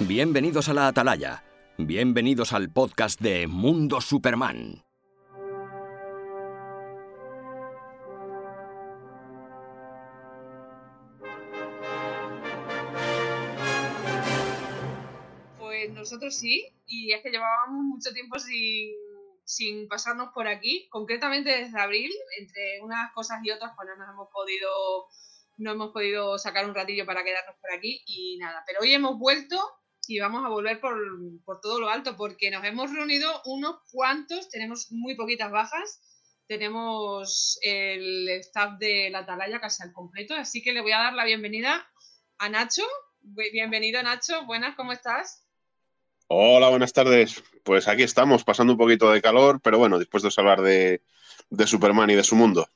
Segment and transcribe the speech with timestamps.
[0.00, 1.44] Bienvenidos a la Atalaya.
[1.78, 4.84] Bienvenidos al podcast de Mundo Superman.
[15.60, 18.90] Pues nosotros sí, y es que llevábamos mucho tiempo sin,
[19.44, 24.12] sin pasarnos por aquí, concretamente desde abril, entre unas cosas y otras, pues no nos
[24.12, 24.70] hemos podido,
[25.58, 28.64] no hemos podido sacar un ratillo para quedarnos por aquí y nada.
[28.66, 29.56] Pero hoy hemos vuelto
[30.08, 30.96] y vamos a volver por,
[31.44, 36.00] por todo lo alto, porque nos hemos reunido unos cuantos, tenemos muy poquitas bajas,
[36.46, 41.14] tenemos el staff de la Atalaya casi al completo, así que le voy a dar
[41.14, 41.86] la bienvenida
[42.38, 42.82] a Nacho.
[43.20, 45.46] Bienvenido Nacho, buenas, ¿cómo estás?
[46.26, 47.42] Hola, buenas tardes.
[47.62, 51.02] Pues aquí estamos, pasando un poquito de calor, pero bueno, dispuestos a hablar de,
[51.50, 52.68] de Superman y de su mundo.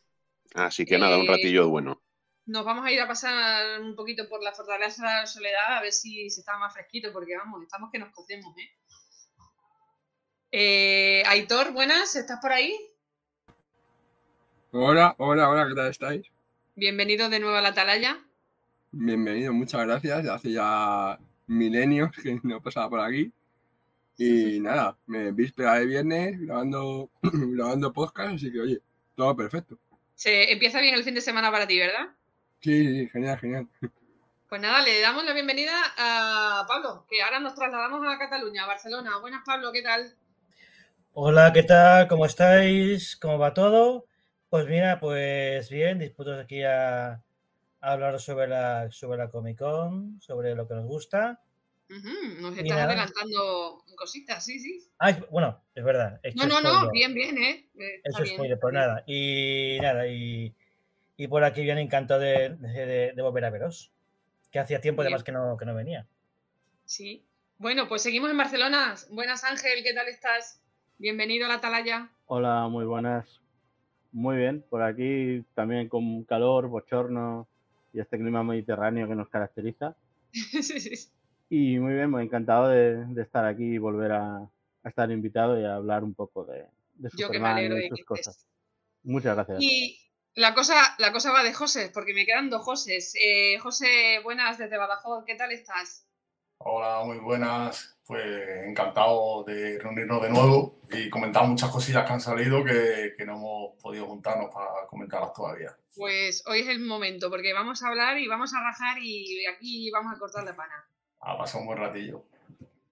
[0.54, 2.02] Así que nada, un Eh, ratillo bueno.
[2.48, 5.82] Nos vamos a ir a pasar un poquito por la fortaleza de la soledad a
[5.82, 8.70] ver si se está más fresquito, porque vamos, estamos que nos cocemos, ¿eh?
[10.50, 12.74] Eh, Aitor, buenas, ¿estás por ahí?
[14.70, 16.26] Hola, hola, hola, ¿qué tal estáis?
[16.74, 18.18] Bienvenido de nuevo a la Atalaya.
[18.92, 20.26] Bienvenido, muchas gracias.
[20.26, 23.30] Hace ya milenios que no pasaba por aquí.
[24.16, 28.80] Y nada, me víspera de viernes grabando, grabando podcast, así que oye,
[29.14, 29.78] todo perfecto.
[30.14, 32.08] Se empieza bien el fin de semana para ti, ¿verdad?
[32.60, 33.68] Sí, genial, genial.
[34.48, 38.66] Pues nada, le damos la bienvenida a Pablo, que ahora nos trasladamos a Cataluña, a
[38.66, 39.18] Barcelona.
[39.20, 40.12] Buenas, Pablo, ¿qué tal?
[41.12, 42.08] Hola, ¿qué tal?
[42.08, 43.16] ¿Cómo estáis?
[43.16, 44.06] ¿Cómo va todo?
[44.48, 47.22] Pues mira, pues bien, dispuestos aquí a, a
[47.80, 51.40] hablar sobre la, sobre la Comic Con, sobre lo que nos gusta.
[51.88, 54.90] Nos estás adelantando cositas, sí, sí.
[54.98, 56.20] Ay, bueno, es verdad.
[56.22, 57.68] he No, no, no, bien, bien, ¿eh?
[57.78, 58.34] Eh, Está hecho bien.
[58.34, 59.04] spoiler, pues nada.
[59.06, 60.54] Y nada, y,
[61.18, 63.90] y por aquí bien encantado de, de- de volver a veros.
[64.50, 66.06] Que hacía tiempo además que no, que no venía.
[66.86, 67.22] Sí.
[67.58, 68.94] Bueno, pues seguimos en Barcelona.
[69.10, 70.62] Buenas, Ángel, ¿qué tal estás?
[70.96, 72.08] Bienvenido a la Atalaya.
[72.26, 73.40] Hola, muy buenas.
[74.12, 77.46] Muy bien, por aquí también con calor, bochorno
[77.92, 79.94] y este clima mediterráneo que nos caracteriza.
[80.32, 81.10] Sí, sí, sí.
[81.50, 85.58] Y muy bien, muy encantado de, de estar aquí y volver a, a estar invitado
[85.60, 87.98] y a hablar un poco de, de Yo que me Superman alegro y de sus
[88.00, 88.28] que cosas.
[88.36, 88.46] estés.
[89.02, 89.58] Muchas gracias.
[89.62, 89.98] Y
[90.38, 93.12] la cosa, la cosa va de José, porque me quedan dos Josés.
[93.20, 96.06] Eh, José, buenas desde Badajoz, ¿qué tal estás?
[96.58, 97.98] Hola, muy buenas.
[98.06, 98.24] Pues
[98.64, 103.34] encantado de reunirnos de nuevo y comentar muchas cosillas que han salido que, que no
[103.34, 105.76] hemos podido juntarnos para comentarlas todavía.
[105.96, 109.90] Pues hoy es el momento, porque vamos a hablar y vamos a rajar y aquí
[109.90, 110.88] vamos a cortar la pana.
[111.20, 112.24] Ha pasado un buen ratillo.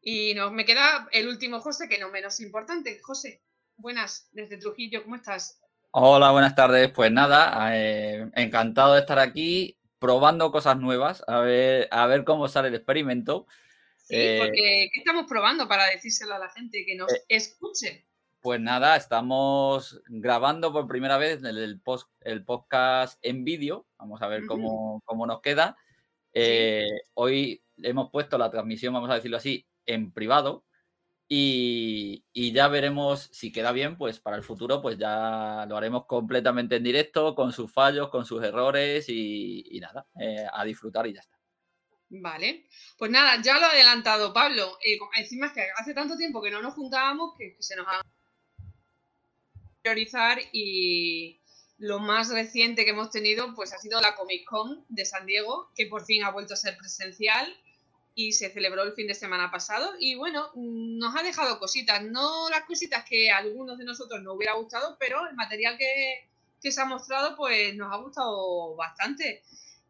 [0.02, 2.98] Y nos, me queda el último José, que no menos importante.
[3.00, 3.40] José,
[3.76, 5.60] buenas desde Trujillo, ¿cómo estás?
[5.90, 6.90] Hola, buenas tardes.
[6.90, 12.48] Pues nada, eh, encantado de estar aquí probando cosas nuevas, a ver, a ver cómo
[12.48, 13.46] sale el experimento.
[13.96, 18.06] Sí, Eh, porque ¿qué estamos probando para decírselo a la gente que nos Eh, escuche?
[18.40, 23.86] Pues nada, estamos grabando por primera vez el, el post- el podcast en vídeo.
[23.98, 25.76] Vamos a ver cómo, cómo nos queda.
[27.14, 30.64] Hoy hemos puesto la transmisión, vamos a decirlo así, en privado.
[31.28, 32.22] Y,
[32.52, 36.84] ya veremos si queda bien, pues para el futuro, pues ya lo haremos completamente en
[36.84, 41.36] directo, con sus fallos, con sus errores y, nada, eh, a disfrutar y ya está.
[42.08, 42.66] Vale,
[42.96, 44.78] pues nada, ya lo ha adelantado Pablo.
[44.84, 47.86] Eh, encima es que hace tanto tiempo que no nos juntábamos que, que se nos
[47.88, 48.00] ha
[49.86, 51.40] priorizar y
[51.78, 55.70] lo más reciente que hemos tenido pues ha sido la Comic Con de San Diego,
[55.76, 57.54] que por fin ha vuelto a ser presencial
[58.18, 62.02] y se celebró el fin de semana pasado y bueno, mm, nos ha dejado cositas,
[62.02, 66.26] no las cositas que a algunos de nosotros nos hubiera gustado, pero el material que,
[66.62, 69.42] que se ha mostrado pues nos ha gustado bastante.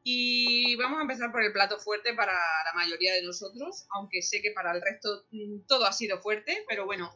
[0.02, 4.42] Y vamos a empezar por el plato fuerte para la mayoría de nosotros, aunque sé
[4.42, 7.14] que para el resto mm, todo ha sido fuerte, pero bueno,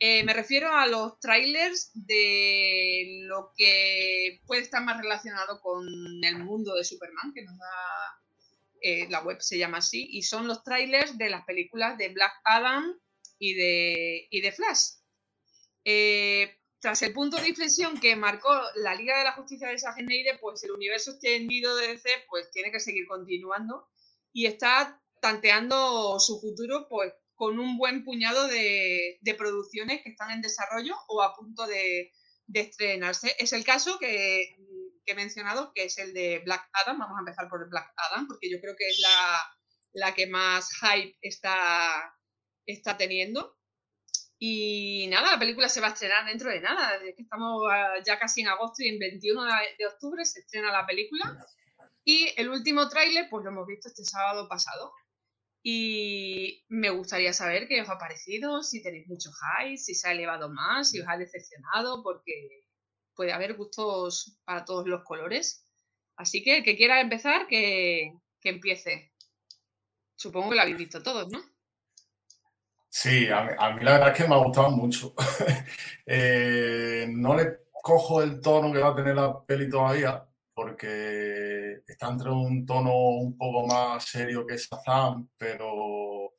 [0.00, 5.86] eh, me refiero a los trailers de lo que puede estar más relacionado con
[6.24, 8.20] el mundo de Superman, que nos da
[8.82, 12.32] eh, la web se llama así, y son los trailers de las películas de Black
[12.44, 12.98] Adam
[13.38, 14.98] y de, y de Flash.
[15.84, 20.38] Eh, tras el punto de inflexión que marcó la Liga de la Justicia de Snyder,
[20.40, 23.88] pues el universo extendido de DC pues tiene que seguir continuando
[24.32, 30.42] y está tanteando su futuro pues con un buen puñado de, producciones que están en
[30.42, 32.12] desarrollo o a punto de
[32.52, 33.34] estrenarse.
[33.38, 34.56] Es el caso que,
[35.08, 36.98] que he mencionado, que es el de Black Adam.
[36.98, 39.42] Vamos a empezar por Black Adam, porque yo creo que es la,
[39.92, 42.14] la que más hype está,
[42.66, 43.56] está teniendo.
[44.38, 46.96] Y nada, la película se va a estrenar dentro de nada.
[46.96, 50.40] Es que estamos ah, ya casi en agosto y en 21 de de octubre se
[50.40, 51.38] estrena la película.
[52.04, 54.92] Y el último tráiler, pues lo hemos visto este sábado pasado.
[55.62, 60.12] Y me gustaría saber qué os ha parecido, si tenéis mucho hype, si se ha
[60.12, 62.67] elevado más, si os ha decepcionado, porque
[63.18, 65.66] puede haber gustos para todos los colores.
[66.14, 68.12] Así que el que quiera empezar, que,
[68.44, 69.12] empiece.
[70.14, 71.40] Supongo que lo habéis visto todos, ¿no?
[72.88, 75.14] Sí, a mí, a mí la verdad es que me ha gustado mucho.
[76.10, 82.08] Eh, no le cojo el tono que va a tener la peli todavía, porque está
[82.08, 86.32] entre un tono un poco más serio que Shazam, pero,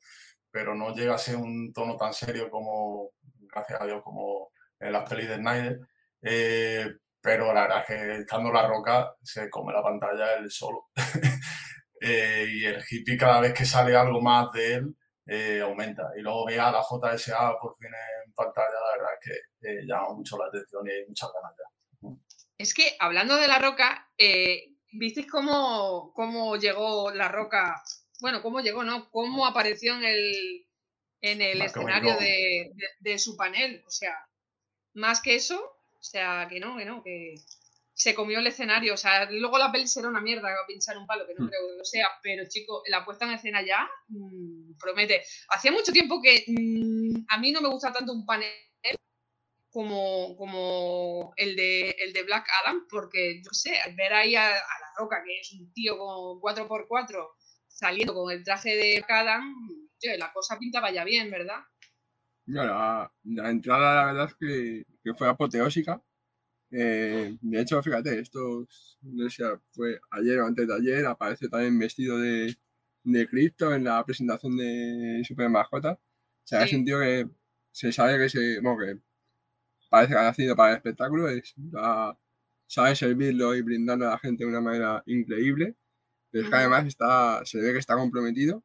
[0.50, 3.12] pero no llega a ser un tono tan serio como,
[3.42, 4.50] gracias a Dios, como
[4.80, 5.89] en las pelis de Snyder.
[6.22, 6.86] Eh,
[7.20, 10.88] pero la verdad es que estando la roca se come la pantalla él solo.
[12.02, 14.96] Eh, y el hippie cada vez que sale algo más de él
[15.26, 16.04] eh, aumenta.
[16.16, 20.14] Y luego ve a la JSA por fin en pantalla, la verdad es que llama
[20.14, 22.16] mucho la atención y hay muchas ganas ya.
[22.56, 24.10] Es que hablando de la roca,
[24.92, 27.82] ¿visteis cómo, cómo llegó la roca?
[28.22, 29.10] Bueno, cómo llegó, ¿no?
[29.10, 30.66] Cómo apareció en el,
[31.20, 33.84] en el escenario de, de, de su panel.
[33.86, 34.16] O sea,
[34.94, 37.34] más que eso, o sea, que no, que no, que
[37.92, 38.94] se comió el escenario.
[38.94, 41.78] O sea, luego la peli será una mierda pinchar un palo, que no creo que
[41.78, 45.22] lo sea, pero chico, la puesta en escena ya mmm, promete.
[45.50, 48.50] Hacía mucho tiempo que mmm, a mí no me gusta tanto un panel
[49.70, 54.48] como, como el, de, el de Black Adam, porque yo sé, al ver ahí a,
[54.48, 57.28] a, La Roca, que es un tío con 4x4
[57.68, 59.54] saliendo con el traje de Black Adam,
[60.02, 61.60] yo, la cosa pintaba ya bien, ¿verdad?
[62.52, 66.02] Ya, la, la, entrada, la verdad es que, que fue apoteósica.
[66.72, 68.66] Eh, de hecho, fíjate, esto
[69.02, 72.56] no sé, fue ayer o antes de ayer, aparece también vestido de,
[73.04, 75.92] de Crypto en la presentación de Super Mascota.
[75.92, 75.98] O
[76.44, 76.74] sea, sí.
[76.74, 77.28] es un tío que
[77.72, 78.60] se sabe que se.
[78.60, 79.00] Bueno, que
[79.90, 82.16] parece que ha nacido para el espectáculo, es, la,
[82.66, 85.76] sabe servirlo y brindarlo a la gente de una manera increíble.
[86.30, 88.62] Pero es que además está, se ve que está comprometido.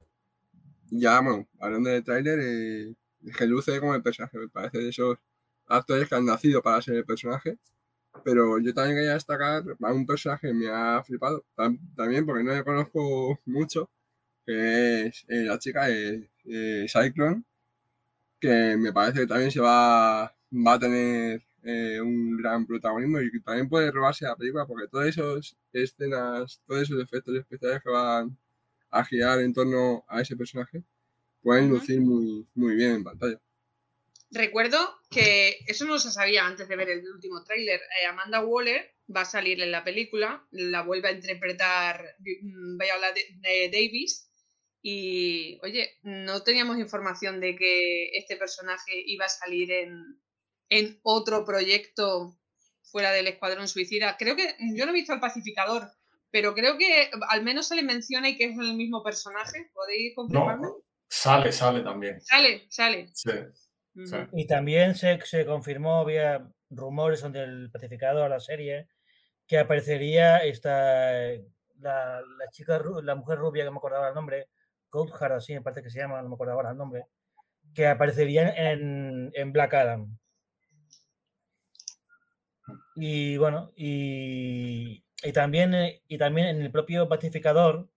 [0.91, 2.95] Ya, bueno, hablando del tráiler, eh,
[3.37, 5.17] que luce como el personaje, me parece de esos
[5.67, 7.57] actores que han nacido para ser el personaje.
[8.23, 11.45] Pero yo también quería destacar un personaje que me ha flipado,
[11.95, 13.89] también porque no le conozco mucho,
[14.45, 16.29] que es eh, la chica de
[16.87, 17.43] Cyclone,
[18.39, 23.31] que me parece que también se va, va a tener eh, un gran protagonismo y
[23.31, 27.89] que también puede robarse la película porque todas esas escenas, todos esos efectos especiales que
[27.89, 28.37] van
[28.91, 30.83] a girar en torno a ese personaje
[31.45, 33.39] pueden lucir muy, muy bien en pantalla.
[34.31, 34.77] Recuerdo
[35.11, 37.79] que eso no se sabía antes de ver el último tráiler.
[37.79, 43.13] Eh, Amanda Waller va a salir en la película, la vuelve a interpretar Viola
[43.71, 44.27] Davis.
[44.81, 50.19] Y, oye, no teníamos información de que este personaje iba a salir en,
[50.69, 52.39] en otro proyecto
[52.91, 54.17] fuera del Escuadrón Suicida.
[54.17, 55.91] Creo que, yo no he visto El Pacificador,
[56.31, 59.69] pero creo que al menos se le menciona y que es el mismo personaje.
[59.73, 60.67] ¿Podéis confirmarme?
[60.67, 60.84] No,
[61.15, 62.21] sale, sale también.
[62.21, 63.09] Sale, sale.
[63.13, 63.31] Sí.
[64.05, 64.17] Sí.
[64.33, 68.89] Y también se, se, confirmó, había rumores donde el pacificador, la serie,
[69.47, 71.13] que aparecería esta
[71.79, 74.49] la, la, chica, la mujer rubia que me acordaba el nombre,
[74.89, 77.05] Coulthard, así me parece que se llama, no me acordaba el nombre,
[77.73, 80.17] que aparecería en, en Black Adam.
[82.95, 85.73] Y bueno, y, y, también,
[86.07, 87.89] y también en el propio pacificador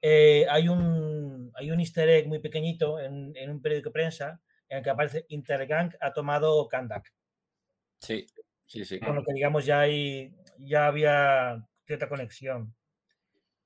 [0.00, 1.13] eh, hay, un,
[1.56, 4.90] hay un easter egg muy pequeñito en, en un periódico de prensa en el que
[4.90, 7.12] aparece Intergang ha tomado Kandak.
[8.00, 8.26] Sí,
[8.66, 9.00] sí, sí.
[9.00, 12.74] Con lo que digamos ya, hay, ya había cierta conexión.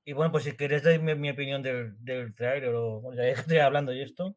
[0.04, 3.28] Y bueno, pues si queréis dar mi, mi opinión del, del trailer, o bueno, ya
[3.52, 4.36] estoy hablando de esto.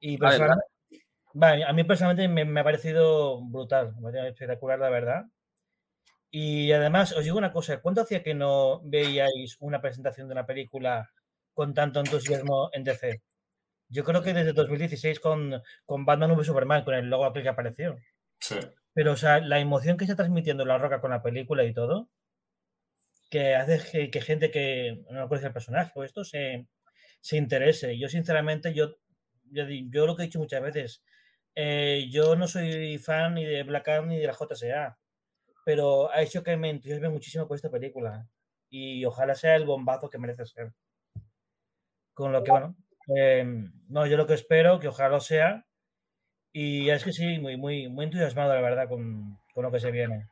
[0.00, 0.66] Y personalmente,
[1.34, 5.24] vale, a mí personalmente me, me, ha parecido brutal, me ha parecido espectacular, la verdad.
[6.30, 10.46] Y además, os digo una cosa, ¿cuánto hacía que no veíais una presentación de una
[10.46, 11.10] película
[11.58, 13.20] con tanto entusiasmo en DC?
[13.88, 17.48] Yo creo que desde 2016 con, con Batman v Superman, con el logo aquel que
[17.48, 17.96] apareció.
[18.38, 18.54] Sí.
[18.92, 22.10] Pero, o sea, la emoción que está transmitiendo La Roca con la película y todo,
[23.28, 26.68] que hace que, que gente que no conoce el personaje o esto se,
[27.20, 27.98] se interese.
[27.98, 28.94] Yo, sinceramente, yo,
[29.50, 31.02] yo, yo, lo que he dicho muchas veces,
[31.56, 34.96] eh, yo no soy fan ni de Black Adam ni de la JSA,
[35.64, 38.28] pero ha hecho que me entusiasme muchísimo con esta película.
[38.70, 40.72] Y ojalá sea el bombazo que merece ser.
[42.18, 42.74] Con lo que, bueno,
[43.16, 43.44] eh,
[43.90, 45.64] no, yo lo que espero, que ojalá lo sea.
[46.52, 49.92] Y es que sí, muy, muy, muy entusiasmado, la verdad, con, con lo que se
[49.92, 50.26] viene.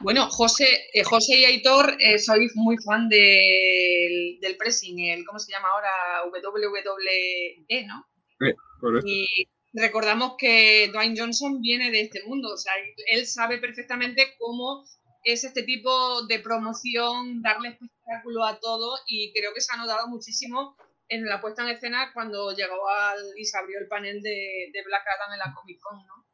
[0.00, 5.38] Bueno, José, eh, José y Aitor, eh, soy muy fan de, del pressing, el, ¿cómo
[5.38, 5.90] se llama ahora?
[6.26, 8.06] WWE, ¿no?
[8.38, 9.06] Sí, correcto.
[9.06, 12.74] Y recordamos que Dwayne Johnson viene de este mundo, o sea,
[13.10, 14.84] él sabe perfectamente cómo
[15.24, 20.08] es este tipo de promoción, darle espectáculo a todo y creo que se ha notado
[20.08, 20.76] muchísimo
[21.08, 25.02] en la puesta en escena cuando llegó al, y se abrió el panel de, Black
[25.16, 26.26] Adam en la Comic Con, ¿no?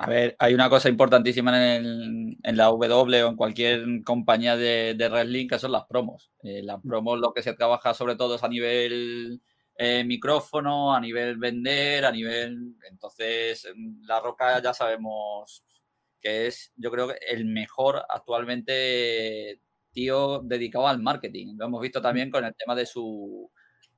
[0.00, 4.94] A ver, hay una cosa importantísima en, en la W o en cualquier compañía de,
[4.94, 6.30] de wrestling que son las promos.
[6.44, 9.42] Eh, las promos lo que se trabaja sobre todo es a nivel
[9.76, 12.76] eh, micrófono, a nivel vender, a nivel...
[12.88, 13.66] Entonces,
[14.02, 15.64] La Roca ya sabemos
[16.20, 19.60] que es, yo creo que el mejor actualmente
[19.92, 21.56] tío dedicado al marketing.
[21.56, 23.50] Lo hemos visto también con el tema de su,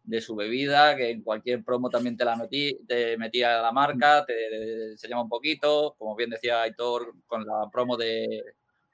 [0.02, 4.24] de su bebida, que en cualquier promo también te la metí, te metía la marca,
[4.24, 8.42] te enseñaba un poquito, como bien decía Aitor, con la promo de,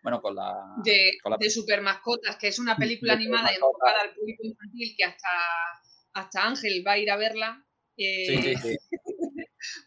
[0.03, 0.53] bueno, con la...
[0.85, 4.43] De, con la- de Super Mascotas, que es una película Super animada enfocada al público
[4.45, 5.29] infantil que hasta,
[6.15, 7.65] hasta Ángel va a ir a verla.
[7.97, 8.77] eh, Sí, sí, sí.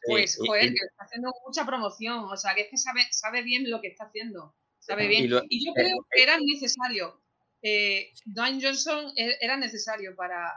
[0.06, 2.78] Pues, Sí, y- joder, y- que está haciendo mucha promoción, o sea, que es que
[2.78, 5.30] sabe, sabe bien lo que está haciendo, sabe Y bien.
[5.30, 7.22] lo- Y yo eh, creo que era necesario.
[7.62, 10.52] Eh, Dwayne Johnson e- era necesario para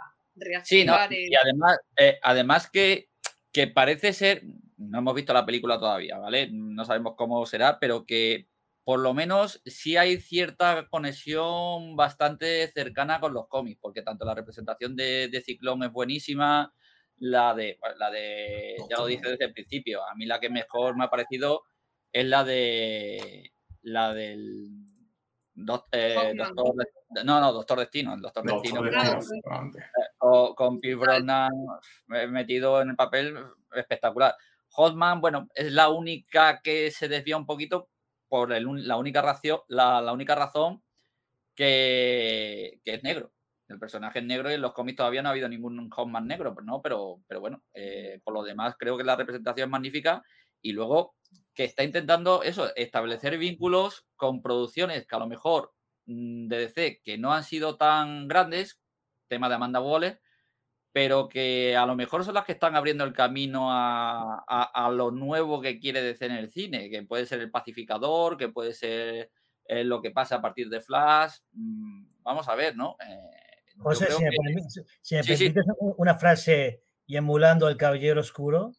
[0.65, 0.93] Sí, ¿no?
[0.95, 3.09] reactivar el- y además, eh, además que,
[3.53, 4.43] que parece ser,
[4.79, 6.49] no hemos visto la película todavía, ¿vale?
[6.53, 8.49] No sabemos cómo será, pero que
[8.85, 14.35] por lo menos sí hay cierta conexión bastante cercana con los cómics, porque tanto la
[14.35, 16.73] representación de, de Ciclón es buenísima,
[17.25, 20.97] la de, la de, ya lo dije desde el principio, a mí la que mejor
[20.97, 21.63] me ha parecido
[22.13, 23.53] es la de,
[23.83, 24.71] la del
[25.55, 26.75] doc- eh, doctor,
[27.25, 29.21] no, no, Doctor Destino, el Doctor, Doctor Destino, Destino, claro.
[29.21, 29.85] efectivamente.
[30.19, 31.53] con, con Pierce Brosnan
[32.13, 33.37] eh, metido en el papel
[33.75, 34.35] espectacular.
[34.71, 37.89] Hotman, bueno, es la única que se desvía un poquito
[38.29, 40.83] por el un- la, única razón, la, la única razón
[41.55, 43.31] que, que es negro.
[43.73, 46.55] El personaje es negro y en los cómics todavía no ha habido ningún Hotman negro,
[46.65, 46.81] ¿no?
[46.83, 50.23] Pero, pero bueno, eh, por lo demás creo que la representación es magnífica
[50.61, 51.15] y luego
[51.55, 55.73] que está intentando eso, establecer vínculos con producciones que a lo mejor
[56.07, 58.81] mm, de DC que no han sido tan grandes,
[59.29, 60.21] tema de Amanda Waller,
[60.93, 65.11] pero que a lo mejor son las que están abriendo el camino a, a- lo
[65.11, 69.31] nuevo que quiere DC en el cine, que puede ser el pacificador, que puede ser
[69.67, 71.37] eh, lo que pasa a partir de Flash.
[71.53, 72.97] mm, Vamos a ver, ¿no?
[73.01, 73.42] Eh,
[73.79, 75.45] José, si me, que- permi- si- si me Sí, sí.
[75.51, 75.65] permites
[75.97, 78.73] una frase y emulando el Caballero Oscuro,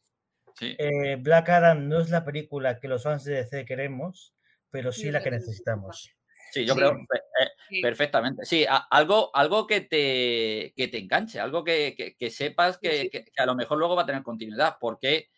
[0.55, 0.75] sí.
[0.77, 4.33] eh, Black Adam no es la película que los fans de DC queremos,
[4.69, 6.09] pero sí la que necesitamos.
[6.51, 6.79] Sí, yo Sí.
[6.79, 7.81] creo eh, Sí.
[7.81, 8.45] perfectamente.
[8.45, 12.87] Sí, a- algo, algo que te, que te enganche, algo que, que- que sepas Sí,
[12.87, 13.09] que, sí.
[13.09, 15.29] que- que a lo mejor luego va a tener continuidad, porque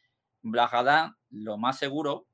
[0.41, 2.27] Black Adam, lo más seguro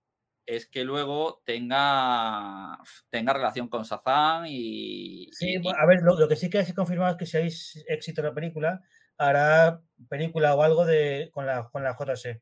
[0.45, 2.77] es que luego tenga,
[3.09, 6.71] tenga relación con Shazam y, Sí, y- a ver, lo, lo que sí que se
[6.71, 7.49] ha confirmado es que si hay
[7.87, 8.81] éxito en la película,
[9.17, 12.41] hará película o algo de con la, con la JC,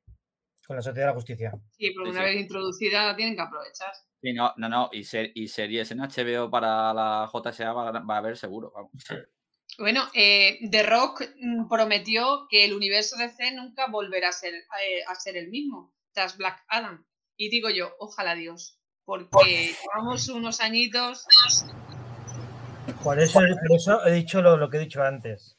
[0.66, 1.52] con la Sociedad de la Justicia.
[1.72, 2.34] Sí, porque Sí, una sí.
[2.34, 3.92] vez introducida la tienen que aprovechar.
[4.22, 8.00] y no, no, no, y, ser- y series en HBO para la JSA va, a-
[8.04, 8.72] va a haber seguro.
[8.76, 8.92] vamos.
[9.78, 15.04] Bueno, eh, The Rock mm, prometió que el universo DC nunca volverá a ser, eh,
[15.08, 17.06] a ser el mismo tras Black Adam.
[17.42, 21.26] Y digo yo, ojalá Dios, porque llevamos unos añitos.
[23.02, 25.56] Por eso, por eso he dicho lo, lo que he dicho antes.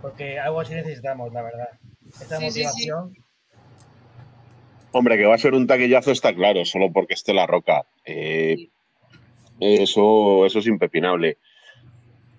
[0.00, 1.68] Porque algo así necesitamos, la verdad.
[2.06, 2.64] Esta Sí, sí, sí.
[2.64, 3.14] motivación.
[4.92, 7.84] Hombre, que va a ser un taquillazo está claro, solo porque esté la roca.
[8.06, 8.70] Eh,
[9.60, 11.36] eso, eso es impepinable.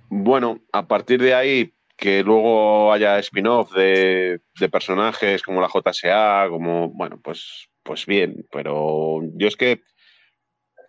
[0.09, 6.47] Bueno, a partir de ahí, que luego haya spin-off de, de personajes como la JSA,
[6.49, 9.81] como, bueno, pues, pues bien, pero yo es que,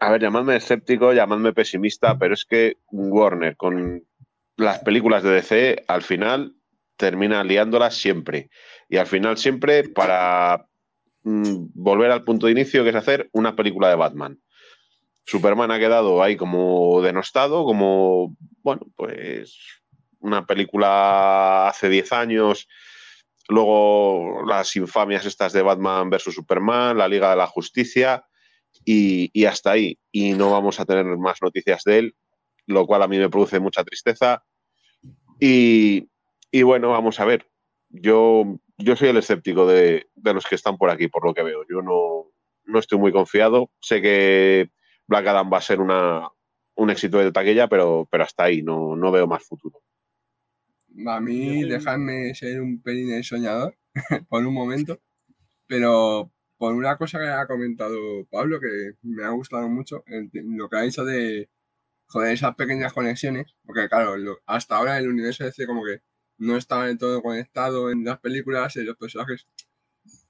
[0.01, 4.05] a ver, llamadme escéptico, llamadme pesimista, pero es que Warner con
[4.57, 6.55] las películas de DC al final
[6.97, 8.51] termina liándolas siempre.
[8.89, 10.67] Y al final siempre para
[11.23, 14.39] mm, volver al punto de inicio, que es hacer una película de Batman.
[15.25, 19.57] Superman ha quedado ahí como denostado, como, bueno, pues
[20.19, 22.69] una película hace 10 años,
[23.49, 28.25] luego las infamias estas de Batman versus Superman, la Liga de la Justicia,
[28.85, 29.99] y, y hasta ahí.
[30.11, 32.17] Y no vamos a tener más noticias de él,
[32.67, 34.45] lo cual a mí me produce mucha tristeza.
[35.39, 36.09] Y,
[36.51, 37.49] y bueno, vamos a ver.
[37.89, 38.45] Yo,
[38.79, 41.65] yo soy el escéptico de, de los que están por aquí, por lo que veo.
[41.69, 42.31] Yo no,
[42.65, 43.71] no estoy muy confiado.
[43.81, 44.71] Sé que
[45.07, 46.29] Black Adam va a ser una,
[46.75, 49.81] un éxito de taquilla, pero, pero hasta ahí no, no veo más futuro.
[51.07, 53.77] A mí, dejarme ser un pelín el soñador
[54.29, 55.01] por un momento,
[55.67, 57.97] pero por una cosa que ha comentado
[58.31, 61.51] Pablo, que me ha gustado mucho, el- lo que ha dicho de,
[62.07, 66.03] joder, esas pequeñas conexiones, porque claro, lo- hasta ahora el universo DC como que
[66.39, 69.47] no estaba del todo conectado en las películas, en los personajes,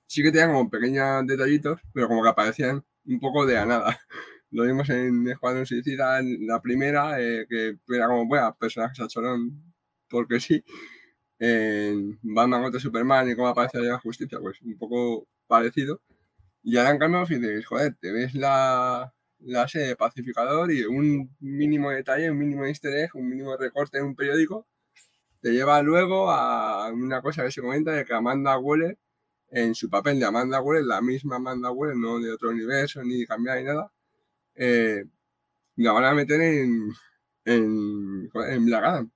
[0.07, 3.99] sí que tenían como pequeños detallitos, pero como que aparecían un poco de a nada.
[4.51, 9.09] Lo vimos en Escuadrón Suicida, en la primera, eh, que era como, bueno, personajes a
[9.09, 9.72] chorón,
[10.13, 10.65] porque sí.
[11.41, 16.01] En Batman contra Superman y cómo aparece la justicia, pues un poco parecido.
[16.63, 21.35] Y ahora en cambio, dices, joder, te ves la, la serie de Pacificador y un
[21.41, 24.67] mínimo detalle, un mínimo easter egg, un mínimo recorte en un periódico,
[25.41, 28.99] te lleva luego a una cosa que se comenta de que Amanda Waller,
[29.51, 33.27] en su papel de Amanda Waller, la misma Amanda Waller, no de otro universo, ni
[33.27, 33.93] cambiar ni nada,
[34.55, 35.05] eh,
[35.77, 36.93] la van a meter en,
[37.45, 39.11] en, en Black Adam.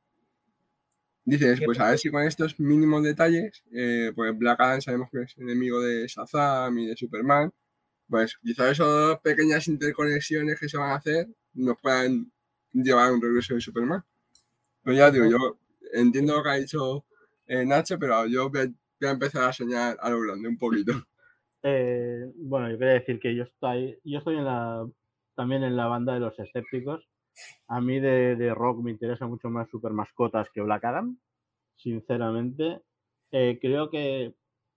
[1.27, 5.23] Dices, pues a ver si con estos mínimos detalles, eh, pues Black Adam sabemos que
[5.23, 7.53] es enemigo de Shazam y de Superman,
[8.09, 12.31] pues quizás esas pequeñas interconexiones que se van a hacer nos puedan
[12.73, 14.05] llevar a un regreso de Superman.
[14.85, 15.59] Pero ya digo, yo
[15.93, 17.05] entiendo lo que ha dicho
[17.49, 20.93] eh, Nacho, pero yo voy a, empezar a soñar a lo grande un poquito.
[21.69, 24.89] Eh, bueno, yo quería decir que yo estoy, yo estoy en la,
[25.35, 27.05] también en la banda de los escépticos.
[27.69, 31.19] A mí de, de rock me interesa mucho más Super Mascotas que Black Adam,
[31.77, 32.83] sinceramente.
[33.31, 34.35] Eh, creo que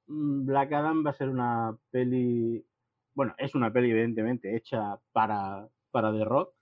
[0.08, 2.66] mm, Black Adam va a ser una peli,
[3.14, 6.54] bueno, es una peli evidentemente hecha para, para The Rock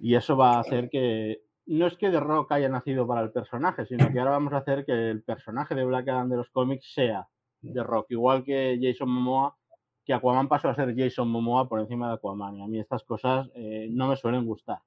[0.00, 3.30] y eso va a hacer que no es que The Rock haya nacido para el
[3.30, 6.50] personaje, sino que ahora vamos a hacer que el personaje de Black Adam de los
[6.50, 7.26] cómics sea
[7.62, 9.56] The Rock, igual que Jason Momoa,
[10.04, 12.56] que Aquaman pasó a ser Jason Momoa por encima de Aquaman.
[12.56, 14.78] Y a mí estas cosas eh, no me suelen gustar.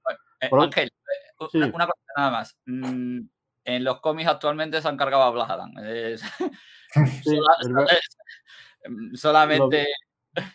[0.42, 2.58] Eh, Ángel, eh, una, cosa nada más.
[2.66, 3.22] Mm,
[3.66, 5.72] en los cómics actualmente se han cargado a Black Adam.
[9.14, 9.88] solamente.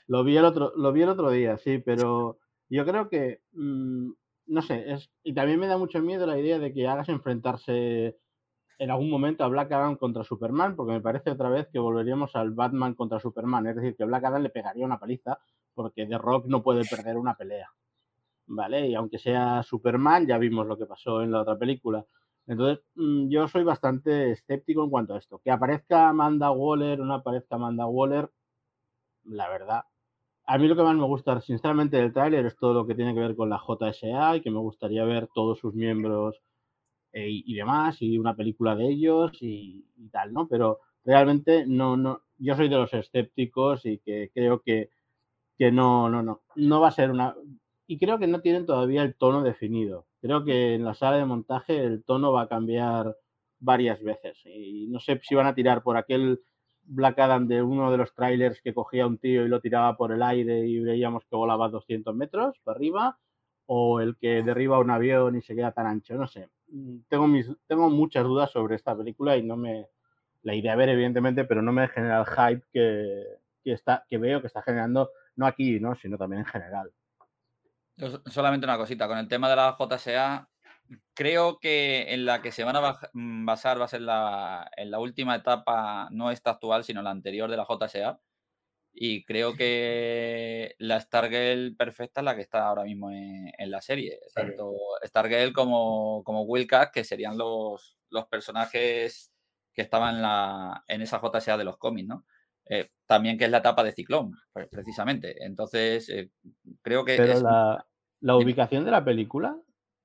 [0.06, 2.38] Lo, vi el otro, lo vi el otro día, sí, pero
[2.68, 3.42] yo creo que.
[3.52, 4.12] Mm,
[4.46, 8.18] no sé, es, y también me da mucho miedo la idea de que hagas enfrentarse
[8.82, 12.34] en algún momento a Black Adam contra Superman, porque me parece otra vez que volveríamos
[12.34, 15.38] al Batman contra Superman, es decir, que Black Adam le pegaría una paliza,
[15.72, 17.70] porque The Rock no puede perder una pelea.
[18.46, 18.88] ¿Vale?
[18.88, 22.04] Y aunque sea Superman, ya vimos lo que pasó en la otra película.
[22.48, 25.38] Entonces, mm, yo soy bastante escéptico en cuanto a esto.
[25.38, 28.32] Que aparezca Amanda Waller o no aparezca Amanda Waller,
[29.22, 29.84] la verdad,
[30.44, 33.14] a mí lo que más me gusta, sinceramente, del tráiler es todo lo que tiene
[33.14, 36.42] que ver con la JSA y que me gustaría ver todos sus miembros
[37.12, 40.48] eh, y, demás, y una película de ellos y, tal, ¿no?
[40.48, 44.90] Pero realmente no, no, yo soy de los escépticos y que creo que,
[45.58, 47.36] que no, no, no, no va a ser una...
[47.86, 50.06] Y creo que no tienen todavía el tono definido.
[50.20, 53.16] Creo que en la sala de montaje el tono va a cambiar
[53.58, 54.38] varias veces.
[54.44, 56.40] Y no sé si van a tirar por aquel
[56.84, 60.12] Black Adam de uno de los trailers que cogía un tío y lo tiraba por
[60.12, 63.18] el aire y veíamos que volaba 200 metros para arriba,
[63.66, 66.48] o el que derriba un avión y se queda tan ancho, no sé.
[66.72, 69.88] Mm, tengo, mis, tengo muchas dudas sobre esta película y no me
[70.42, 73.24] la iré a ver evidentemente, pero no me genera el hype que,
[73.62, 75.94] que, está, que veo que está generando, no aquí, ¿no?
[75.94, 76.90] sino también en general.
[78.26, 80.48] Solamente una cosita, con el tema de la JSA,
[81.14, 84.90] creo que en la que se van a mm, basar va a ser la, en
[84.90, 88.18] la última etapa, no esta actual, sino la anterior de la JSA.
[88.94, 94.20] Y creo que la Stargirl perfecta es la que está ahora mismo en, la serie.
[94.34, 94.74] Tanto
[95.04, 99.32] Stargirl como, como Wildcat, que serían los, los personajes
[99.72, 102.26] que estaban en, la, en esa JSA de los cómics, ¿no?
[102.66, 104.32] Eh, también que es la etapa de Ciclón,
[104.70, 105.44] precisamente.
[105.44, 106.30] Entonces, eh,
[106.82, 107.16] creo que...
[107.16, 107.86] Pero la,
[108.20, 109.58] la ubicación de la película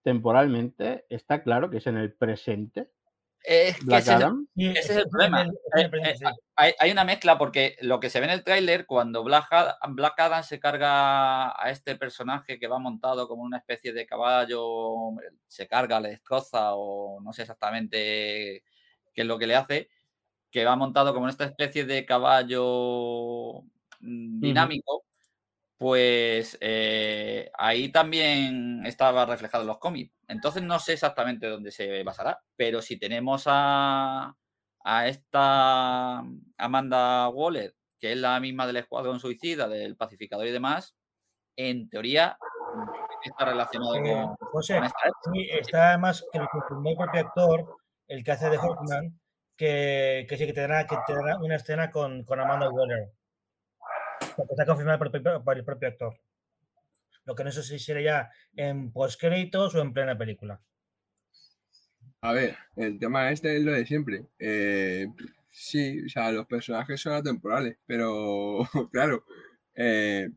[0.03, 2.89] temporalmente está claro que es en el presente.
[3.43, 4.13] Es que ese,
[4.79, 5.43] es el problema.
[5.43, 6.15] Eh, eh,
[6.55, 10.59] hay, una mezcla porque lo que se ve en el tráiler, cuando Black Adam, se
[10.59, 15.11] carga a este personaje que va montado como una especie de caballo,
[15.47, 18.63] se carga, le destroza o no sé exactamente
[19.13, 19.89] qué es lo que le hace,
[20.51, 23.61] que va montado como esta especie de caballo
[24.01, 25.05] mm, dinámico,
[25.77, 30.13] pues eh, ahí también estaba reflejado en los cómics.
[30.27, 34.35] Entonces no sé exactamente dónde se basará, pero si tenemos a,
[34.83, 36.23] a esta
[36.57, 40.95] Amanda Waller, que es la misma del Escuadrón Suicida, del Pacificador y demás,
[41.55, 42.37] en teoría
[43.23, 44.79] está relacionado eh, con, José,
[45.33, 49.19] sí, está además que lo confirmó el propio actor, el que hace de Hawkman,
[49.55, 53.11] que, que sí que tendrá, que tendrá una escena con, con Amanda Waller.
[54.21, 54.99] Está confirmado
[55.43, 56.19] por, el propio actor.
[57.25, 60.61] Lo que no sé si sería en postcréditos o en plena película.
[62.21, 64.25] A ver, el tema este es lo de siempre.
[64.39, 65.07] Eh,
[65.51, 68.59] sí, o sea, los personajes son atemporales, pero
[68.91, 69.25] claro,
[69.75, 70.29] eh,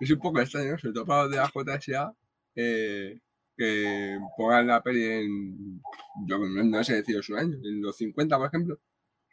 [0.00, 2.14] es un poco extraño, sobre todo para los de la JSA,
[2.54, 3.18] eh,
[3.56, 5.82] que pongan la peli en,
[6.26, 8.80] yo no sé deciros un año, en los 50, por ejemplo,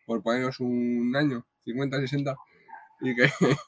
[0.06, 2.36] por ponernos un año, 50, 60,
[3.02, 3.24] y que,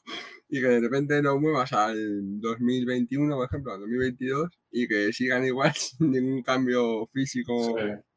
[0.48, 5.44] y que de repente lo muevas al 2021, por ejemplo, al 2022, y que sigan
[5.44, 7.74] igual sin ningún cambio físico,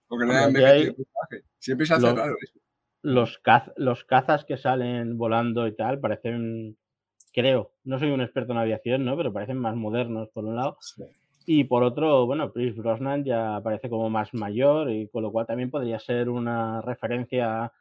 [0.08, 0.96] porque no Hombre, hayan aquí hay.
[1.60, 2.60] Siempre se hace lo- raro eso.
[3.04, 6.78] los, caz- los cazas que salen volando y tal parecen,
[7.34, 9.18] creo, no soy un experto en aviación, ¿no?
[9.18, 10.78] Pero parecen más modernos por un lado.
[11.46, 15.46] Y por otro, bueno, Chris Brosnan ya parece como más mayor y con lo cual
[15.46, 17.72] también podría ser una referencia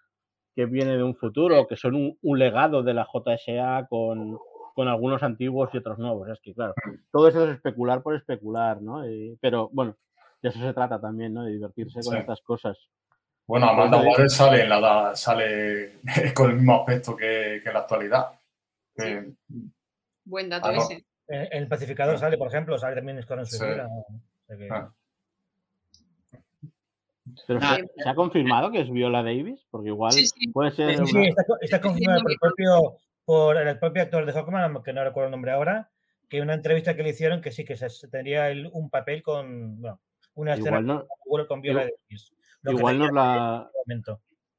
[0.54, 4.38] que viene de un futuro, que son un, un legado de la JSA con,
[4.74, 6.28] con algunos antiguos y otros nuevos.
[6.28, 6.74] Es que, claro,
[7.10, 9.08] todo eso es especular por especular, ¿no?
[9.08, 9.96] Y- pero bueno,
[10.42, 11.44] de eso se trata también, ¿no?
[11.44, 12.18] De divertirse con Sí.
[12.20, 12.78] estas cosas.
[13.46, 16.00] Bueno, Amanda Waller sale, en la, sale
[16.36, 18.26] con el mismo aspecto que, que en la actualidad.
[18.94, 19.32] Que-
[20.24, 21.04] Buen dato Ah, ese.
[21.26, 23.56] El, el pacificador sale, por ejemplo, sale también Escuadrón Sí.
[23.56, 23.88] Suicida.
[23.88, 24.06] o
[24.46, 24.92] sea que- Ah.
[27.46, 29.64] Pero ¿se, se ha confirmado que es Viola Davis?
[29.70, 30.48] Porque igual Sí, sí.
[30.48, 31.28] puede ser Sí, sí, una-
[31.60, 35.32] está, confirmado por el propio, por el propio actor de Hawkman, que no recuerdo el
[35.32, 35.90] nombre ahora,
[36.28, 39.80] que una entrevista que le hicieron que sí que se, tendría el- un papel con
[39.80, 40.00] bueno,
[40.34, 42.32] una escena igual, no, con, con Viola igual- Davis.
[42.64, 43.70] Igual nos la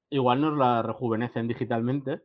[0.10, 2.22] igual nos la rejuvenecen digitalmente.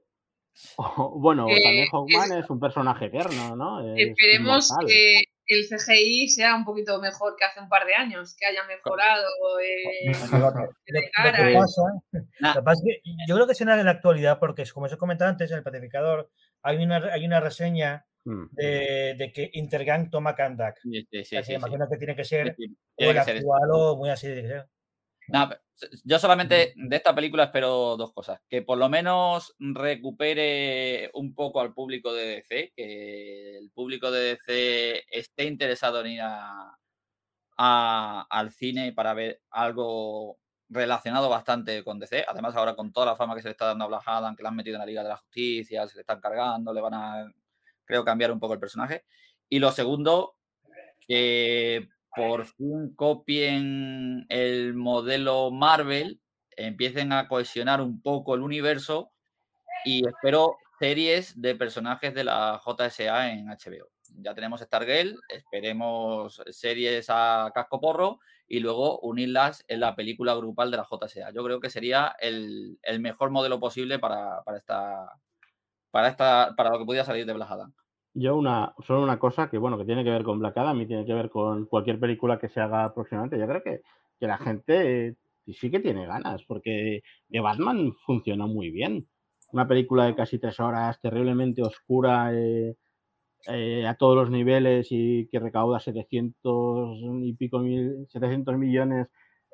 [0.77, 3.81] O, bueno, Eh, también es- Hawkman es, un personaje eterno, ¿no?
[3.95, 4.87] Es Esperemos inmortal.
[4.89, 8.65] que el CGI sea un poquito mejor que hace un par de años, que haya
[8.65, 9.27] mejorado.
[9.63, 11.83] eh, de pasa,
[12.41, 12.55] Nah.
[12.55, 14.97] lo pasa es que yo creo que será en la actualidad, porque como os he
[14.97, 16.31] comentado antes, en el pacificador
[16.63, 18.49] hay una, hay una reseña Mm.
[18.53, 20.79] de, de que Intergang toma Kandak.
[20.83, 21.55] Sí, sí, sí, Así sí, que sí.
[21.55, 23.55] imagino que tiene que ser Sí, sí, o el que ser eso.
[23.55, 24.27] actual o muy así.
[24.27, 24.67] ser.
[25.29, 25.51] No,
[26.05, 28.41] yo solamente de esta película espero dos cosas.
[28.49, 34.21] Que por lo menos recupere un poco al público de DC, que el público de
[34.37, 36.77] DC esté interesado en ir a,
[37.59, 40.39] a- al cine para ver algo
[40.69, 42.25] relacionado bastante con DC.
[42.29, 44.43] Además, ahora con toda la fama que se le está dando a Black Adam, que
[44.43, 46.95] la han metido en la Liga de la Justicia, se le están cargando, le van
[46.95, 47.33] a,
[47.85, 49.05] creo, cambiar un poco el personaje.
[49.49, 50.37] Y lo segundo,
[51.07, 59.13] que por fin copien el modelo Marvel, empiecen a cohesionar un poco el universo
[59.85, 63.89] y espero series de personajes de la JSA en HBO.
[64.21, 70.71] Ya tenemos Stargirl, esperemos series a casco porro y luego unirlas en la película grupal
[70.73, 71.31] de la JSA.
[71.33, 75.21] Yo creo que sería el, el mejor modelo posible para, para esta
[75.91, 77.75] para esta para lo que pudiera salir de Black Adam.
[78.19, 80.87] Yo una, solo una cosa que bueno, que tiene que ver con Black Adam y
[80.87, 83.39] tiene que ver con cualquier película que se haga próximamente.
[83.39, 83.83] Yo creo que,
[84.19, 85.17] que la gente eh,
[85.53, 89.07] sí que tiene ganas, porque de Batman funciona muy bien.
[89.53, 92.77] Una película de casi tres horas, terriblemente oscura, eh,
[93.47, 99.07] eh, a todos los niveles y que recauda 700 y pico mil, 700 millones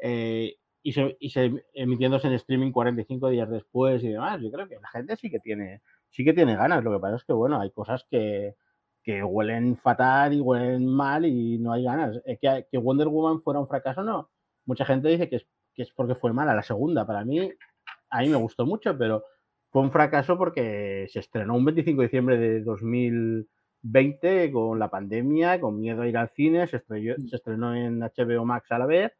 [0.03, 4.41] eh, y, se, y se emitiéndose en streaming 45 días después y demás.
[4.43, 5.83] Yo creo que la gente sí que tiene,
[6.15, 6.85] sí que tiene ganas.
[6.85, 8.55] Lo que pasa es que, bueno, hay cosas que,
[9.03, 12.21] que huelen fatal y huelen mal y no hay ganas.
[12.25, 14.31] Eh, que, que Wonder Woman fuera un fracaso, no.
[14.65, 17.07] Mucha gente dice que es, que es porque fue mala la segunda.
[17.07, 17.51] Para mí,
[18.11, 19.25] a mí me gustó mucho, pero
[19.71, 25.61] fue un fracaso porque se estrenó un 25 de diciembre de 2020 con la pandemia,
[25.61, 28.87] con miedo a ir al cine, se estrenó, se estrenó en HBO Max a la
[28.87, 29.13] vez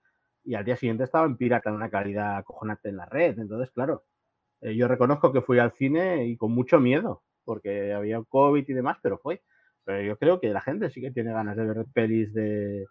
[0.45, 3.39] y al día siguiente estaba en pirata en una calidad acojonante en la red.
[3.39, 4.05] Entonces, claro,
[4.65, 8.73] eh, yo reconozco que fui al cine y con mucho miedo, porque había COVID y
[8.73, 9.43] demás, pero fue.
[9.85, 12.87] Pero yo creo que la gente sí que tiene ganas de ver pelis de,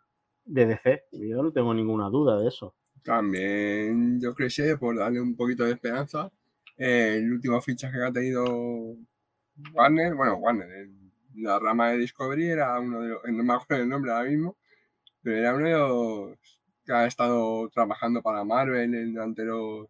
[0.45, 1.05] de DC.
[1.13, 2.75] Yo no tengo ninguna duda de eso.
[3.03, 6.31] También yo creo que por darle un poquito de esperanza,
[6.77, 8.95] eh, el último fichaje que ha tenido
[9.73, 10.89] Warner, bueno, Warner,
[11.35, 14.57] la rama de Discovery era uno de los, no me acuerdo el nombre ahora mismo,
[15.23, 19.87] pero era uno de los que ha estado trabajando para Marvel durante los,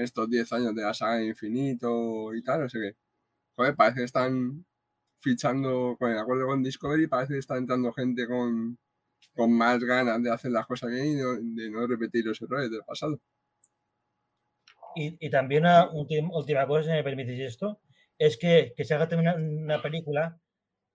[0.00, 2.96] estos 10 años de la saga de Infinito y tal, o sea que,
[3.56, 4.66] joder, parece que están
[5.20, 8.78] fichando con el acuerdo con Discovery, parece que está entrando gente con,
[9.34, 12.70] con más ganas de hacer las cosas bien y no- de no repetir los errores
[12.70, 13.20] del pasado.
[14.94, 17.80] Y, y también una última, última cosa, si me permitís esto,
[18.18, 20.40] es que, que se haga también una, una película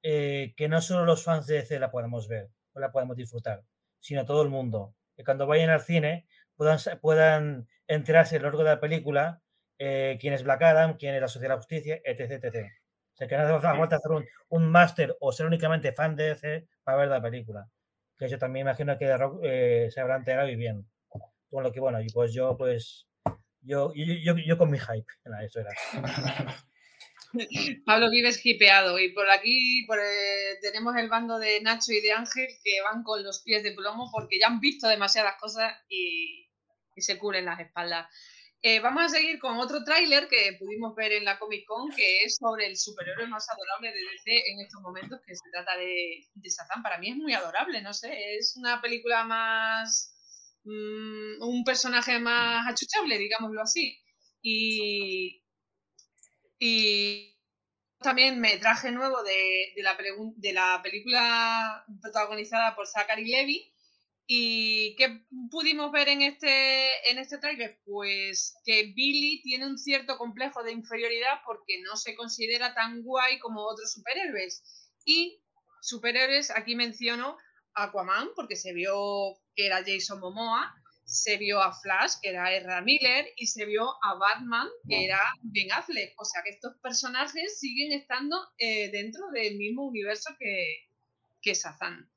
[0.04, 3.64] eh, que no solo los fans de DC la podamos ver o la podemos disfrutar,
[4.00, 4.96] sino todo el mundo.
[5.16, 9.42] Que cuando vayan al cine puedan, puedan enterarse a lo largo de la película
[9.78, 12.44] eh, quién es Black Adam, quién es la Sociedad de la Justicia, etc.
[12.44, 12.72] etc.
[13.14, 16.30] O sea, que no hace falta hacer un, un máster o ser únicamente fan de
[16.30, 17.68] DC para ver la película.
[18.18, 20.90] Que yo también imagino que Rock eh, se habrá enterado y bien.
[21.50, 23.08] Con lo que, bueno, y pues yo, pues,
[23.62, 25.06] yo, yo, yo, yo con mi hype.
[25.44, 25.72] Eso era.
[27.86, 29.00] Pablo Vives hipeado.
[29.00, 33.04] Y por aquí por, eh, tenemos el bando de Nacho y de Ángel que van
[33.04, 36.45] con los pies de plomo porque ya han visto demasiadas cosas y,
[36.96, 38.08] y se cubren las espaldas.
[38.62, 42.24] Eh, vamos a seguir con otro tráiler que pudimos ver en la Comic Con, que
[42.24, 46.28] es sobre el superhéroe más adorable de DC en estos momentos, que se trata de,
[46.34, 46.50] de.
[46.82, 50.14] Para mí es muy adorable, no sé, es una película más...
[50.64, 54.02] Mm, un personaje más achuchable, digámoslo así.
[54.42, 55.44] Y,
[56.58, 57.36] y
[58.00, 59.96] también me traje nuevo de, de, la,
[60.38, 63.75] de la película protagonizada por Zachary Levy,
[64.28, 67.80] ¿Y qué pudimos ver en este, en este trailer?
[67.86, 73.38] Pues que Billy tiene un cierto complejo de inferioridad porque no se considera tan guay
[73.40, 74.64] como otros superhéroes.
[75.06, 75.44] Y
[75.82, 77.38] superhéroes, aquí menciono
[77.76, 80.74] Aquaman, porque se vio que era Jason Momoa,
[81.06, 85.22] se vio a Flash, que era Ezra Miller, y se vio a Batman, que era
[85.44, 86.20] Ben Affleck.
[86.20, 90.90] O sea que estos personajes siguen estando eh, dentro del mismo universo que,
[91.42, 92.10] que Shazam.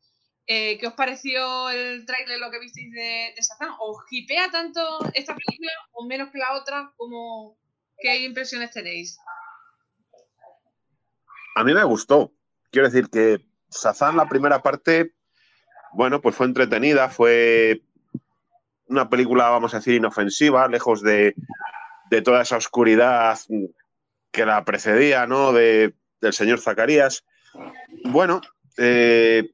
[0.50, 3.42] Eh, ¿Qué os pareció el tráiler, lo que visteis de, de?
[3.80, 4.80] ¿Os hipea tanto
[5.12, 6.90] esta película o menos que la otra?
[6.96, 7.58] ¿Cómo,
[7.98, 9.18] ¿Qué impresiones tenéis?
[11.54, 12.32] A mí me gustó.
[12.70, 15.12] Quiero decir que Shazam, la primera parte,
[15.92, 17.82] bueno, pues fue entretenida, fue
[18.86, 21.34] una película, vamos a decir, inofensiva, lejos de,
[22.08, 23.38] de toda esa oscuridad
[24.30, 25.52] que la precedía, ¿no?
[25.52, 27.26] De, del señor Zacarías.
[28.04, 28.40] Bueno,
[28.78, 29.50] eh,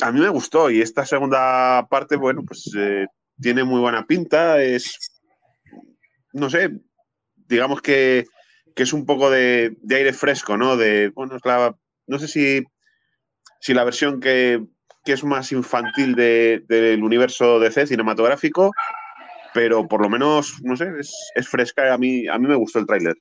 [0.00, 3.06] a mí me gustó y esta segunda parte, bueno, pues eh,
[3.40, 5.20] tiene muy buena pinta, es,
[6.32, 6.70] no sé,
[7.34, 8.26] digamos que,
[8.74, 10.76] que es un poco de, de, aire fresco, ¿no?
[10.76, 12.64] De, bueno, es la, no sé si,
[13.60, 14.64] si la versión que,
[15.04, 18.72] que es más infantil de, del universo DC cinematográfico,
[19.54, 22.78] pero por lo menos, no sé, es, es fresca a mí, a mí me gustó
[22.78, 23.14] el tráiler.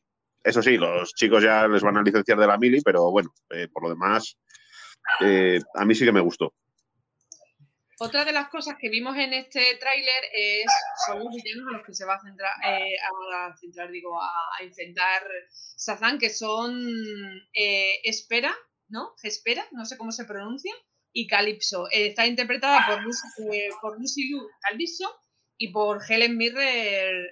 [0.43, 3.67] Eso sí, los chicos ya les van a licenciar de la mili, pero bueno, eh,
[3.71, 4.38] por lo demás,
[5.21, 6.53] eh, a mí sí que me gustó.
[8.03, 10.65] Otra de las cosas que vimos en este tráiler es
[11.05, 12.95] son los a los que se va a centrar, eh,
[13.35, 16.73] a, centrar digo, a, enfrentar Sazán, que son
[17.53, 18.55] eh, Espera,
[18.89, 19.13] ¿no?
[19.21, 20.73] Espera, no sé cómo se pronuncia,
[21.13, 21.91] y Calypso.
[21.91, 23.27] Eh, está interpretada por Lucy,
[23.79, 25.15] por Lucy Liu Calypso
[25.59, 27.27] y por Helen Mirren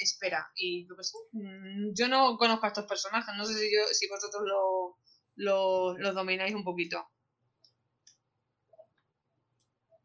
[0.00, 0.50] Espera.
[0.56, 4.08] Y yo, sé, mm, yo no conozco a estos personajes, no sé si, yo, si
[4.08, 4.96] vosotros lo,
[5.36, 7.06] lo, lo domináis un poquito.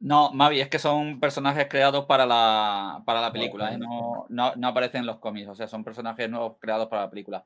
[0.01, 3.77] No, Mavi, es que son personajes creados para la, para la película, ¿eh?
[3.77, 7.09] no, no, no, aparecen en los cómics, o sea, son personajes nuevos creados para la
[7.09, 7.45] película.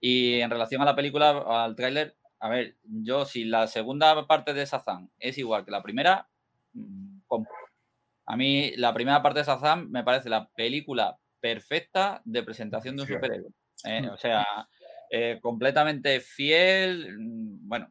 [0.00, 1.30] Y en relación a la película,
[1.64, 5.82] al tráiler, a ver, yo si la segunda parte de Sazam es igual que la
[5.82, 6.28] primera,
[6.74, 7.54] mm, compro.
[8.26, 13.02] A mí la primera parte de Sazam me parece la película perfecta de presentación de
[13.02, 13.50] un superhéroe.
[13.84, 14.08] ¿eh?
[14.12, 14.44] O sea,
[15.16, 17.88] eh, completamente fiel, mm, bueno,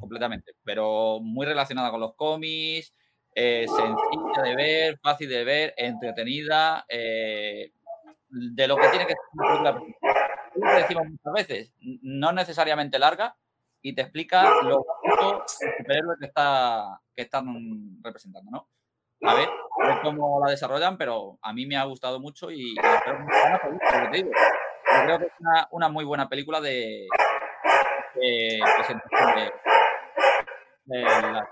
[0.00, 2.94] completamente, pero muy relacionada con los cómics,
[3.34, 7.70] eh, sencilla de ver, fácil de ver, entretenida, eh,
[8.30, 10.40] de lo que tiene que ser una película.
[10.54, 13.36] Lo decimos muchas veces, no necesariamente larga
[13.82, 14.84] y te explica los
[16.18, 18.68] que, está, que están representando, ¿no?
[19.28, 19.50] A ver,
[19.82, 24.30] a ver cómo la desarrollan, pero a mí me ha gustado mucho y espero que.
[25.04, 27.06] Creo que es una, una muy buena película de,
[28.14, 31.48] de presentación de, de la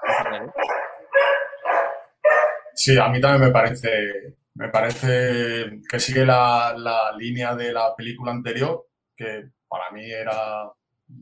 [2.75, 7.95] Sí, a mí también me parece, me parece que sigue la, la, línea de la
[7.95, 10.71] película anterior, que para mí era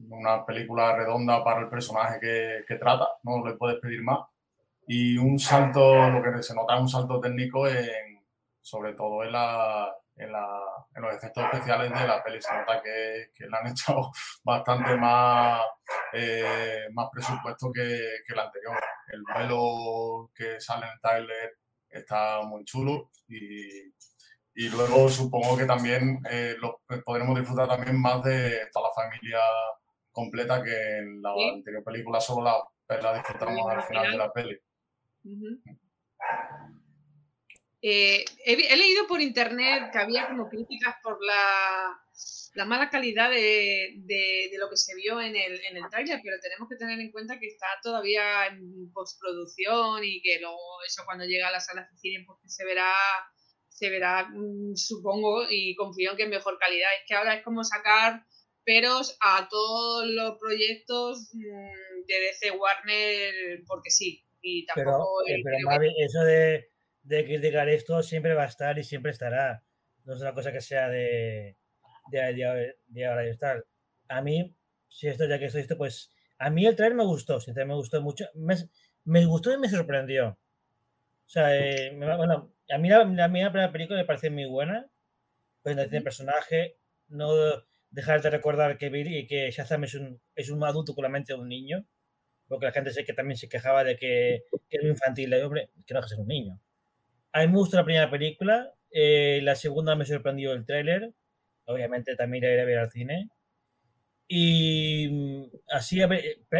[0.08, 4.20] una película redonda para el personaje que, que trata, no le puedes pedir más.
[4.86, 8.20] Y un salto, lo que se nota es un salto técnico en,
[8.60, 10.46] sobre todo en, la, en, la,
[10.94, 12.40] en los efectos especiales de la peli.
[12.40, 14.10] Se nota que, que le han echado
[14.44, 15.62] bastante más,
[16.12, 18.76] eh, más presupuesto que, que el anterior.
[19.08, 23.92] El vuelo que sale en Tyler está muy chulo y,
[24.54, 29.40] y luego supongo que también eh, lo podremos disfrutar también más de toda la familia
[30.12, 31.50] completa que en la ¿Sí?
[31.54, 32.44] anterior película solo
[32.88, 34.58] la, la disfrutamos al final de la peli.
[35.24, 35.78] Uh -huh.
[37.82, 41.98] Eh, he, he, leído por internet que había como críticas por la,
[42.54, 46.20] la mala calidad de, de, de, lo que se vio en el, en el tráiler,
[46.22, 51.04] pero tenemos que tener en cuenta que está todavía en postproducción y que luego eso
[51.06, 52.92] cuando llega a las salas de cine pues se verá,
[53.68, 56.90] se verá, mm, supongo, y confío en que es mejor calidad.
[57.00, 58.26] Es que ahora es como sacar
[58.64, 64.22] peros a todos los proyectos mmm, de DC Warner porque sí.
[64.42, 66.70] Y tampoco pero, eh, pero Mavi, eso de
[67.02, 69.62] de criticar esto siempre va a estar y siempre estará.
[70.04, 71.56] No es una cosa que sea de,
[72.10, 73.64] de, de, de ahora y tal.
[74.08, 74.54] A mí,
[74.88, 77.78] si esto ya que estoy esto, pues a mí el trailer me gustó, sinceramente me
[77.78, 78.26] gustó mucho.
[78.34, 78.56] Me,
[79.04, 80.28] me gustó y me sorprendió.
[80.28, 84.46] O sea, eh, me, bueno, a mí la, la, la, primera película me parece muy
[84.46, 84.90] buena.
[85.62, 86.76] presentación de personaje,
[87.08, 87.28] no
[87.90, 91.32] dejar de recordar que, Billy, que Shazam es un, es un adulto con la mente
[91.34, 91.86] de un niño,
[92.48, 95.94] porque la gente sé que también se quejaba de que, que era infantil, hombre, que
[95.94, 96.60] no es un niño.
[97.32, 101.12] A mí me gustó la primera película, eh, la segunda me sorprendió el tráiler,
[101.64, 103.30] obviamente también iré a ver al cine.
[104.28, 106.00] Y mm, así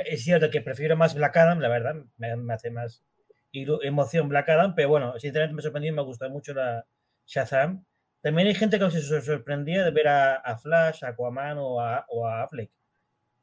[0.04, 3.04] es cierto que prefiero más Black Adam, la verdad, me, me hace más
[3.52, 6.86] emoción Black Adam, pero bueno, sinceramente me sorprendió y me gustó mucho la
[7.26, 7.84] Shazam.
[8.22, 12.26] También hay gente que se sorprendía de ver a, Flash, a Aquaman o a, o
[12.26, 12.70] a Affleck.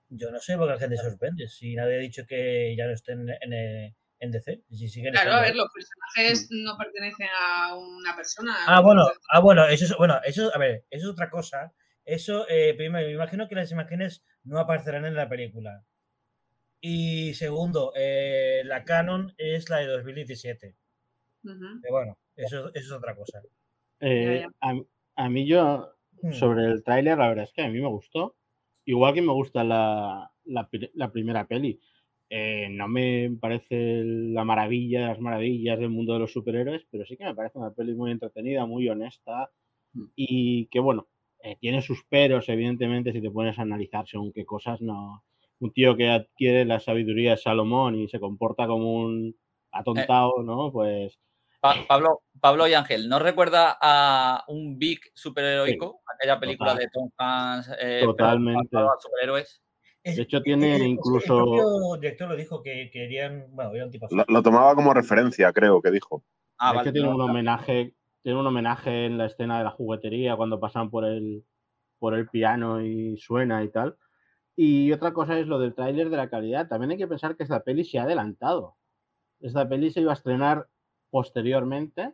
[0.09, 1.47] Yo no sé por qué la gente se sorprende.
[1.47, 4.63] Si nadie ha dicho que ya no estén en, en, DC.
[5.12, 6.63] claro, a ver, los personajes mm.
[6.63, 8.56] no pertenecen a una persona.
[8.67, 11.73] Ah, bueno, ah, bueno, eso es, bueno, eso, a ver, eso es otra cosa.
[12.06, 15.84] Eso, eh, primero, me imagino que las imágenes no aparecerán en la película.
[16.80, 20.75] Y segundo, eh, la Canon es la de 2017.
[21.41, 23.41] Pero bueno, eso, es otra cosa.
[23.99, 24.45] Eh,
[25.15, 26.32] a, mí yo, hmm.
[26.34, 28.36] sobre el tráiler, la verdad es que a mí me gustó.
[28.86, 30.32] Igual que me gusta la,
[31.12, 31.80] primera peli.
[32.29, 37.15] Eh, no me parece la maravilla, las maravillas del mundo de los superhéroes, pero sí
[37.15, 39.49] que me parece una peli muy entretenida, muy honesta
[39.93, 40.05] hmm.
[40.15, 41.07] y que, bueno,
[41.61, 45.23] tiene sus peros, evidentemente, si te pones a analizar según qué cosas, no,
[45.59, 49.35] un tío que adquiere la sabiduría de Salomón y se comporta como un
[49.71, 50.71] atontado, ¿no?
[50.71, 51.17] Pues.
[51.59, 56.01] Pablo, Pablo y Ángel, ¿no recuerda a un Big superheroico?
[56.13, 57.71] aquella película de Tom Hanks.
[57.79, 58.77] Eh, Totalmente.
[58.99, 59.61] Superhéroes.
[60.15, 61.95] De hecho, tiene incluso.
[61.95, 63.45] El director lo dijo que querían.
[63.51, 64.07] Bueno, un tipo.
[64.27, 66.23] Lo, tomaba como referencia, creo que dijo.
[66.57, 67.93] Ah, de hecho, tiene un homenaje.
[68.21, 71.45] Tiene un homenaje en la escena de la juguetería cuando pasan por el,
[71.99, 73.97] por el piano y suena y tal.
[74.55, 76.67] Y otra cosa es lo del tráiler de la calidad.
[76.67, 78.75] También hay que pensar que esta peli se ha adelantado.
[79.39, 80.67] Esta peli se iba a estrenar
[81.09, 82.13] posteriormente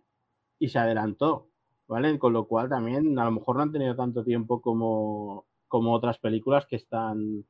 [0.60, 1.50] y se adelantó,
[1.88, 2.20] ¿vale?
[2.20, 6.20] Con lo cual también a lo mejor no han tenido tanto tiempo como, como otras
[6.20, 7.46] películas que están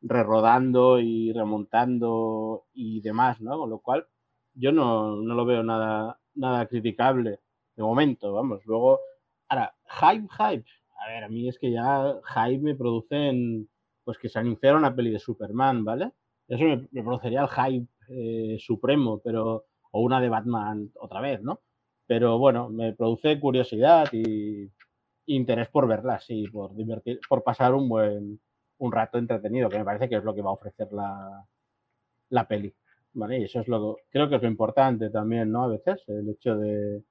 [0.00, 3.58] rerodando y remontando y demás, ¿no?
[3.58, 4.06] Con lo cual
[4.54, 7.40] yo no, no lo veo nada, nada criticable
[7.76, 8.60] de momento, vamos.
[8.66, 9.00] Luego,
[9.48, 10.68] ahora, hype, hype.
[11.00, 13.68] A ver, a mí es que ya hype me producen
[14.04, 16.12] pues que se anunciara una peli de Superman, ¿vale?
[16.48, 21.60] Eso me, produciría el hype eh, supremo, pero o una de Batman otra vez, ¿no?
[22.06, 24.70] Pero bueno, me produce curiosidad y
[25.26, 28.40] interés por verla, sí, por divertir, por pasar un buen
[28.78, 31.44] un rato entretenido, que me parece que es lo que va a ofrecer la,
[32.30, 32.74] la peli.
[33.14, 33.38] ¿Vale?
[33.40, 35.64] Y eso es lo creo que es lo importante también, ¿no?
[35.64, 37.02] A veces, el hecho de,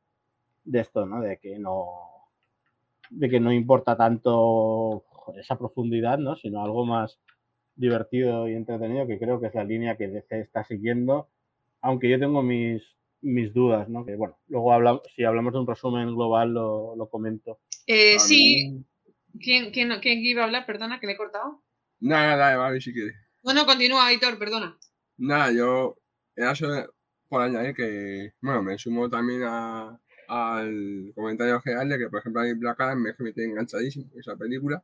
[0.64, 1.22] de esto, ¿no?
[1.22, 2.08] De que no
[3.10, 5.04] de que no importa tanto
[5.38, 6.36] esa profundidad, ¿no?
[6.36, 7.20] Sino algo más
[7.76, 11.30] divertido y entretenido, que creo que es la línea que DC está siguiendo,
[11.82, 12.84] aunque yo tengo mis,
[13.22, 14.06] mis dudas, ¿no?
[14.06, 17.60] Que bueno, luego hablamos, si hablamos de un resumen global lo, comento.
[17.86, 18.84] Eh, sí.
[19.40, 20.66] ¿Quién, quién, ¿Quién, iba a hablar?
[20.66, 21.64] Perdona, que le he cortado.
[22.00, 23.14] Nada, nada, vale, si quiere.
[23.44, 24.78] Bueno, continúa, Aitor, perdona.
[25.18, 25.98] Nada, yo
[26.36, 26.94] era solo
[27.28, 32.46] por añadir que, bueno, me sumo también al comentario general de que, por ejemplo, a
[32.46, 34.84] mí Black Adam me, me tiene enganchadísimo esa película.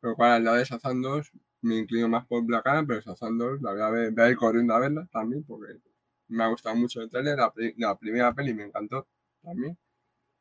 [0.00, 1.30] Pero para el lado de Shazam 2
[1.62, 4.30] me inclino más por Black Adam, pero Shazam 2 la voy a ver, voy a
[4.30, 5.74] ir corriendo a verla también porque
[6.28, 7.38] me ha gustado mucho el trailer,
[7.76, 9.06] la, primera peli me encantó
[9.42, 9.76] también.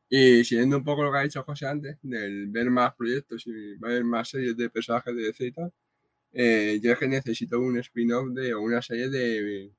[0.09, 3.75] Y siguiendo un poco lo que ha dicho José antes, del ver más proyectos y
[3.77, 5.71] ver más series de personajes de DC y tal,
[6.33, 9.71] eh, yo es que necesito un spin-off de, o una serie de,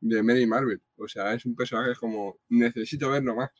[0.00, 0.80] de Mary Marvel.
[0.96, 3.50] O sea, es un personaje como, necesito verlo más.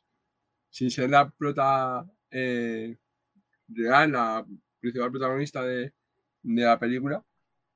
[0.70, 2.96] Sin ser la prota eh,
[3.68, 4.46] real, la
[4.80, 5.92] principal protagonista de,
[6.42, 7.24] la película,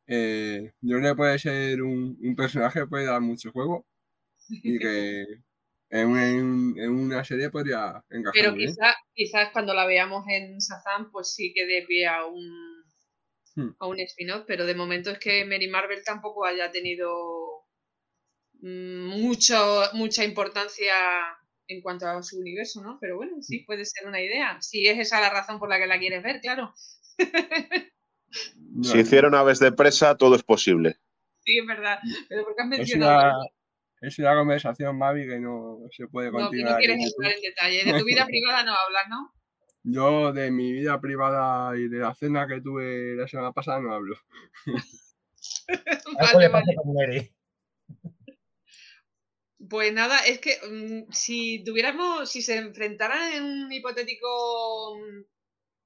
[0.07, 3.87] eh, yo creo puede ser un, personaje que puede dar mucho juego
[4.49, 5.43] y que
[5.91, 8.33] en, una serie podría encajar.
[8.33, 8.55] Pero
[9.13, 12.85] quizás cuando la veamos en Shazam, pues sí que dé pie a un,
[13.57, 13.77] hmm.
[13.79, 17.67] a un spin-off, pero de momento es que Mary Marvel tampoco haya tenido
[18.61, 20.95] mm, mucho, mucha importancia
[21.67, 22.99] en cuanto a su universo, ¿no?
[23.01, 24.61] Pero bueno, sí, puede ser una idea.
[24.61, 26.75] Si es esa la razón por la que la quieres ver, claro.
[28.83, 30.99] si hicieron aves de presa, todo es posible.
[31.45, 31.99] Sí, es verdad.
[32.29, 33.21] Pero porque has mencionado.
[33.21, 33.60] Es una,
[34.37, 36.73] conversación, Mavi, que no se puede continuar.
[36.73, 37.85] No, que no quieres entrar en detalle.
[37.85, 39.35] De tu vida privada no hablas, ¿no?
[39.83, 43.95] Yo de mi vida privada y de la cena que tuve la semana pasada no
[43.95, 44.17] hablo.
[46.21, 47.35] vale, vale.
[49.69, 55.25] Pues nada, es que mm, si tuviéramos, si se enfrentaran en un hipotético, mm,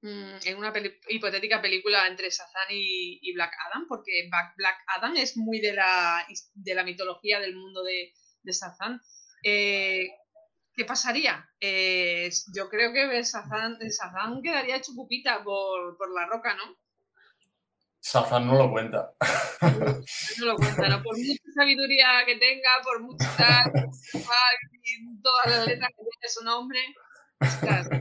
[0.04, 0.72] en una
[1.08, 6.74] hipotética película entre Shazam y, Black Adam, porque Black Adam es muy de la, de
[6.74, 9.00] la mitología del mundo de, de Shazam,
[9.42, 10.08] eh,
[10.74, 11.48] ¿qué pasaría?
[11.60, 13.78] Eh, yo creo que Sazán,
[14.42, 16.76] quedaría hecho pupita por, por la roca, ¿no?
[18.00, 19.14] Sazán no lo cuenta.
[20.38, 21.02] No lo cuenta, ¿no?
[21.02, 23.64] Por mucha sabiduría que tenga, por mucha
[25.22, 26.80] todas las letras que tiene su nombre.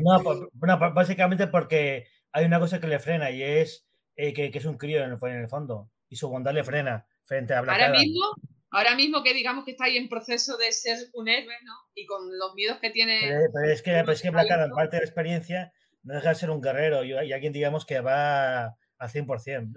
[0.02, 0.22] No,
[0.54, 4.66] bueno, básicamente porque hay una cosa que le frena y es eh, que, que, es
[4.66, 7.80] un crío en el, en el, fondo y su bondad le frena frente a Black
[7.80, 8.26] Ahora mismo,
[8.72, 11.74] ahora mismo que digamos que está ahí en proceso de ser un héroe, ¿no?
[11.96, 13.20] Y con los miedos que tiene.
[13.54, 15.74] Pero, es, que, pero es que Black Adam, parte de la experiencia,
[16.04, 19.74] no deja de ser un guerrero y, y alguien, digamos, que va al 100%.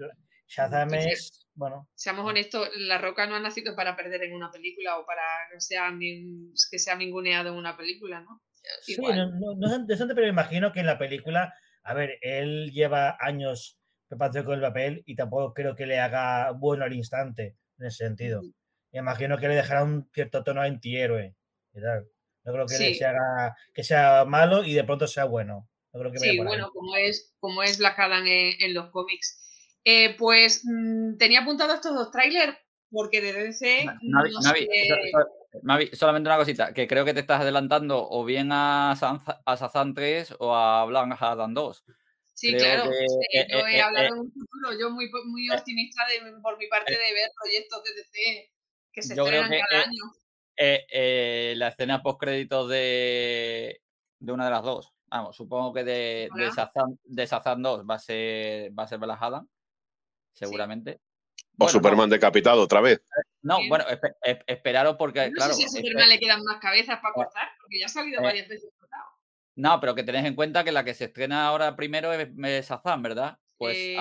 [0.47, 1.89] Shazam es, bueno.
[1.93, 5.59] Seamos honestos, La Roca no ha nacido para perder en una película o para que
[5.59, 8.41] sea, que sea ninguneado en una película, ¿no?
[8.81, 11.53] Sí, no, no, es interesante, pero me imagino que en la película,
[11.83, 16.51] a ver, él lleva años preparándose con el papel y tampoco creo que le haga
[16.51, 18.41] bueno al instante, en ese sentido.
[18.91, 21.35] Me imagino que le dejará un cierto tono antihéroe.
[21.73, 25.69] No creo que, se haga, que sea malo y de pronto sea bueno.
[26.15, 29.43] sí, bueno, como es, como es Black Adam en, los cómics.
[29.83, 32.57] Eh, pues mm, tenía apuntado estos dos trailers
[32.89, 33.85] porque de DC.
[35.63, 40.35] Mavi, solamente una cosita, que creo que te estás adelantando o bien a, Sazan 3
[40.39, 41.83] o a Blanc Adam 2.
[42.33, 42.85] Sí, claro.
[42.85, 46.03] yo eh, he eh, hablado en un futuro, yo muy, muy optimista
[46.41, 48.53] por mi parte de ver proyectos de DC
[48.91, 50.03] que se estrenan cada año.
[51.57, 53.81] la escena post créditos de,
[54.19, 54.93] de una de las dos.
[55.09, 57.27] Vamos, supongo que de, de, Sazan, de
[57.69, 59.47] 2 va a ser, va a ser Adam
[60.33, 61.01] seguramente.
[61.59, 63.01] O Superman decapitado otra vez.
[63.47, 63.85] No, bueno,
[64.45, 65.53] esperaros porque, no claro.
[65.53, 68.23] Sé si a Superman le quedan más cabezas para cortar, porque ya ha salido eh,
[68.23, 69.05] varias veces cortado.
[69.55, 72.69] No, pero que tenéis en cuenta que la que se estrena ahora primero es, es
[72.99, 73.39] ¿verdad?
[73.57, 73.97] Pues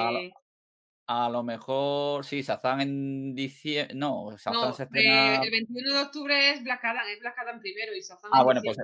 [1.07, 3.95] a, lo, mejor, sí, Sazam en diciembre.
[3.95, 5.37] No, Sazam se estrena.
[5.37, 8.43] Eh, el 21 de octubre es Black Adam, es Black Adam primero y Sazam Ah,
[8.43, 8.77] bueno, pues,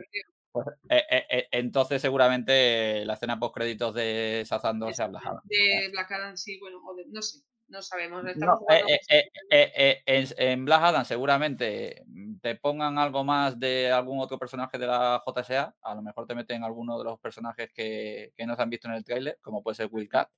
[0.53, 5.41] pues eh, entonces seguramente la escena post créditos de Sazam 2 sea Black Adam.
[5.45, 7.41] De Black Adam, sí, bueno, no sé
[7.73, 8.25] no sabemos.
[8.27, 14.21] Eh, eh, eh, en, en, Black Adam seguramente mm, te pongan algo más de algún
[14.21, 18.33] otro personaje de la JSA, a lo mejor te meten alguno de los personajes que,
[18.37, 20.29] que no se han visto en el tráiler, como puede ser Will Cat.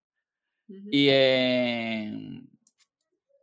[0.66, 2.49] Y en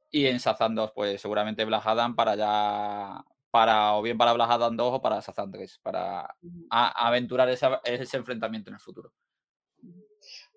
[0.10, 4.50] y en Sazan 2, pues seguramente Black Adam para ya para o bien para Black
[4.50, 6.36] Adam 2 o para Sazan 3, para
[6.70, 9.14] aventurar ese enfrentamiento en el futuro.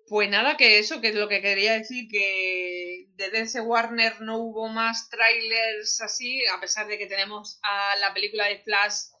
[0.07, 4.37] Pues nada, que eso, que es lo que quería decir, que de DC Warner no
[4.37, 9.15] hubo más trailers así, a pesar de que tenemos a la película de Flash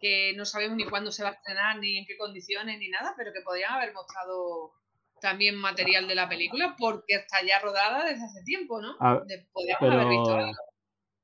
[0.00, 3.12] que no sabemos ni cuándo se va a estrenar, ni en qué condiciones, ni nada,
[3.18, 4.72] pero que podrían haber mostrado
[5.20, 8.96] también material de la película, porque está ya rodada desde hace tiempo, ¿no?
[9.52, 10.54] podríamos haber visto algo.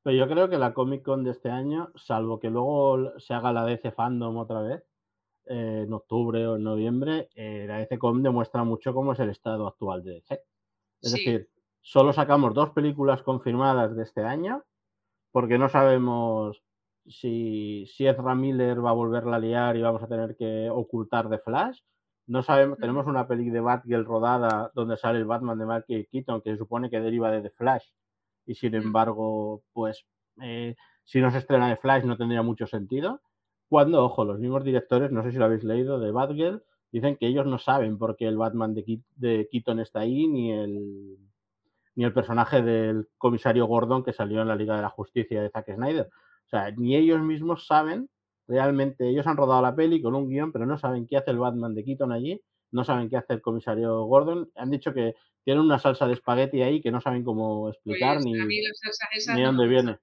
[0.03, 3.53] Pero yo creo que la Comic Con de este año, salvo que luego se haga
[3.53, 4.85] la DC Fandom otra vez,
[5.47, 9.66] eh, en octubre o en noviembre, eh, la DCCOM demuestra mucho cómo es el estado
[9.66, 10.42] actual de DC.
[11.03, 11.49] Es decir,
[11.80, 14.64] solo sacamos dos películas confirmadas de este año,
[15.30, 16.62] porque no sabemos
[17.07, 21.28] si, si Ezra Miller va a volverla a liar y vamos a tener que ocultar
[21.28, 21.80] de Flash.
[22.26, 26.42] No sabemos, tenemos una peli de Batgirl rodada donde sale el Batman de Michael Keaton,
[26.42, 27.86] que se supone que deriva de The Flash,
[28.47, 30.07] y sin embargo, pues
[30.42, 33.20] eh, si no se estrena de Flash no tendría mucho sentido.
[33.69, 36.62] Cuando, ojo, los mismos directores, no sé si lo habéis leído, de Batgirl,
[36.93, 40.53] dicen que ellos no saben por qué el Batman de, de Keaton está ahí, ni
[40.53, 41.19] el,
[41.95, 45.51] ni el personaje del comisario Gordon que salió en la Liga de la Justicia de
[45.51, 46.09] Zack Snyder.
[46.47, 48.09] O sea, ni ellos mismos saben
[48.49, 51.39] realmente, ellos han rodado la peli con un guion, pero no saben qué hace el
[51.39, 52.41] Batman de Keaton allí,
[52.71, 54.51] no saben qué hace el comisario Gordon.
[54.55, 55.14] Han dicho que
[55.45, 58.35] tienen una salsa de espagueti ahí que no saben cómo explicar pues, ni,
[59.35, 59.99] ni dónde viene.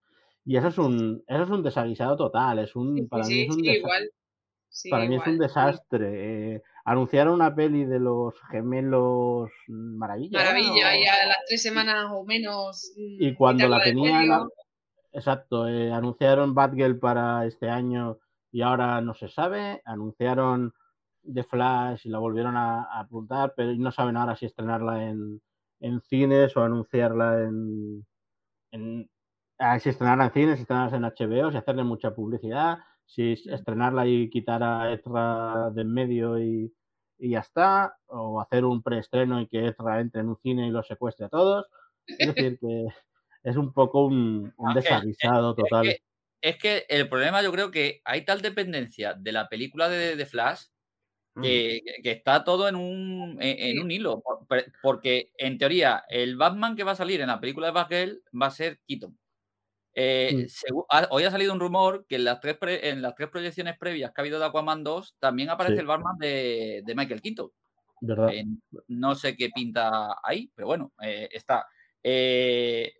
[0.46, 2.60] Y eso es un, eso es un desaguisado total.
[2.60, 6.56] Es un, para mí es un, para mí es un desastre.
[6.56, 10.40] Eh, anunciaron una peli de los gemelos Maravilla.
[10.40, 12.94] Maravilla, y a las tres semanas o menos.
[12.96, 14.50] Y mm, cuando la tenían.
[15.14, 18.18] Exacto, eh, anunciaron Batgirl para este año
[18.52, 19.82] y ahora no se sabe.
[19.86, 20.74] Anunciaron
[21.32, 25.42] The Flash y la volvieron a, apuntar, pero no saben ahora si estrenarla en,
[25.80, 28.06] en cines o anunciarla en,
[28.72, 29.10] en,
[29.80, 34.30] si estrenarla en cines, si estrenarla en HBO, si hacerle mucha publicidad, si estrenarla y
[34.30, 36.74] quitar a Ezra de en medio y,
[37.20, 40.84] ya está, o hacer un preestreno y que Ezra entre en un cine y lo
[40.84, 41.66] secuestre a todos.
[42.06, 42.88] Es decir, que
[43.44, 45.96] es un poco un, un desavisado total.
[46.42, 50.26] Es que, el problema yo creo que hay tal dependencia de la película de, de
[50.26, 50.66] Flash
[51.42, 54.24] que, está todo en un, en, un hilo.
[54.82, 58.48] Porque en teoría el Batman que va a salir en la película de Batgirl va
[58.48, 59.18] a ser Keaton.
[59.96, 60.80] Eh, Mm.
[60.90, 63.78] ha- hoy ha salido un rumor que en las, tres pre- en las tres proyecciones
[63.78, 65.80] previas que ha habido de Aquaman 2 también aparece Sí.
[65.82, 67.52] el Batman de, de Michael Keaton.
[68.02, 68.30] ¿Verdad?
[68.34, 68.44] Eh,
[68.88, 71.66] no sé qué pinta ahí, pero bueno, eh, está.
[72.02, 72.92] Eh,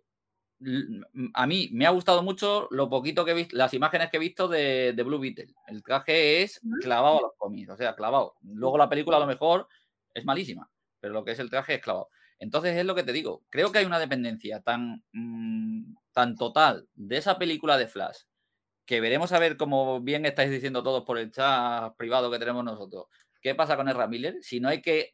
[1.34, 4.20] a mí me ha gustado mucho lo poquito que he visto, las imágenes que he
[4.20, 5.52] visto de, de Blue Beetle.
[5.66, 8.36] El traje es clavado a los cómics, o sea, clavado.
[8.42, 9.68] Luego la película a lo mejor
[10.14, 10.70] es malísima,
[11.00, 12.08] pero lo que es el traje es clavado.
[12.38, 16.88] Entonces es lo que te digo, creo que hay una dependencia tan, mm, tan total
[16.94, 18.20] de esa película de Flash
[18.86, 22.62] que veremos a ver, como bien estáis diciendo todos por el chat privado que tenemos
[22.64, 23.06] nosotros,
[23.40, 24.36] qué pasa con Ezra Miller.
[24.42, 25.10] Si no hay que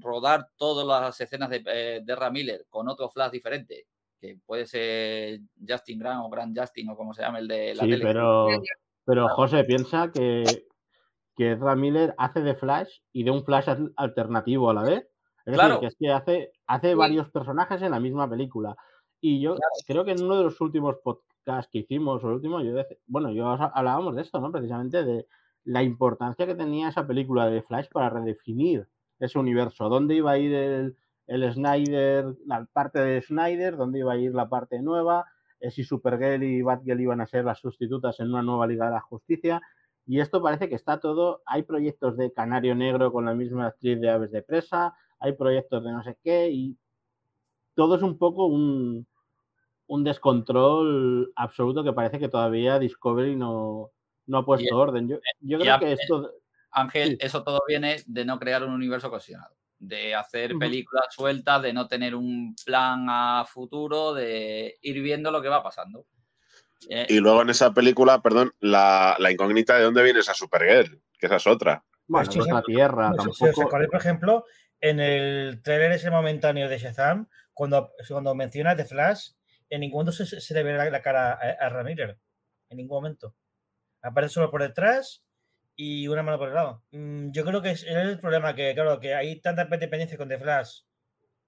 [0.00, 3.86] rodar todas las escenas de, eh, de Ezra Miller con otro Flash diferente,
[4.20, 7.84] que puede ser Justin Grant o Grant Justin o como se llame el de la
[7.84, 8.04] Sí, tele.
[8.04, 8.48] pero,
[9.04, 10.66] pero José piensa que,
[11.36, 15.06] que Ezra Miller hace de Flash y de un Flash al- alternativo a la vez.
[15.44, 15.74] Es Claro.
[15.74, 16.94] decir, que es que hace, hace Sí.
[16.94, 18.74] varios personajes en la misma película.
[19.20, 19.56] Y yo
[19.86, 22.98] creo que en uno de los últimos podcasts que hicimos, o el último, yo dec-
[23.06, 24.52] bueno, yo os- hablábamos de esto, ¿no?
[24.52, 25.26] Precisamente de
[25.64, 28.88] la importancia que tenía esa película de Flash para redefinir
[29.18, 29.88] ese universo.
[29.88, 30.96] ¿Dónde iba a ir el,
[31.26, 33.76] el Snyder, la parte de Snyder?
[33.76, 35.26] ¿Dónde iba a ir la parte nueva?
[35.60, 38.92] eh, si Supergirl y Batgirl iban a ser las sustitutas en una nueva Liga de
[38.92, 39.60] la Justicia.
[40.06, 41.42] Y esto parece que está todo.
[41.46, 45.84] Hay proyectos de Canario Negro con la misma actriz de Aves de Presa, hay proyectos
[45.84, 46.78] de no sé qué, y
[47.78, 49.06] todo es un poco un,
[49.86, 53.92] un descontrol absoluto que parece que todavía Discovery no,
[54.26, 55.08] no ha puesto Y- orden.
[55.08, 56.32] Yo, yo creo que esto.
[56.72, 57.18] Ángel, Sí.
[57.20, 61.86] eso todo viene de no crear un universo cohesionado, de hacer películas sueltas, de no
[61.86, 66.04] tener un plan a futuro, de ir viendo lo que va pasando.
[66.90, 71.00] Eh, Y luego en esa película, perdón, la, la incógnita de dónde viene esa Supergirl,
[71.16, 71.84] que esa es otra.
[72.08, 73.68] Bueno, Pues sí, no es la Tierra, No sé Si os tampoco.
[73.68, 74.44] acordáis, por ejemplo,
[74.80, 77.28] en el trailer ese momentáneo de Shazam,
[77.58, 79.30] cuando, cuando menciona The Flash,
[79.68, 82.16] en ningún momento se, se le ve la, la cara a, a Ramírez.
[82.70, 83.34] En ningún momento.
[84.02, 85.24] Aparece solo por detrás
[85.74, 86.84] y una mano por el lado.
[86.92, 90.28] Mm, yo creo que es, es el problema, que claro, que hay tanta dependencia con
[90.28, 90.82] The Flash.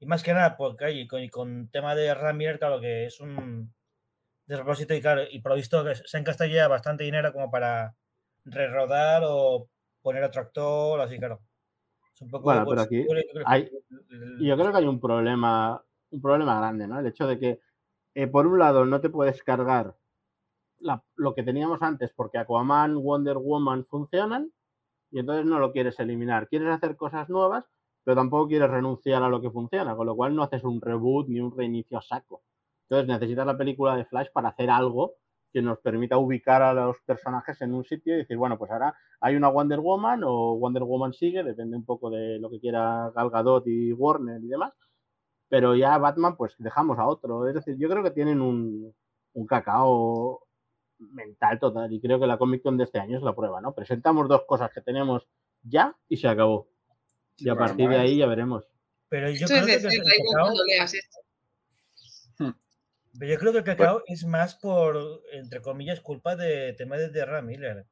[0.00, 3.72] Y más que nada, porque hay con, con tema de Ramírez, claro, que es un
[4.46, 7.94] despropósito y claro, y por lo visto se han gastado ya bastante dinero como para
[8.44, 9.68] rerodar o
[10.02, 11.40] poner otro actor, así, claro.
[12.14, 13.70] Es un poco, Bueno, pero pues, aquí que- hay-
[14.40, 16.98] yo creo que hay un problema, un problema grande, ¿no?
[17.00, 17.60] El hecho de que,
[18.14, 19.96] eh, por un lado, no te puedes cargar
[21.16, 24.50] lo que teníamos antes porque Aquaman, Wonder Woman funcionan
[25.10, 26.48] y entonces no lo quieres eliminar.
[26.48, 27.66] Quieres hacer cosas nuevas,
[28.04, 31.28] pero tampoco quieres renunciar a lo que funciona, con lo cual no haces un reboot
[31.28, 32.42] ni un reinicio a saco.
[32.88, 35.14] Entonces necesitas la película de Flash para hacer algo
[35.52, 38.94] que nos permita ubicar a los personajes en un sitio y decir, bueno, pues ahora
[39.20, 43.10] hay una Wonder Woman o Wonder Woman sigue, depende un poco de lo que quiera
[43.14, 44.72] Gal Gadot y Warner y demás,
[45.50, 47.46] pero ya Batman pues dejamos a otro.
[47.48, 48.94] Es decir, yo creo que tienen un,
[49.34, 50.46] un cacao
[50.98, 53.74] mental total y creo que la Comic Con de este año es la prueba, ¿no?
[53.74, 55.26] Presentamos dos cosas que tenemos
[55.62, 56.68] ya y se acabó.
[57.36, 58.64] Y a partir de ahí ya veremos.
[59.08, 59.88] Pero yo Esto creo es que
[60.94, 61.16] esto.
[63.18, 67.08] pero yo creo que el cacao es más por, entre comillas, culpa de tema de,
[67.10, 67.86] de Ram Miller.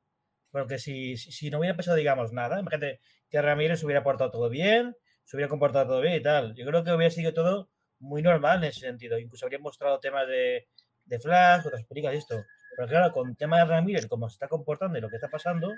[0.52, 4.30] Porque si, si, si no hubiera pasado, digamos, nada, imagínate que Ramírez se hubiera portado
[4.30, 4.96] todo bien,
[5.28, 6.54] se hubiera comportado todo bien y tal.
[6.54, 7.68] Yo creo que hubiera sido todo
[7.98, 9.18] muy normal en ese sentido.
[9.18, 10.68] Incluso habría mostrado temas de,
[11.04, 12.42] de Flash, otras películas y esto.
[12.74, 15.28] Pero claro, con el tema de Ramírez, cómo se está comportando y lo que está
[15.28, 15.70] pasando,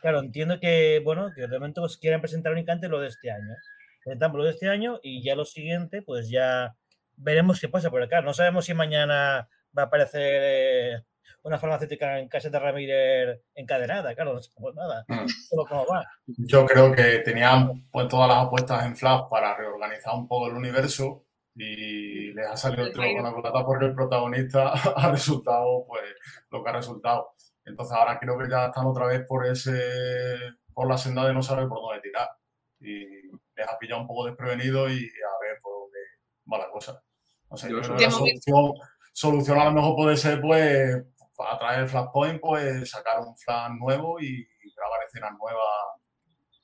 [0.00, 3.56] claro, entiendo que, bueno, que de momento pues, quieren presentar únicamente lo de este año.
[4.04, 6.76] Presentamos lo de este año y ya lo siguiente, pues ya
[7.16, 7.90] veremos qué pasa.
[7.90, 11.02] Pero claro, no sabemos si mañana va a aparecer eh,
[11.42, 15.04] una farmacéutica en casa de Ramírez encadenada, claro, no sabemos nada.
[15.08, 15.28] Mm.
[15.28, 16.06] Solo cómo va.
[16.26, 20.54] Yo creo que tenían pues, todas las apuestas en Flash para reorganizar un poco el
[20.54, 21.24] universo
[21.56, 26.02] y les ha salido el tiro con la culata porque el protagonista ha resultado pues
[26.50, 27.30] lo que ha resultado.
[27.64, 29.78] Entonces ahora creo que ya están otra vez por ese
[30.72, 32.28] por la senda de no saber por dónde tirar.
[32.80, 33.04] Y
[33.56, 35.98] les ha pillado un poco desprevenido y a ver por dónde
[36.52, 37.00] va la cosa.
[37.50, 38.10] No sé, Yo creo que la
[39.12, 41.04] solución a lo mejor puede ser pues
[41.38, 45.64] a través del Flashpoint pues sacar un Flash nuevo y, grabar escenas nuevas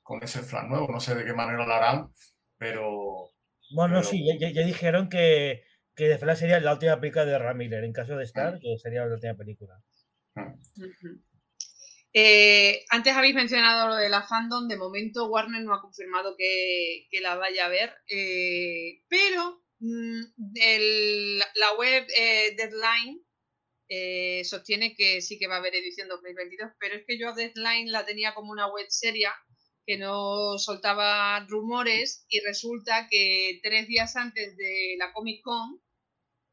[0.03, 0.87] con ese Flash nuevo.
[0.91, 2.13] No sé de qué manera lo harán,
[2.57, 3.29] pero
[3.73, 5.63] Bueno, Pero- sí, ya, ya- ya dijeron que,
[5.95, 9.05] que The Flash sería la última película de Ramírez, en caso de estar, que sería
[9.05, 9.75] la última película.
[10.35, 11.21] Ujú.
[12.13, 17.07] Eh, antes habéis mencionado lo de la fandom, de momento Warner no ha confirmado que,
[17.09, 20.21] que la vaya a ver, eh, pero mm,
[20.55, 23.21] el- la web eh, Deadline
[23.93, 27.33] eh, sostiene que sí que va a haber edición 2022, pero es que yo a
[27.33, 29.33] Deadline la tenía como una web seria
[29.85, 35.81] que no soltaba rumores y resulta que tres días antes de la Comic Con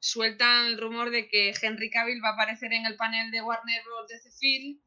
[0.01, 3.85] sueltan el rumor de que Henry Cavill va a aparecer en el panel de Warner
[3.85, 4.09] Bros.
[4.09, 4.81] de Film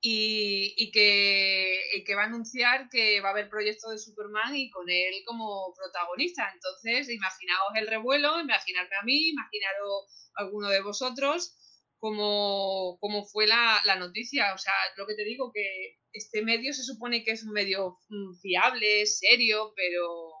[0.00, 4.70] y, que, y, que, va a anunciar que va a haber proyecto de Superman y
[4.70, 6.48] con él como protagonista.
[6.54, 11.56] Entonces, imaginaos el revuelo, imaginarme a mí, imaginaros a alguno de vosotros
[11.98, 14.54] cómo, cómo fue la, la, noticia.
[14.54, 17.98] O sea, lo que te digo, que este medio se supone que es un medio
[18.08, 20.32] mm, fiable, serio, pero...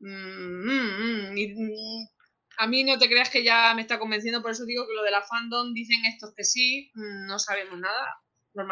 [0.00, 2.08] Mm, mm,
[2.60, 5.02] a mí no te creas que ya me está convenciendo, por eso digo que lo
[5.02, 8.20] de la fandom dicen estos que sí, no sabemos nada.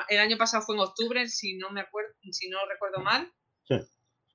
[0.09, 3.32] El año pasado fue en octubre, si no me acuerdo, si no recuerdo mal.
[3.64, 3.76] Sí.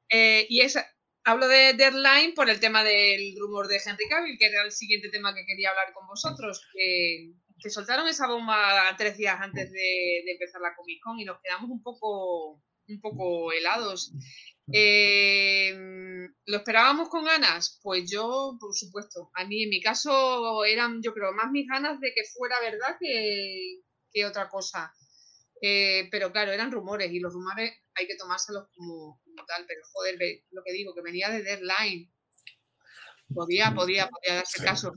[0.09, 0.77] Eh, y es,
[1.23, 5.09] hablo de Deadline por el tema del rumor de Henry Cavill, que era el siguiente
[5.09, 6.67] tema que quería hablar con vosotros.
[6.73, 7.33] Que,
[7.63, 11.69] que soltaron esa bomba tres días antes de, empezar la Comic Con y nos quedamos
[11.69, 14.11] un poco, un poco helados.
[14.71, 15.73] Eh,
[16.45, 17.79] ¿Lo esperábamos con ganas?
[17.81, 19.31] Pues yo, por supuesto.
[19.33, 22.97] A mí, en mi caso, eran, yo creo, más mis ganas de que fuera verdad
[22.99, 23.79] que,
[24.11, 24.93] que otra cosa.
[25.61, 29.65] Eh, pero claro, eran rumores y los rumores hay que tomárselos como, tal.
[29.65, 30.17] Pero joder,
[30.51, 32.13] lo que digo, que venía de Deadline.
[33.33, 34.91] Podía, podía, podía darse caso.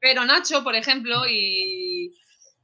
[0.00, 2.12] Pero Nacho, por ejemplo, y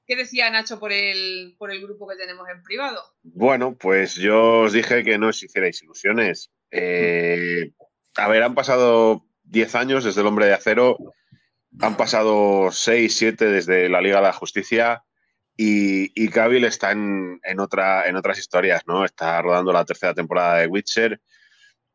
[0.06, 3.02] ¿Qué decía Nacho por el, por el grupo que tenemos en privado?
[3.22, 6.50] Bueno, pues yo os dije que no os hicierais ilusiones.
[6.70, 7.72] Eh,
[8.16, 10.98] a ver, han pasado 10 años desde el Hombre de Acero,
[11.80, 15.04] han pasado 6, 7 desde la Liga de la Justicia
[15.56, 16.30] y, y
[16.64, 19.06] está en, otra, en otras historias, ¿no?
[19.06, 21.20] Está rodando la tercera temporada de Witcher.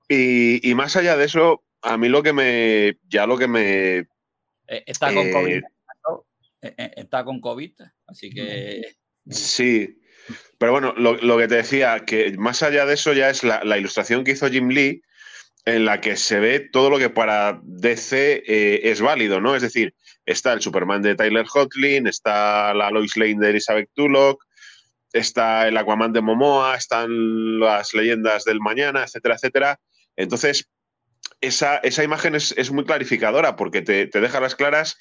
[0.07, 2.97] Y, y más allá de eso, a mí lo que me.
[3.07, 4.07] Ya lo que me.
[4.69, 5.57] Eh, está con COVID.
[5.57, 5.63] Eh,
[6.61, 7.73] eh, eh, está con COVID,
[8.07, 8.95] así que...
[9.29, 9.99] Sí,
[10.57, 14.23] pero bueno, lo, que te decía, que más allá de eso ya es la, ilustración
[14.23, 15.01] que hizo Jim Lee,
[15.65, 19.55] en la que se ve todo lo que para DC eh, es válido, ¿no?
[19.55, 19.93] Es decir,
[20.25, 24.39] está el Superman de Tyler Hotlin, está la Lois Lane de Elizabeth Tulloch,
[25.13, 29.79] está el Aquaman de Momoa, están las leyendas del mañana, etcétera, etcétera.
[30.15, 30.67] Entonces,
[31.41, 34.97] esa, esa imagen es, muy clarificadora porque te, deja las claras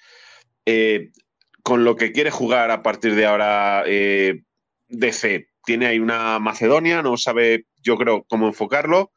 [1.63, 4.43] con lo que quiere jugar a partir de ahora eh,
[4.89, 5.49] DC.
[5.65, 9.13] Tiene ahí una Macedonia, no sabe, yo creo, cómo enfocarlo,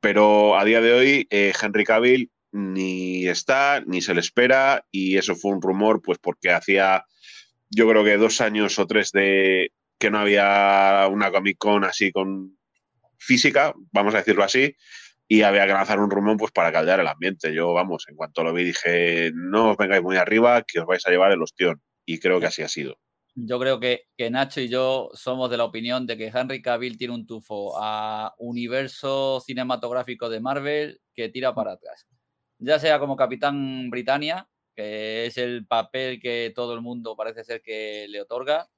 [0.00, 5.16] pero a día de hoy eh, Henry Cavill ni está, ni se le espera, y
[5.18, 7.04] eso fue un rumor, pues porque hacía,
[7.70, 12.12] yo creo que dos años o tres de que no había una Comic Con así
[12.12, 12.58] con
[13.18, 14.74] física, vamos a decirlo así,
[15.34, 17.52] y había que lanzar un rumor pues para caldear el ambiente.
[17.52, 21.04] Yo, vamos, en cuanto lo vi dije, no os vengáis muy arriba, que os vais
[21.04, 21.82] a llevar el ostión.
[22.06, 22.98] Y creo que así ha sido.
[23.34, 26.96] Yo creo que, que Nacho y yo somos de la opinión de que Henry Cavill
[26.96, 32.06] tiene un tufo a universo cinematográfico de Marvel que tira para atrás.
[32.58, 37.60] Ya sea como Capitán Britannia, que es el papel que todo el mundo parece ser
[37.60, 38.68] que le otorga,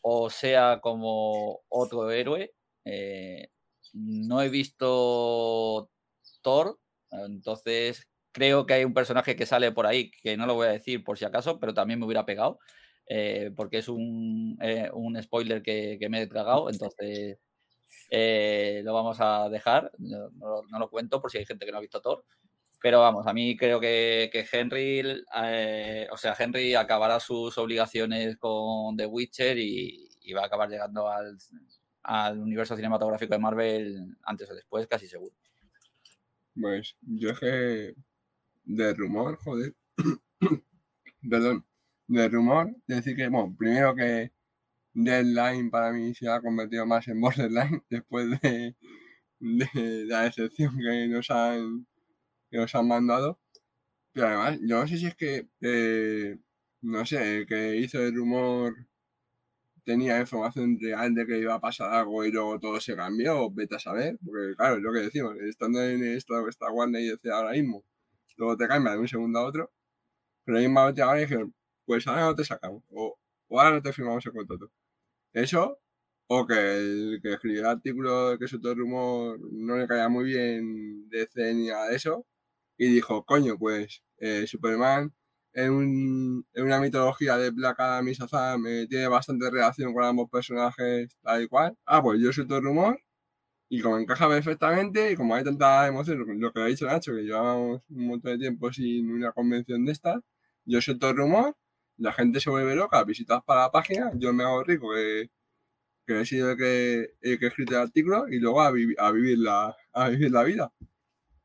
[0.00, 2.52] o sea como otro héroe.
[2.84, 3.50] Eh,
[3.92, 5.90] no he visto
[6.42, 6.78] Thor,
[7.10, 10.72] entonces creo que hay un personaje que sale por ahí, que no lo voy a
[10.72, 12.58] decir por si acaso, pero también me hubiera pegado,
[13.06, 14.90] eh, porque es un, eh,
[15.22, 17.38] spoiler que, me he tragado, entonces
[18.10, 21.82] eh, lo vamos a dejar, no, lo cuento por si hay gente que no ha
[21.82, 22.24] visto Thor.
[22.82, 25.22] Pero vamos, a mí creo que, Henry,
[26.10, 31.38] o sea, Henry acabará sus obligaciones con The Witcher y va a acabar llegando al,
[32.02, 35.34] al universo cinematográfico de Marvel antes o después, casi seguro.
[36.60, 37.94] Pues yo es que
[38.64, 39.74] de rumor, joder,
[41.30, 41.64] perdón,
[42.08, 44.32] de rumor, decir que, bueno, primero que
[44.94, 48.76] Deadline para mí se ha convertido más en Borderline después de,
[49.40, 51.86] la excepción que nos han,
[52.50, 53.40] que nos han mandado.
[54.12, 56.38] Pero además, yo no sé si es que, eh,
[56.82, 58.74] no sé, el que hizo el rumor
[59.84, 63.76] tenía información real de que iba a pasar algo y luego todo se cambió, vete
[63.76, 67.34] a saber, porque claro, es lo que decimos, estando en esto esta Warner y decía
[67.34, 67.84] ahora mismo,
[68.36, 69.72] luego te cambia de un segundo a otro,
[70.44, 71.54] pero mismamente ahora dijeron,
[71.86, 73.18] pues ahora no te sacamos, o,
[73.50, 74.70] ahora no te firmamos el contrato.
[75.32, 75.80] Eso,
[76.28, 80.24] o que el que escribió el artículo que soltó el rumor no le caía muy
[80.26, 82.26] bien de C ni nada de eso,
[82.78, 85.12] y dijo, coño, pues eh, Superman
[85.54, 91.42] en, una mitología de Black Adam y Shazam tiene bastante relación con ambos personajes tal
[91.42, 91.76] y cual.
[91.86, 93.00] Ah, pues yo suelto el rumor
[93.68, 97.22] y como encaja perfectamente y como hay tanta emoción, lo que ha dicho Nacho, que
[97.22, 100.20] llevamos un montón de tiempo sin una convención de estas,
[100.66, 101.56] yo suelto el rumor,
[101.96, 105.30] la gente se vuelve loca, visitas para la página, yo me hago rico que,
[106.06, 108.72] que he sido el que, el que he escrito el artículo y luego a, a,
[109.12, 110.72] vivir, la, a vivir la vida.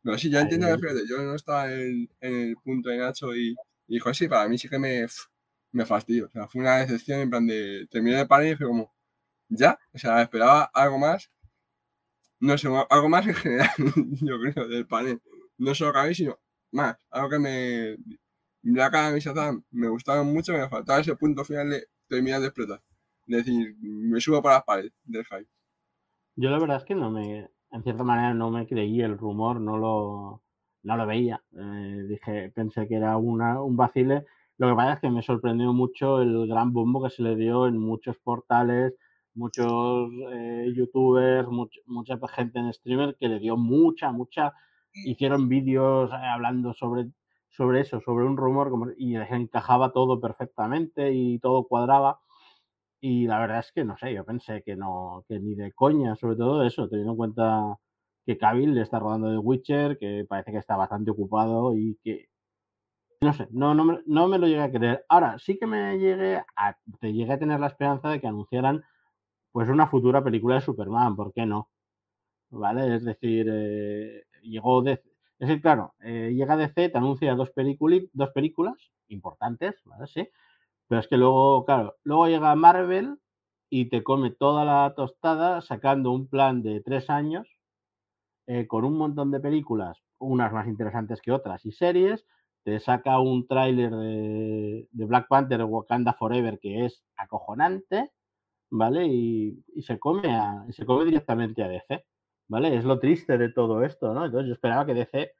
[0.04, 3.56] No, sí, ya entiendo que yo no estaba en, en el punto de Nacho y
[3.88, 5.06] Y dijo, sí, para mí sí que me,
[5.72, 6.26] me fastidió.
[6.28, 8.94] O sea, fue una decepción en plan de terminé el panel y fue como,
[9.50, 11.32] ya, o sea, esperaba algo más.
[12.40, 13.70] No sé, algo más en general,
[14.22, 15.22] yo creo, del panel.
[15.58, 16.38] No solo Kami, sino
[16.72, 16.98] más.
[17.10, 17.98] Algo que me.
[18.64, 22.82] Shazam me gustaban mucho, me faltaba ese punto final de terminar de explotar.
[23.28, 25.50] Es decir, me subo para las paredes del hype.
[26.36, 29.60] Yo la verdad es que no me, en cierta manera no me creí el rumor,
[29.60, 30.44] no lo,
[30.88, 31.44] no lo veía.
[31.54, 34.26] Eh, dije, pensé que era una, un vacile.
[34.58, 37.68] Lo que pasa es que me sorprendió mucho el gran bombo que se le dio
[37.68, 38.94] en muchos portales,
[39.36, 41.48] muchos eh, youtubers,
[41.86, 44.54] mucha gente en streamer que le dio mucha, mucha.
[44.94, 47.12] Hicieron vídeos eh, hablando sobre,
[47.50, 52.20] sobre eso, sobre un rumor como, y les encajaba todo perfectamente y todo cuadraba.
[53.02, 56.16] Y la verdad es que no sé, yo pensé que no, que ni de coña,
[56.16, 57.78] sobre todo eso, teniendo en cuenta
[58.28, 62.28] que Cavill le está rodando de Witcher, que parece que está bastante ocupado y que
[63.22, 65.06] no sé, no, no, me, no me lo llegué a creer.
[65.08, 68.84] Ahora, sí que me llegué a, te llegué a tener la esperanza de que anunciaran
[69.54, 71.70] pues una futura película de Superman, ¿por qué no?
[72.50, 72.96] ¿Vale?
[72.96, 75.04] Es decir, eh, llegó de, es
[75.48, 77.52] decir, claro, eh, llega DC, te anuncia dos,
[78.14, 78.76] dos películas
[79.08, 80.08] importantes, ¿vale?
[80.08, 80.28] Sí,
[80.88, 83.20] pero es que luego, claro, luego llega Marvel
[83.70, 87.57] y te come toda la tostada sacando un plan de tres años
[88.48, 92.26] eh, con un montón de películas, unas más interesantes que otras, y series.
[92.64, 98.12] Te saca un tráiler de, Black Panther Wakanda Forever que es acojonante,
[98.70, 99.06] ¿vale?
[99.08, 100.24] Y, se come
[100.72, 102.06] se come directamente a DC,
[102.48, 102.76] ¿vale?
[102.76, 104.26] Es lo triste de todo esto, ¿no?
[104.26, 105.34] Entonces yo esperaba que DC,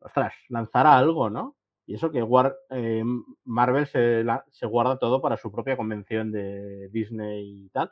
[0.00, 1.56] ostras, lanzara algo, ¿no?
[1.86, 2.24] Y eso que
[2.70, 3.04] eh,
[3.44, 7.90] Marvel se, se, guarda todo para su propia convención de Disney y tal.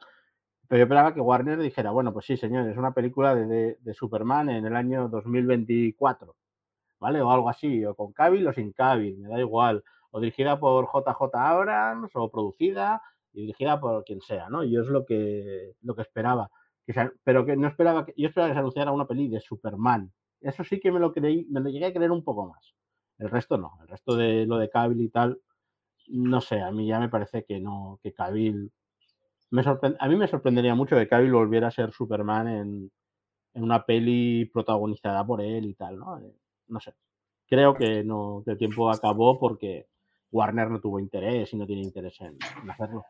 [0.71, 3.95] Pero yo esperaba que Warner dijera, bueno, pues sí, señores, es una película de, de,
[3.95, 6.37] Superman en el año 2024,
[7.01, 7.21] ¿vale?
[7.21, 9.83] O algo así, o con Cavill o sin Cavill, me da igual.
[10.13, 13.03] O dirigida por JJ Abrams, o producida
[13.33, 14.63] y dirigida por quien sea, ¿no?
[14.63, 16.53] Yo es lo que, lo que esperaba.
[16.87, 16.95] Que
[17.25, 20.13] pero que no esperaba que, yo esperaba que se anunciara una peli de Superman.
[20.41, 22.77] Eso sí que me lo creí, me lo llegué a creer un poco más.
[23.19, 25.41] El resto no, el resto de lo de Cavill y tal,
[26.11, 28.71] no sé, a mí ya me parece que no, que Cavill
[29.53, 32.93] a mí me sorprendería mucho que Cavill volviera a ser Superman en,
[33.55, 36.19] una peli protagonizada por él y tal, ¿no?
[36.21, 36.33] Eh,
[36.69, 36.95] no sé.
[37.49, 39.89] Creo que no, que el tiempo acabó porque
[40.31, 42.39] Warner no tuvo interés y no tiene interés en,
[42.71, 43.05] hacerlo.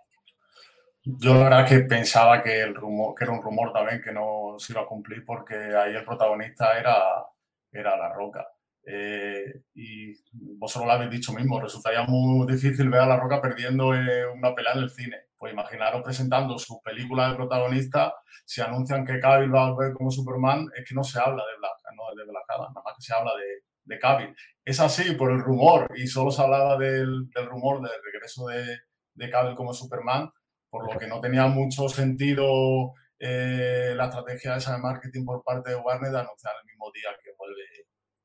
[1.02, 4.54] Yo la verdad que pensaba que el rumor, que era un rumor también que no
[4.58, 7.26] se iba a cumplir porque ahí el protagonista era,
[7.70, 8.46] era La Roca.
[8.86, 13.88] Eh, y vosotros lo habéis dicho mismo, resultaría muy difícil ver a La Roca perdiendo
[13.88, 15.29] una pelea en el cine.
[15.40, 18.12] Pues imaginaros presentando su película de protagonista,
[18.44, 21.56] si anuncian que Cavill va a volver como Superman, es que no se habla de
[21.56, 24.36] Black, no de Black Adam, nada más que se habla de, de Cavill.
[24.62, 28.80] Es así por el rumor, y solo se hablaba del, del rumor del regreso de,
[29.14, 30.30] de Cavill como Superman,
[30.68, 35.70] por lo que no tenía mucho sentido eh, la estrategia esa de marketing por parte
[35.70, 37.62] de Warner de anunciar el mismo día que vuelve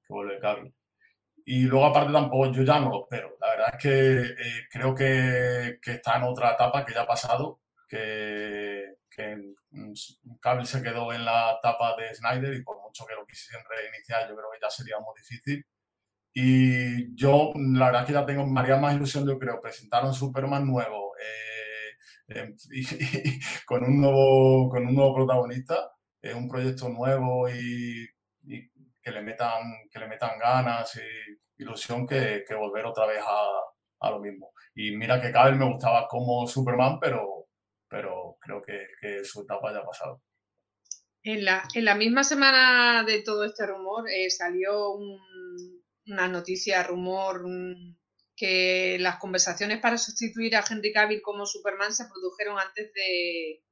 [0.05, 0.75] que vuelve Cavill.
[1.45, 3.37] Y luego aparte tampoco yo ya no lo espero.
[3.39, 7.07] La verdad es que eh, creo que, que, está en otra etapa que ya ha
[7.07, 9.53] pasado, que, que
[10.41, 14.27] Cavill se quedó en la etapa de Snyder y por mucho que lo quisiesen reiniciar
[14.27, 15.65] yo creo que ya sería muy difícil.
[16.33, 20.13] Y yo la verdad es que ya tengo, María más ilusión, yo creo, presentar un
[20.13, 22.55] Superman nuevo eh, em,
[23.65, 25.91] con, un nuevo, con un nuevo protagonista,
[26.21, 28.07] eh, un proyecto nuevo y,
[28.47, 28.69] y
[29.05, 33.47] que le metan, que le metan ganas y ilusión que, que volver otra vez a,
[33.99, 34.51] a, lo mismo.
[34.73, 37.45] Y mira que Cavill me gustaba como Superman, pero,
[37.87, 40.23] pero creo que, que su etapa ya ha pasado.
[41.21, 45.19] En la, en la, misma semana de todo este rumor eh, salió un,
[46.07, 47.43] una noticia, rumor,
[48.35, 53.63] que las conversaciones para sustituir a Henry Cavill como Superman se produjeron antes de,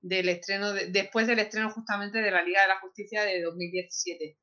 [0.00, 4.38] del estreno, de, después del estreno justamente de la Liga de la Justicia de 2017.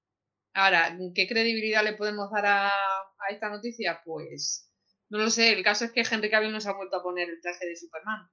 [0.53, 2.71] Ahora, ¿qué credibilidad le podemos dar a,
[3.29, 4.01] esta noticia?
[4.05, 4.69] Pues
[5.09, 5.51] no lo sé.
[5.51, 8.29] El caso es que Henry Cavill nos ha vuelto a poner el traje de Superman.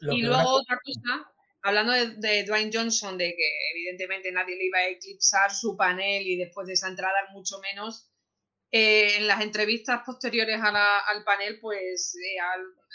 [0.00, 1.30] y luego otra cosa,
[1.62, 6.36] hablando de, Dwayne Johnson, de que evidentemente nadie le iba a eclipsar su panel y
[6.36, 8.10] después de esa entrada mucho menos,
[8.72, 12.38] eh, en las entrevistas posteriores al panel, pues eh,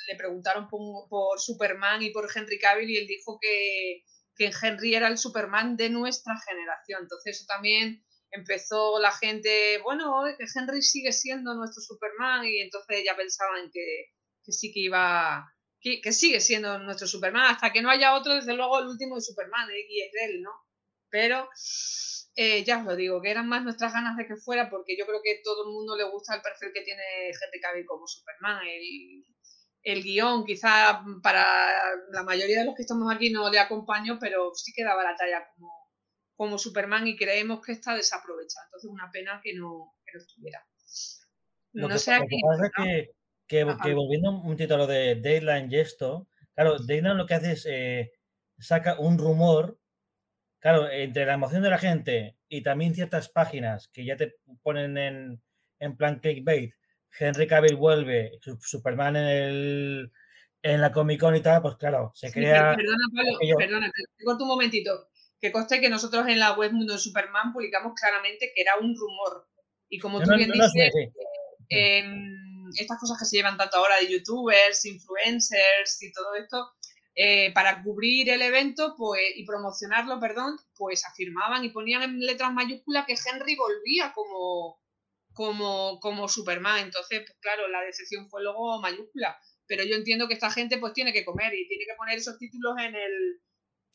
[0.07, 4.03] le preguntaron por, Superman y por Henry Cavill y él dijo que,
[4.35, 7.03] que Henry era el Superman de nuestra generación.
[7.03, 13.03] Entonces eso también empezó la gente, bueno, que Henry sigue siendo nuestro Superman y entonces
[13.05, 14.07] ya pensaban que,
[14.43, 15.45] que sí que iba,
[15.82, 19.21] que, sigue siendo nuestro Superman, hasta que no haya otro, desde luego el último de
[19.21, 20.51] Superman, y es él, ¿no?
[21.09, 21.49] Pero
[22.36, 25.05] eh, ya os lo digo, que eran más nuestras ganas de que fuera, porque yo
[25.05, 28.61] creo que todo el mundo le gusta el perfil que tiene Henry Cavill como Superman.
[28.65, 29.25] El,
[29.84, 31.45] el guion, quizá para
[32.11, 35.15] la mayoría de los que estamos aquí no le acompaño, pero sí que daba la
[35.15, 35.80] talla como,
[36.41, 38.65] como Superman y creemos que está desaprovechado.
[38.65, 40.65] Entonces, una pena que no, que no estuviera.
[41.73, 42.41] Lo No que, sé lo que aquí.
[42.41, 42.83] pasa ¿no?
[42.83, 43.11] que,
[43.45, 48.11] que, volviendo un título de Dayline y esto, claro, Dayline lo que hace es eh,
[48.57, 49.77] saca un rumor,
[50.57, 54.33] claro, entre la emoción de la gente y también ciertas páginas que ya te
[54.63, 55.43] ponen en,
[55.77, 56.73] en plan clickbait,
[57.19, 60.11] Henry Cavill vuelve, Su- Superman en, el,
[60.63, 62.69] en la Comic Con y tal, pues claro, se Sí, crea...
[62.75, 65.11] per- perdona, Pablo, aquello- perdona, te corto un momentito.
[65.41, 68.95] Que conste que nosotros en la web Mundo de Superman publicamos claramente que era un
[68.95, 69.47] rumor.
[69.89, 71.11] Y como tú no, bien no, dices, sí.
[71.69, 76.71] em, estas cosas que se llevan tanto ahora de youtubers, influencers y todo esto,
[77.13, 82.53] eh, para cubrir el evento pues, y promocionarlo, perdón, pues afirmaban y ponían en letras
[82.53, 84.79] mayúsculas que Henry volvía como,
[85.33, 86.79] como, como Superman.
[86.79, 89.37] Entonces, pues claro, la decepción fue luego mayúscula.
[89.67, 92.37] Pero yo entiendo que esta gente pues tiene que comer y tiene que poner esos
[92.37, 93.41] títulos en el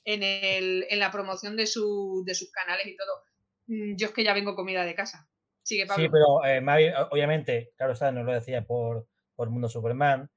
[0.07, 3.23] en, el, en la promoción de, su, de sus canales y todo.
[3.67, 5.29] Mm, Yo es que ya vengo comida de casa.
[5.63, 6.05] Sigue, Pablo.
[6.05, 10.31] Sí, pero eh, Mavi, obviamente, claro está, no lo decía por, por Mundo Superman,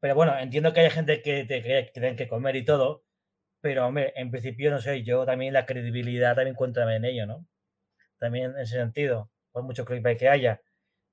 [0.00, 3.04] pero bueno, entiendo que hay gente que te que, que tienen que comer y todo,
[3.60, 7.44] pero hombre, en principio, no sé, yo también la credibilidad también cuenta en ello, ¿no?
[8.18, 10.62] También en ese sentido, por mucho clickbait que haya.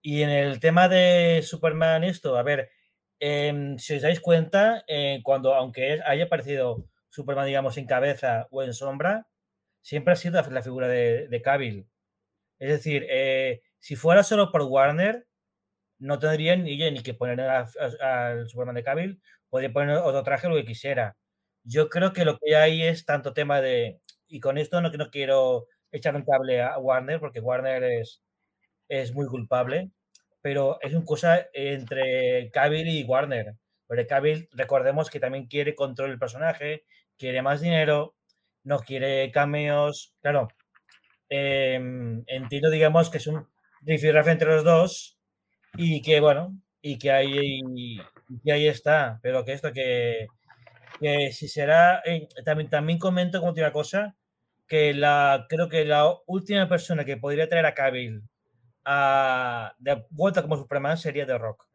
[0.04, 2.70] Y en el tema de Superman, esto, a ver,
[3.20, 6.86] em, si os dais cuenta, eh, cuando, aunque haya aparecido
[7.16, 9.28] Superman, digamos, sin cabeza o en sombra,
[9.82, 11.88] siempre ha sido la, figura de, de Cavill.
[12.60, 15.28] Es decir, eh, si fuera solo por Warner,
[16.00, 20.56] no tendrían ni, ni que poner al Superman de Cavill, podría poner otro traje lo
[20.56, 21.18] que quisiera.
[21.64, 24.00] Yo creo que lo que hay es tanto tema de.
[24.28, 28.22] Y con esto no, no quiero echar un cable a Warner, porque Warner es,
[28.90, 29.92] es muy culpable,
[30.42, 33.56] pero es una cosa entre Cavill y Warner.
[33.88, 36.86] Porque Cavill, recordemos que también quiere control del personaje,
[37.18, 38.16] quiere más dinero,
[38.64, 40.14] no quiere cameos.
[40.22, 40.48] Claro,
[41.30, 43.48] em, entiendo, digamos, que es un
[43.82, 45.18] rifirrafe entre los dos
[45.78, 47.60] y que, bueno, y que ahí,
[48.44, 50.28] y ahí está, pero que esto que,
[51.00, 54.16] que si será, eh, también, también comento como última cosa,
[54.68, 58.24] que la, creo que la última persona que podría traer a Cavill
[58.86, 61.66] a, de vuelta como Superman sería The Rock.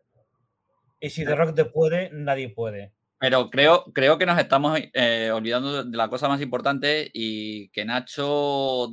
[1.00, 2.92] Y si The Rock te puede, nadie puede.
[3.20, 7.84] Pero creo, creo que nos estamos eh, olvidando de la cosa más importante y que
[7.84, 8.88] Nacho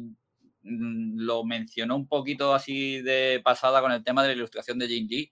[0.63, 4.87] mm, lo mencionó un poquito así de pasada con el tema de la ilustración de
[4.89, 5.31] Lee,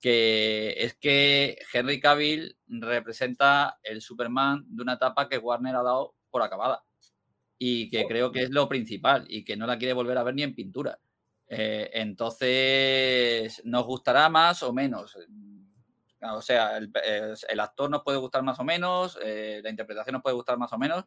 [0.00, 6.14] que es que Henry Cavill representa el Superman de una etapa que Warner ha dado
[6.30, 6.84] por acabada
[7.58, 10.36] y que creo que es lo principal y que no la quiere volver a ver
[10.36, 11.00] ni en pintura.
[11.48, 15.16] Eh, entonces, ¿nos gustará más o menos?
[16.22, 16.92] O sea, el,
[17.48, 20.72] el, actor nos puede gustar más o menos, eh, la interpretación nos puede gustar más
[20.72, 21.04] o menos,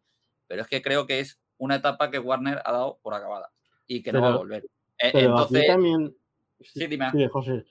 [0.47, 3.51] pero es que creo que es una etapa que Warner ha dado por acabada
[3.85, 4.65] y que Pero- no va a volver.
[4.97, 6.15] Eh, Pero entonces, también.
[6.61, 7.11] sí, dime.
[7.11, 7.65] Sí, José.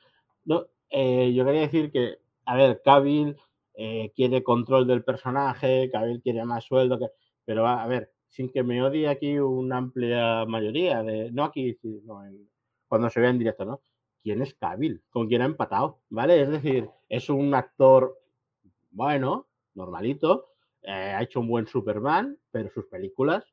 [0.45, 3.37] No, eh, yo quería decir que, a ver, Cavill
[3.75, 7.07] eh, quiere control del personaje, Cavill quiere más sueldo, que,
[7.45, 11.75] pero a, a ver, sin que me odie aquí una amplia mayoría de, no aquí,
[11.75, 12.49] sino en-
[12.87, 13.81] cuando se vea en directo, ¿no?
[14.23, 15.03] ¿Quién es Cavill?
[15.11, 16.01] ¿Con quién ha empatado?
[16.11, 16.41] ¿Vale?
[16.43, 18.19] Es decir, es un actor,
[18.91, 20.49] bueno, normalito,
[20.83, 23.45] eh, ha hecho un buen Superman, pero sus películas,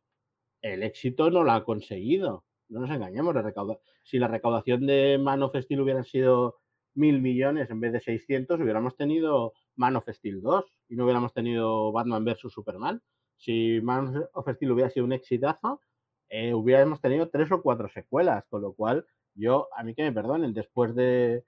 [0.62, 2.46] el éxito no lo ha conseguido.
[2.68, 6.60] No nos engañemos, la recauda- si la recaudación de Man of Steel hubiera sido
[6.94, 11.34] mil millones en vez de 600, hubiéramos tenido Man of Steel 2 y no hubiéramos
[11.34, 12.52] tenido Batman vs.
[12.52, 13.02] Superman.
[13.38, 15.82] Si Man of Steel hubiera sido un exitazo,
[16.30, 19.06] eh, hubiéramos tenido tres o cuatro secuelas, con lo cual
[19.36, 21.44] yo, a mí que me perdonen, después de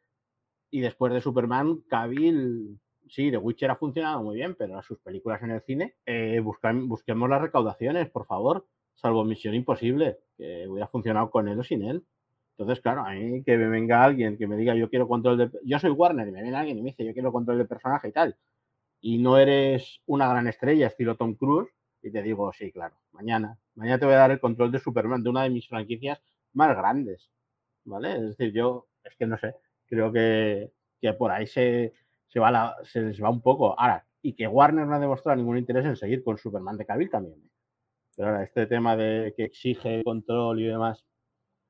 [0.72, 2.80] y después de Superman, Cavill,
[3.10, 7.30] sí, The Witcher ha funcionado muy bien, pero sus películas en el cine, eh, busquemos
[7.30, 8.66] las recaudaciones, por favor,
[8.96, 12.06] salvo Misión Imposible, que hubiera funcionado con él o sin él.
[12.58, 15.52] Entonces, claro, a mí que me venga alguien que me diga yo quiero control de...
[15.64, 18.08] Yo soy Warner y me viene alguien y me dice yo quiero control de personaje
[18.10, 18.38] y tal,
[19.02, 21.70] y no eres una gran estrella estilo Tom Cruise,
[22.02, 25.22] y te digo, sí, claro, mañana, mañana te voy a dar el control de Superman,
[25.22, 26.22] de una de mis franquicias
[26.54, 27.30] más grandes,
[27.86, 28.16] ¿vale?
[28.16, 29.56] Es decir, yo, es que no sé,
[29.88, 31.94] creo que, que por ahí se,
[32.28, 33.78] se, va la, se les va un poco.
[33.80, 37.10] Ahora, y que Warner no ha demostrado ningún interés en seguir con Superman de Cavill
[37.10, 37.40] también.
[37.40, 37.50] ¿eh?
[38.16, 41.06] Pero ahora, este tema de que exige control y demás,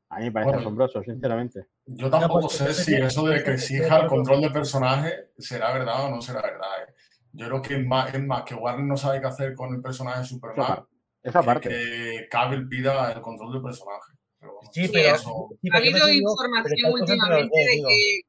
[0.10, 0.62] a mí me parece Bueno.
[0.62, 1.68] asombroso, sinceramente.
[1.86, 5.30] Yo tampoco pues, sé si que- eso de que que- exija el control de personaje
[5.38, 6.68] será verdad o no será verdad.
[6.88, 6.94] ¿eh?
[7.34, 9.82] Yo creo que es más, es más que Warner no sabe qué hacer con el
[9.82, 10.92] personaje de Esa Superman parte.
[11.24, 11.70] Esa que, parte.
[11.70, 14.12] que Cavill pida el control del personaje.
[14.74, 15.16] Sí, Sí, pero.
[15.16, 17.90] ha- sí, habido información últimamente dos, de digo.
[17.90, 18.22] que,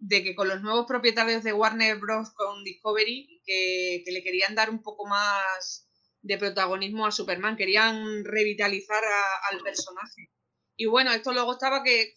[0.00, 2.30] de que con los nuevos propietarios de Warner Bros.
[2.34, 5.88] con Discovery, que, que le querían dar un poco más
[6.22, 10.30] de protagonismo a Superman, querían revitalizar a- al personaje.
[10.76, 12.12] Y bueno, esto luego estaba que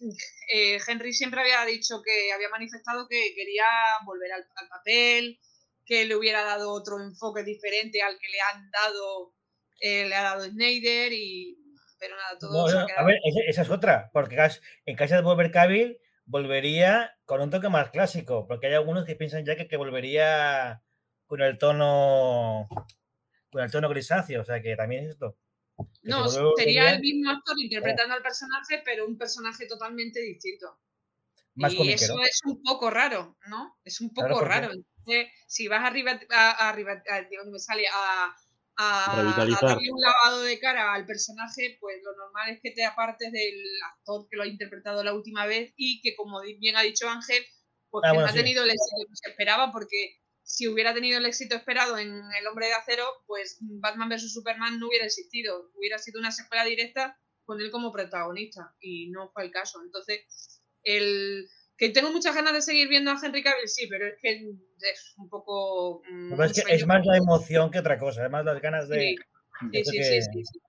[0.53, 3.65] eh, Henry siempre había dicho que había manifestado que quería
[4.05, 5.39] volver al, al papel,
[5.85, 9.33] que le hubiera dado otro enfoque diferente al que le han dado,
[9.79, 11.57] eh, le ha dado Snyder y
[12.01, 14.37] pero nada, todo No, no, a ver, esa, esa es otra, porque
[14.85, 19.15] en caso de volver Cavill, volvería con un toque más clásico, porque hay algunos que
[19.15, 20.81] piensan ya que, que volvería
[21.27, 22.67] con el tono
[23.51, 25.37] con el tono grisáceo, o sea que también es esto.
[26.03, 30.79] No, se sería volvería el mismo actor interpretando al personaje, pero un personaje totalmente distinto.
[31.55, 32.15] más y comiquero.
[32.15, 33.77] eso es un poco raro, ¿no?
[33.83, 34.71] Es un poco Claro, raro.
[34.71, 38.35] Entonces, si vas arriba, a, arriba, a, digo, me sale a,
[38.77, 39.61] a, a Revitalizar.
[39.61, 43.61] darle un lavado de cara al personaje, pues lo normal es que te apartes del
[43.93, 47.43] actor que lo ha interpretado la última vez y que, como bien ha dicho Ángel,
[47.89, 48.39] pues Ah, que bueno, no ha sí.
[48.39, 52.47] tenido el éxito que se esperaba, porque si hubiera tenido el éxito esperado en El
[52.47, 54.33] Hombre de Acero, pues Batman vs.
[54.33, 55.71] Superman no hubiera existido.
[55.75, 59.81] Hubiera sido una secuela directa con él como protagonista y no fue el caso.
[59.83, 61.47] Entonces, el
[61.81, 65.15] que tengo muchas ganas de seguir viendo a Henry Cavill, sí, pero es que es
[65.17, 66.03] un poco...
[66.07, 68.99] mm, es que más la emoción que otra cosa, es más las ganas de.
[68.99, 69.15] Sí,
[69.73, 70.59] sí, sí, que- sí, sí, sí.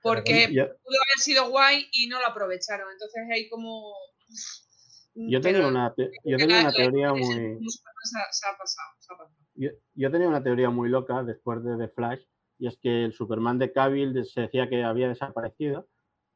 [0.00, 2.90] Porque Yo, pudo haber sido guay y no lo aprovecharon.
[2.90, 3.92] Entonces hay como...
[5.14, 7.58] yo pero tenía una, te- yo tenía una teoría muy...
[7.60, 9.36] se ha, se ha pasado, se ha pasado.
[9.54, 12.22] Yo, yo tenía una teoría muy loca después de The Flash,
[12.58, 15.86] y es que el Superman de Cavill se decía que había desaparecido,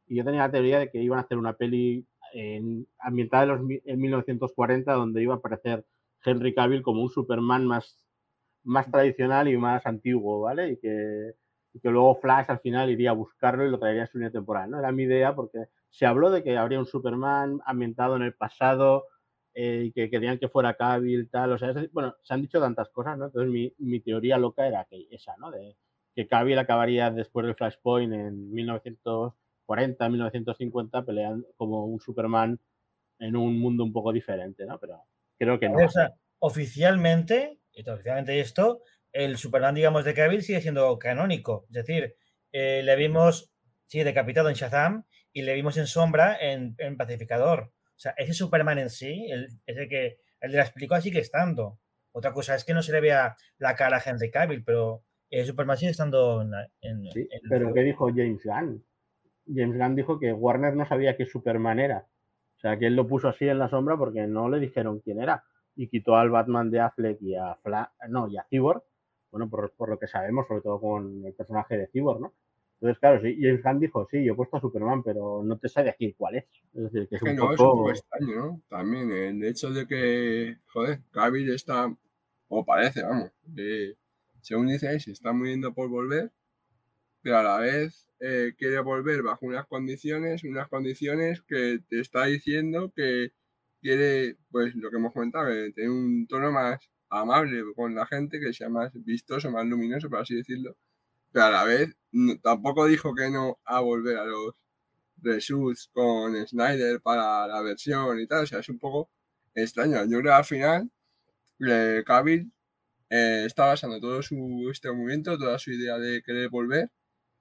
[0.07, 3.49] y yo tenía la teoría de que iban a hacer una peli en, ambientada en,
[3.51, 5.85] los, en 1940, donde iba a aparecer
[6.25, 8.05] Henry Cavill como un Superman más,
[8.65, 10.73] más tradicional y más antiguo, ¿vale?
[10.73, 11.33] Y que,
[11.73, 14.31] y que luego Flash al final iría a buscarlo y lo traería a su línea
[14.33, 14.79] temporal, ¿no?
[14.79, 19.07] Era mi idea porque se habló de que habría un Superman ambientado en el pasado,
[19.55, 22.61] eh, y que querían que fuera Cavill, tal, o sea, es- bueno, se han dicho
[22.61, 23.27] tantas cosas, ¿no?
[23.27, 25.51] Entonces mi, mi teoría loca era que esa, ¿no?
[25.51, 25.77] De
[26.15, 28.53] que Cavill acabaría después del Flashpoint en
[29.69, 32.59] 1940, 1950 peleando como un Superman
[33.19, 34.79] en un mundo un poco diferente, ¿no?
[34.79, 35.03] Pero
[35.39, 35.79] creo que no.
[35.85, 41.65] O sea, oficialmente, oficialmente esto, el Superman, digamos, de Cavill sigue siendo canónico.
[41.69, 42.17] Es decir,
[42.53, 43.51] eh, le vimos,
[43.87, 47.73] sí, decapitado en Shazam y le vimos en sombra en, en Pacificador.
[47.95, 51.79] O sea, ese Superman en sí, el, ese que el de la película sigue estando.
[52.13, 55.47] Otra cosa es que no se le vea la cara a Henry Cavill, pero el
[55.47, 58.85] Superman sigue estando en, la- en- Sí, en- pero ¿qué dijo James Gunn?
[59.53, 62.07] James Gunn dijo que Warner no sabía qué Superman era.
[62.57, 65.21] O sea, que él lo puso así en la sombra porque no le dijeron quién
[65.21, 65.45] era.
[65.75, 68.83] Y quitó al Batman de Affleck y a Fla no, y a Cyborg.
[69.31, 72.33] Bueno, por, por lo que sabemos, sobre todo con el personaje de Cyborg, ¿no?
[72.81, 75.69] Entonces, claro, sí, James Gunn dijo, sí, yo he puesto a Superman, pero no te
[75.69, 76.45] sé decir cuál es.
[76.75, 77.77] Es decir, que es Es que un no, es un poco...
[77.79, 78.63] poco extraño, ¿no?
[78.69, 81.95] También el hecho de que, joder, Cavill está,
[82.49, 83.95] o parece, vamos, que
[84.43, 86.31] según dice, se está muriendo por volver,
[87.27, 92.27] pero a la vez eh, quiere volver bajo unas condiciones, unas condiciones que te está
[92.27, 93.33] diciendo que
[93.83, 98.39] quiere, pues lo que hemos comentado, que tener un tono más amable con la gente,
[98.39, 100.77] que sea más vistoso, más luminoso, por así decirlo,
[101.33, 101.97] pero a la vez
[102.45, 104.55] tampoco dijo que no a volver a los
[105.17, 109.11] reshoots con Snyder para la versión y tal, o sea, es un poco
[109.53, 110.05] extraño.
[110.05, 110.91] Yo creo que al final
[111.69, 112.53] eh, Cavill
[113.11, 116.89] eh, está basando todo su este movimiento, toda su idea de querer volver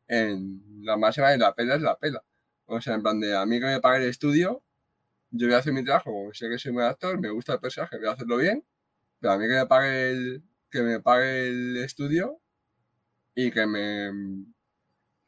[0.07, 2.23] en la máxima de la pela es la pela.
[2.65, 4.63] O sea, en plan de a mí que me pague el estudio,
[5.31, 7.97] yo voy a hacer mi trabajo, sé que soy buen actor, me gusta el personaje,
[7.99, 8.65] voy a hacerlo bien,
[9.19, 12.41] pero a mí que me pague el, que me pague el estudio
[13.35, 14.11] y que me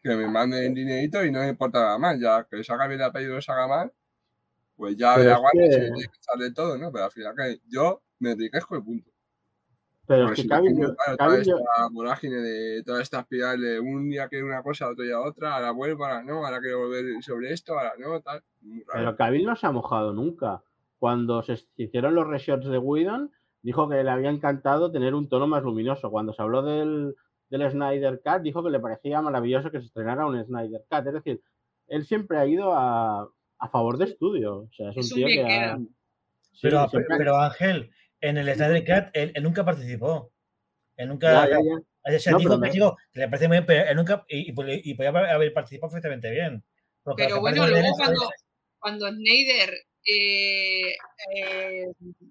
[0.04, 3.12] que me manden dinerito y no me importa nada más, ya que salga bien la
[3.12, 3.94] peli y no salga mal,
[4.76, 6.92] pues ya verá que- si me tiene que de todo, ¿no?
[6.92, 9.12] Pero al final que yo me enriquezco y punto.
[10.08, 13.80] Pero es que no, yo- claro, toda yo- esta vorágine de toda esta espiral de
[13.80, 17.22] un día quiero una cosa, otro día otra, ahora vuelvo, ahora no, ahora quiero volver
[17.22, 18.42] sobre esto, ahora no, tal.
[18.94, 20.62] Pero Cavill no se ha mojado nunca.
[21.00, 23.32] Cuando se hicieron los reshots de Whedon,
[23.62, 26.10] dijo que le había encantado tener un tono más luminoso.
[26.10, 27.16] Cuando se habló del,
[27.50, 31.06] del Snyder Cut, dijo que le parecía maravilloso que se estrenara un Snyder Cut.
[31.08, 31.42] Es decir,
[31.88, 33.30] él siempre ha ido a,
[33.60, 34.60] a favor de estudio.
[34.62, 35.78] O sea, es un Es un tío que ha.
[35.78, 35.88] Sí,
[36.64, 37.92] pero, siempre ha- pero Ángel,
[38.22, 40.32] en el Snyder Cut, él, él nunca participó.
[40.96, 41.46] Él nunca.
[41.48, 42.16] Ya, ya, ya.
[42.16, 43.96] O sea, No, dijo pero que, me- digo, que le parece muy bien, pero él
[43.98, 44.26] nunca.
[44.30, 46.64] Y, y, podía- y podía haber participado perfectamente bien.
[47.16, 48.30] Pero bueno, luego cuando,
[48.80, 49.74] cuando Snyder
[50.06, 50.92] eh,
[51.36, 51.86] eh,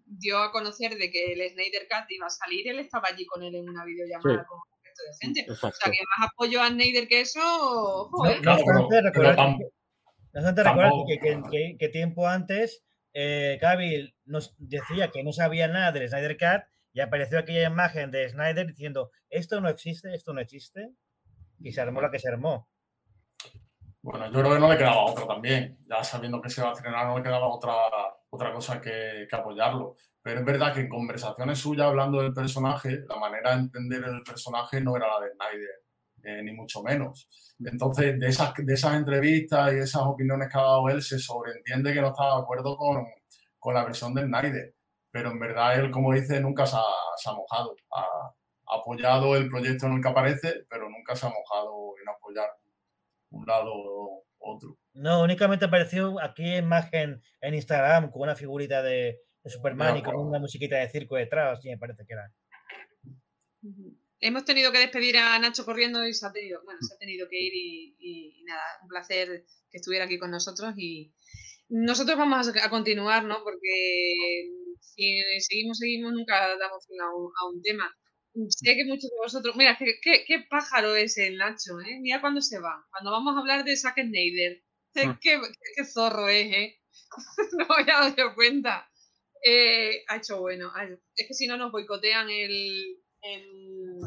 [0.06, 3.42] dio a conocer de que el Snyder Cut iba a salir, él estaba allí con
[3.42, 4.46] él en una videollamada Sí.
[4.48, 5.52] con el resto de gente.
[5.52, 8.42] O sea, que más apoyo a Snyder que eso, No, joder.
[8.42, 10.92] no No te recuerdas
[11.78, 12.82] que, tiempo antes
[13.18, 18.28] eh, nos decía que no sabía nada del Snyder Cut y apareció aquella imagen de
[18.28, 20.92] Snyder diciendo esto no existe, esto no existe
[21.60, 22.68] y se armó la que se armó.
[24.02, 25.78] Bueno, yo creo que no le quedaba otra también.
[25.88, 27.74] Ya sabiendo que se va a estrenar, no le quedaba otra,
[28.28, 29.96] otra cosa que, apoyarlo.
[30.22, 34.22] Pero es verdad que en conversaciones suyas, hablando del personaje, la manera de entender el
[34.22, 35.85] personaje no era la de Snyder,
[36.26, 37.28] eh, ni mucho menos.
[37.64, 41.94] Entonces, de esas, de esas entrevistas y esas opiniones que ha dado él, se sobreentiende
[41.94, 43.06] que no estaba de acuerdo con,
[43.60, 44.74] con la versión de Snyder.
[45.12, 47.76] Pero en verdad, él, como dice, nunca se ha, mojado.
[47.92, 48.34] Ha,
[48.68, 52.48] apoyado el proyecto en el que aparece, pero nunca se ha mojado en apoyar
[53.30, 54.76] un lado o otro.
[54.94, 60.40] No, únicamente apareció aquí imagen en Instagram con una figurita de, Superman y con una
[60.40, 62.32] musiquita de circo detrás, sí me parece que era.
[64.20, 67.28] Hemos tenido que despedir a Nacho corriendo y se ha tenido, bueno, se ha tenido
[67.28, 71.12] que ir y, nada, un placer que estuviera aquí con nosotros y
[71.68, 73.42] nosotros vamos a, continuar, ¿no?
[73.42, 74.50] Porque
[74.80, 77.94] si seguimos, seguimos, nunca damos fin a un tema
[78.48, 79.56] sé que muchos de vosotros.
[79.56, 81.98] Mira, qué, qué, pájaro es el Nacho, ¿eh?
[82.00, 82.86] Mira cuándo se va.
[82.90, 84.62] Cuando vamos a hablar de Zack Snyder.
[84.96, 85.18] Ah.
[85.22, 85.38] Qué,
[85.76, 86.80] qué, zorro es, ¿eh?
[87.58, 88.90] no me había dado cuenta.
[89.44, 90.72] Eh, ha hecho bueno.
[91.14, 92.98] Es que si no nos boicotean el.
[93.22, 93.98] El...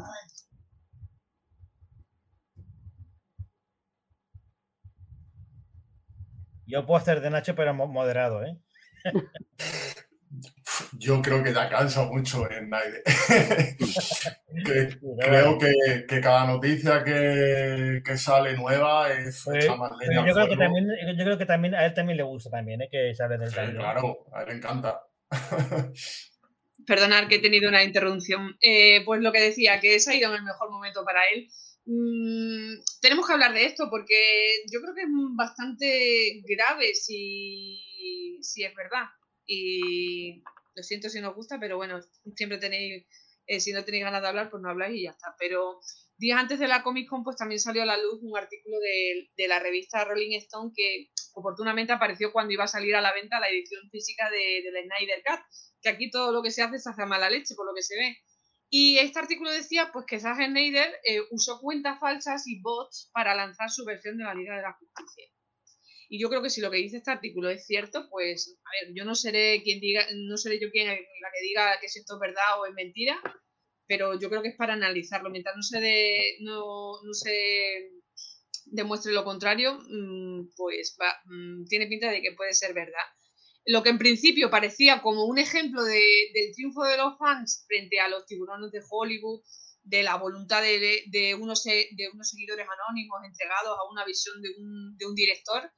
[6.66, 8.56] Yo puedo hacer de Nacho, pero moderado, ¿eh?
[10.98, 13.02] yo creo que ya cansa mucho en Naide.
[15.18, 20.88] creo que, cada noticia que, sale nueva es pues, más leña yo, creo que también,
[21.16, 22.88] yo creo que también a él también le gusta también, ¿eh?
[22.90, 25.02] que sale del sí, Claro, a él le encanta.
[26.90, 28.56] Perdonad que he tenido una interrupción.
[28.60, 31.48] Eh, pues lo que decía, que se ha ido en el mejor momento para él.
[31.86, 38.64] Mm, tenemos que hablar de esto porque yo creo que es bastante grave si, si
[38.64, 39.04] es verdad.
[39.46, 40.42] Y
[40.74, 42.00] lo siento si nos gusta, pero bueno,
[42.34, 43.06] siempre tenéis,
[43.46, 45.36] eh, si no tenéis ganas de hablar, pues no habláis y ya está.
[45.38, 45.78] Pero
[46.20, 49.48] días antes de la Comic Con, pues también salió a la luz un artículo de,
[49.48, 53.48] la revista Rolling Stone que oportunamente apareció cuando iba a salir a la venta la
[53.48, 55.40] edición física de, de la Snyder Cut,
[55.82, 57.82] que aquí todo lo que se hace se hace a mala leche, por lo que
[57.82, 58.18] se ve.
[58.68, 63.34] Y este artículo decía pues que Zack Snyder eh, usó cuentas falsas y bots para
[63.34, 65.24] lanzar su versión de la Liga de la Justicia.
[66.08, 68.94] Y yo creo que si lo que dice este artículo es cierto, pues, a ver,
[68.94, 72.20] yo no seré quien diga, no seré yo quien la que diga que esto es
[72.20, 73.20] verdad o es mentira,
[73.90, 75.30] pero yo creo que es para analizarlo.
[75.30, 77.90] Mientras no se, de, no, se
[78.66, 83.02] demuestre lo contrario, mm, pues mm, tiene pinta de que puede ser verdad.
[83.66, 86.00] Lo que en principio parecía como un ejemplo de,
[86.32, 89.42] del triunfo de los fans frente a los tiburones de Hollywood,
[89.82, 94.50] de la voluntad de, de, unos, de unos seguidores anónimos entregados a una visión de
[94.56, 95.68] un, de un director,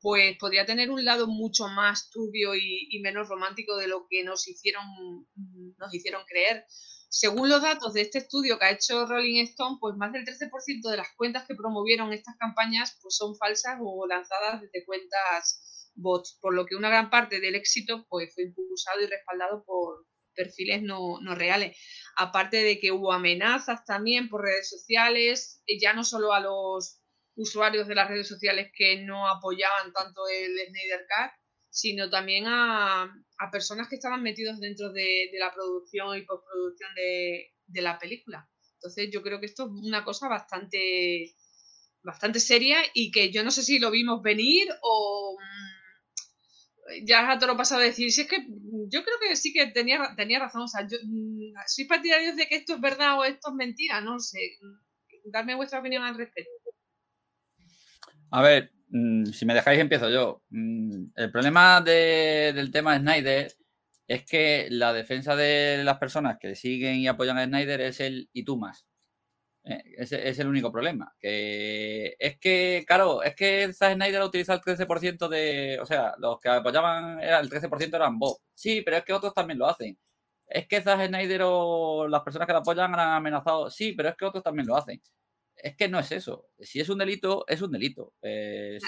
[0.00, 4.46] pues podría tener un lado mucho más turbio y, menos romántico de lo que nos
[4.46, 4.84] hicieron,
[5.78, 6.64] nos hicieron creer.
[7.08, 10.90] Según los datos de este estudio que ha hecho Rolling Stone, pues más del 13%
[10.90, 16.38] de las cuentas que promovieron estas campañas pues son falsas o lanzadas desde cuentas bots,
[16.40, 20.82] por lo que una gran parte del éxito pues fue impulsado y respaldado por perfiles
[20.82, 21.76] no, no reales.
[22.16, 27.00] Aparte de que hubo amenazas también por redes sociales, ya no solo a los
[27.34, 31.32] usuarios de las redes sociales que no apoyaban tanto el Snyder Cut,
[31.70, 33.12] sino también a,
[33.52, 38.48] personas que estaban metidos dentro de, la producción y postproducción de, de, la película.
[38.74, 41.34] Entonces yo creo que esto es una cosa bastante,
[42.02, 47.38] bastante seria y que yo no sé si lo vimos venir o mm, ya a
[47.38, 48.46] todo pasado a decir, si es que
[48.88, 52.46] yo creo que sí que tenía, tenía razón, o sea, yo mm, soy partidario de
[52.46, 54.38] que esto es verdad o esto es mentira, no sé,
[55.24, 56.50] darme vuestra opinión al respecto.
[58.30, 60.42] A ver, mm, si me dejáis empiezo yo.
[60.50, 63.52] Mm, el problema del tema Snyder
[64.06, 68.28] es que la defensa de las personas que siguen y apoyan a Snyder es el
[68.32, 68.86] y tú más.
[69.64, 71.12] Eh, es el único problema.
[71.20, 75.78] Es que, claro, es que Zack Snyder ha utilizado el 13% de.
[75.82, 78.38] O sea, los que apoyaban era, el 13% eran vos.
[78.54, 79.98] Sí, pero es que otros también lo hacen.
[80.46, 83.70] Es que Zack Snyder o las personas que lo apoyan han amenazado.
[83.70, 85.02] Sí, pero es que otros también lo hacen
[85.62, 86.48] es que no es eso.
[86.60, 88.14] Si es un delito, es un delito.
[88.22, 88.78] Eh,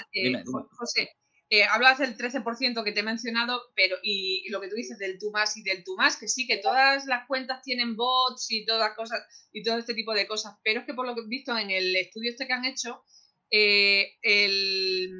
[0.71, 1.09] José,
[1.49, 5.17] eh, hablas del 13% que te he mencionado, pero y, lo que tú dices del
[5.17, 8.65] tú más y del tú más, que sí, que todas las cuentas tienen bots y
[8.65, 9.21] todas cosas
[9.51, 11.71] y todo este tipo de cosas, pero es que por lo que he visto en
[11.71, 13.03] el estudio este que han hecho,
[13.49, 15.11] eh, el,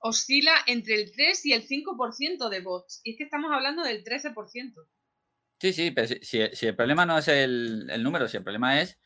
[0.00, 3.00] oscila entre el 3 y el 5% de bots.
[3.04, 4.34] Y es que estamos hablando del 13%.
[5.60, 8.98] Sí, sí, pero si, el problema no es el, el número, si el problema es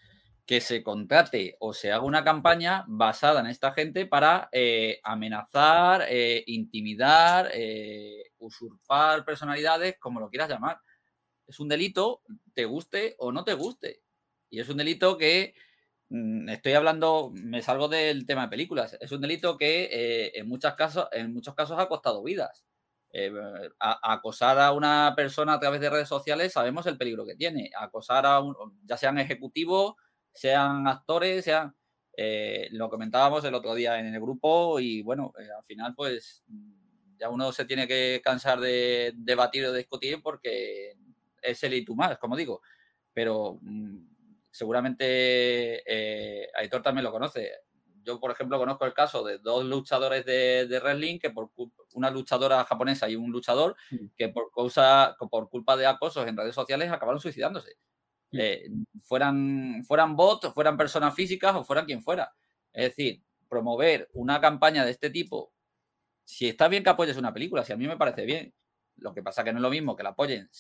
[0.49, 6.07] que se contrate o se haga una campaña basada en esta gente para eh, amenazar,
[6.09, 10.81] eh, intimidar, eh, usurpar personalidades, como lo quieras llamar.
[11.47, 12.23] Es un delito,
[12.55, 14.01] te guste o no te guste.
[14.49, 15.53] Y es un delito que,
[16.09, 20.73] mm, estoy hablando, me salgo del tema de películas, es un delito que en, muchos
[20.77, 22.65] casos, en muchos casos ha costado vidas.
[23.81, 27.71] acosar a una persona a través de redes sociales sabemos el peligro que tiene.
[27.79, 28.55] Acosar a un,
[28.85, 29.95] ya sean ejecutivos,
[30.39, 31.75] sean actores, sean...
[32.21, 36.43] Eh, lo comentábamos el otro día en el grupo y bueno, eh, al final pues
[37.17, 40.97] ya uno se tiene que cansar de debatir o discutir porque
[41.41, 42.61] es el y tú más, como digo.
[43.15, 43.99] Pero mm,
[44.51, 47.53] seguramente eh, Aitor también lo conoce.
[48.03, 51.51] Yo, por ejemplo, conozco el caso de dos luchadores de, de wrestling, que por
[51.95, 53.77] una luchadora japonesa y un luchador,
[54.17, 57.77] que por, causa, por culpa de acosos en redes sociales acabaron suicidándose.
[58.33, 58.69] Eh,
[59.03, 62.35] fueran, fueran bots, fueran personas físicas o fueran quien fuera.
[62.73, 65.53] Es decir, promover una campaña de este tipo,
[66.25, 68.55] si está bien que apoyes una película, si a mí me parece bien,
[68.97, 70.51] lo que pasa que no es lo mismo que la apoyen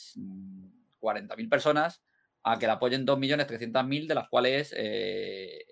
[1.00, 2.02] 40.000 personas
[2.42, 5.66] a que la apoyen 2.300.000, de las cuales eh,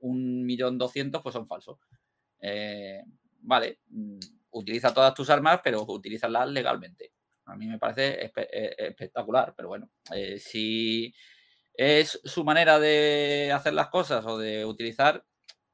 [0.00, 1.78] 1.200.000 pues son falsos.
[2.40, 3.02] Eh,
[3.40, 4.18] vale, mm,
[4.52, 7.12] utiliza todas tus armas, pero utilízalas legalmente.
[7.44, 9.90] A mí me parece eh, espectacular, pero bueno,
[10.38, 11.12] si
[11.74, 15.24] es su manera de hacer las cosas o de utilizar,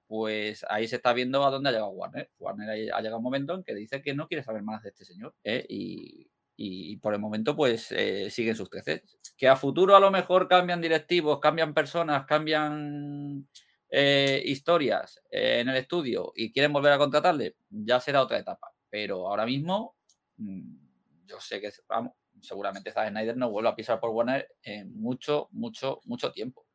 [0.06, 2.30] pues ahí se está viendo a dónde ha llegado Warner.
[2.38, 5.04] Warner ha llegado un momento en que dice que no quiere saber más de este
[5.04, 5.34] señor.
[5.44, 5.64] ¿eh?
[5.68, 9.02] Y, por el momento, pues eh, siguen sus creces.
[9.36, 13.46] Que a futuro a lo mejor cambian directivos, cambian personas, cambian
[13.90, 18.74] eh, historias en el estudio y quieren volver a contratarle, ya será otra etapa.
[18.90, 19.96] Pero ahora mismo,
[20.38, 24.98] mm, yo sé que, vamos, seguramente Zack Snyder no vuelva a pisar por Warner en
[24.98, 26.66] mucho, mucho, mucho tiempo.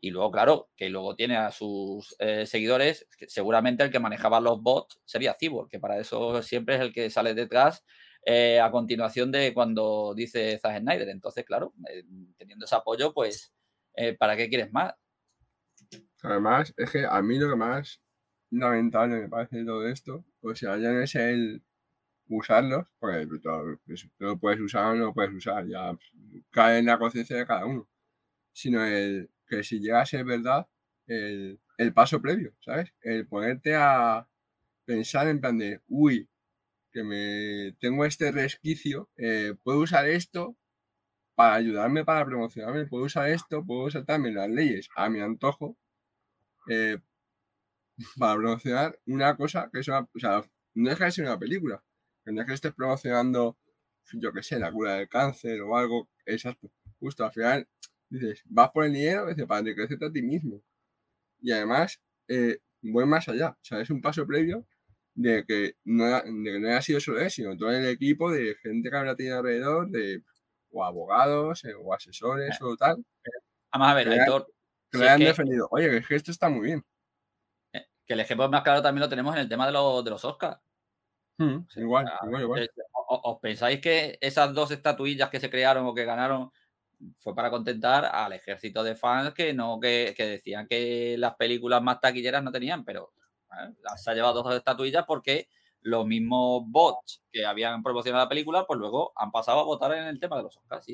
[0.00, 4.62] Y luego, claro, que luego tiene a sus eh, seguidores, seguramente el que manejaba los
[4.62, 7.84] bots sería Cyborg, que para eso siempre es el que sale detrás
[8.24, 11.08] eh, a continuación de cuando dice Zack Snyder.
[11.08, 12.04] Entonces, claro, eh,
[12.36, 13.52] teniendo ese apoyo, pues,
[14.18, 14.94] ¿para qué quieres más?
[16.22, 18.00] Además, es que a mí lo que más
[18.50, 21.62] lamentable me parece todo esto, pues sea, ya no es el
[22.28, 23.28] usarlos, pues,
[24.18, 25.96] lo puedes usar o no lo puedes usar, ya
[26.50, 27.88] cae en la conciencia de cada uno,
[28.52, 30.66] sino el que si llega a ser verdad,
[31.06, 31.60] el,
[31.94, 32.92] paso previo, ¿sabes?
[33.00, 34.28] El ponerte a
[34.84, 36.28] pensar en plan de, uy,
[36.92, 40.56] que me tengo este resquicio, eh, puedo usar esto
[41.34, 45.76] para ayudarme para promocionarme, puedo usar esto, puedo saltarme las leyes a mi antojo
[46.68, 46.98] eh,
[48.18, 50.42] para promocionar una cosa que es una, o sea,
[50.74, 51.82] no deja de ser una película,
[52.32, 53.56] no es que estés promocionando,
[54.12, 56.70] yo qué sé, la cura del cáncer o algo, exacto.
[57.00, 57.68] Justo al final
[58.08, 60.62] dices, vas por el dinero dices, para enriquecerte a ti mismo.
[61.40, 63.50] Y además, eh, voy más allá.
[63.50, 64.66] O sea, es un paso previo
[65.14, 69.16] de que no, haya sido solo él, sino todo el equipo de gente que habrá
[69.16, 70.22] tenido alrededor, de
[70.70, 73.04] o abogados, eh, o asesores, eh, o tal.
[73.72, 74.08] Vamos a ver,
[74.90, 75.68] que, le han defendido.
[75.70, 76.84] Oye, que, esto está muy bien.
[77.72, 80.58] Que el ejemplo más claro también lo tenemos en el tema de, de los Oscars.
[81.38, 82.70] Mm, igual, igual, igual.
[83.08, 86.50] ¿Os pensáis que esas dos estatuillas que se crearon o que ganaron
[87.18, 92.00] fue para contentar al ejército de fans que no que, decían que las películas más
[92.00, 93.12] taquilleras no tenían, pero
[93.96, 95.48] se ha llevado dos estatuillas porque
[95.80, 100.04] los mismos bots que habían promocionado la película, pues luego han pasado a votar en
[100.04, 100.86] el tema de los Oscars.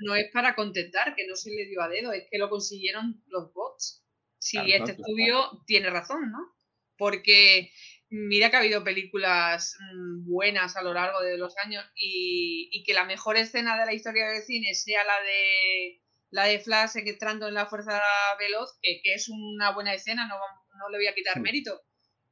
[0.00, 3.22] no, es para, contentar, que no se le dio a dedo, es que lo consiguieron
[3.28, 4.02] los bots.
[4.38, 6.54] Si este estudio tiene razón, ¿no?
[6.96, 7.70] Porque
[8.14, 12.94] mira que ha habido películas mm, buenas a lo largo de los años y, que
[12.94, 16.00] la mejor escena de la historia del cine sea la de
[16.30, 18.00] la de Flash entrando en la fuerza
[18.38, 20.36] veloz, que, es una buena escena, no,
[20.78, 21.80] no le voy a quitar mérito,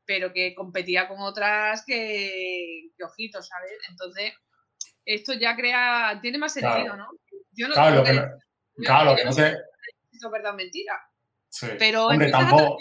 [0.04, 3.72] pero que competía con otras que, que ojitos, ¿sabes?
[3.88, 4.34] Entonces,
[5.04, 7.08] esto ya crea, tiene más sentido, ¿no?
[7.52, 9.56] Yo no claro, que, claro, que no sé.
[10.12, 11.00] Es verdad mentira.
[11.48, 11.68] Sí.
[11.78, 12.78] Pero Hombre, tampoco,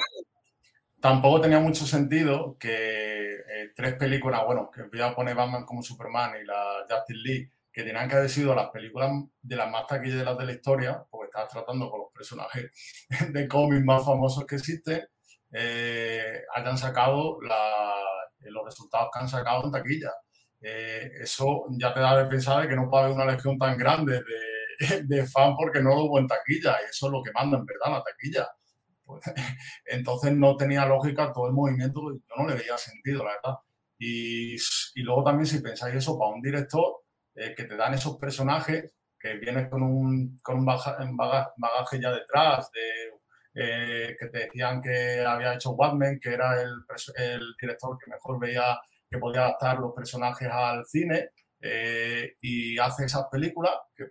[1.01, 5.81] tampoco tenía mucho sentido que eh, tres películas, bueno, que voy a poner Batman como
[5.81, 9.11] Superman y la Justice League, que tenían que haber sido las películas
[9.41, 12.71] de las más taquilleras de la historia, porque estás tratando con los personajes
[13.33, 15.01] de cómics más famosos que existen,
[15.53, 20.11] eh, hayan sacado los resultados que han sacado en taquilla.
[20.61, 23.77] Eh, eso ya te da de pensar de que no puede haber una legión tan
[23.77, 24.21] grande
[24.79, 27.57] de, de fan porque no lo hubo en taquilla, y eso es lo que manda
[27.57, 28.47] en verdad la taquilla
[29.11, 29.23] pues,
[29.85, 33.59] entonces no tenía lógica todo el movimiento, yo no le veía sentido, la verdad.
[33.99, 34.55] Y,
[35.03, 37.03] luego también si pensáis eso para un director,
[37.35, 42.71] eh, que te dan esos personajes, que vienes con un, con un bagaje, ya detrás,
[42.71, 43.11] de
[43.53, 46.73] eh, que te decían que había hecho Watman, que era el,
[47.61, 48.79] director que mejor veía
[49.09, 51.29] que podía adaptar los personajes al cine,
[51.59, 54.05] eh, y hace esas películas que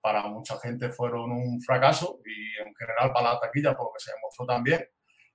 [0.00, 4.46] para mucha gente fueron un fracaso y en general para la taquilla, porque se demostró
[4.46, 4.84] también.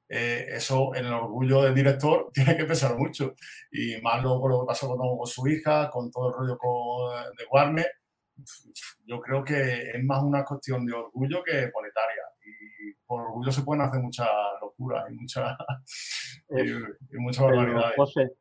[0.10, 3.35] Eh, eso en el orgullo del director tiene que pesar mucho.
[3.72, 7.45] Y más luego lo que pasó con, su hija, con todo el rollo con, de
[7.52, 7.91] Warner,
[9.06, 12.23] yo creo que es más una cuestión de orgullo que monetaria.
[12.45, 14.30] Y por orgullo se pueden hacer muchas
[14.61, 15.57] locuras y, muchas
[16.49, 17.95] y, muchas barbaridades.
[17.98, 18.31] José,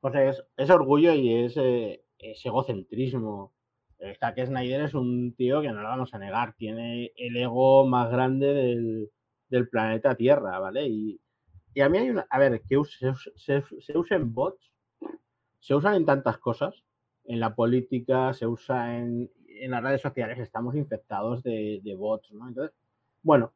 [0.00, 3.54] José es, orgullo y es, eh, es egocentrismo.
[3.98, 8.10] Que Snyder es un tío que no lo vamos a negar, tiene el ego más
[8.10, 9.10] grande del,
[9.48, 10.86] del planeta Tierra, ¿vale?
[10.88, 11.20] Y,
[11.74, 12.26] y, a mí hay una.
[12.30, 14.72] A ver, que se, se, se, usen bots,
[15.58, 16.84] se usan en tantas cosas,
[17.24, 19.30] en la política, se usa en,
[19.68, 22.48] las redes sociales, estamos infectados de, de, bots, ¿no?
[22.48, 22.74] Entonces,
[23.22, 23.52] bueno,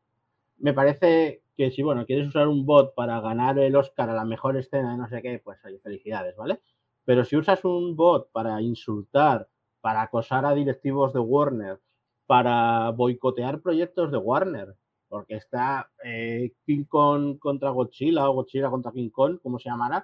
[0.59, 4.25] me parece que si, bueno, quieres usar un bot para ganar el Oscar a la
[4.25, 6.61] mejor escena de no sé qué, pues oye, felicidades, ¿vale?
[7.05, 9.49] Pero si usas un bot para insultar,
[9.83, 11.79] para acosar a directivos de Warner,
[12.27, 14.75] para boicotear proyectos de Warner,
[15.09, 20.03] porque está eh, King Kong contra Godzilla o Godzilla contra King Kong, como se llamara,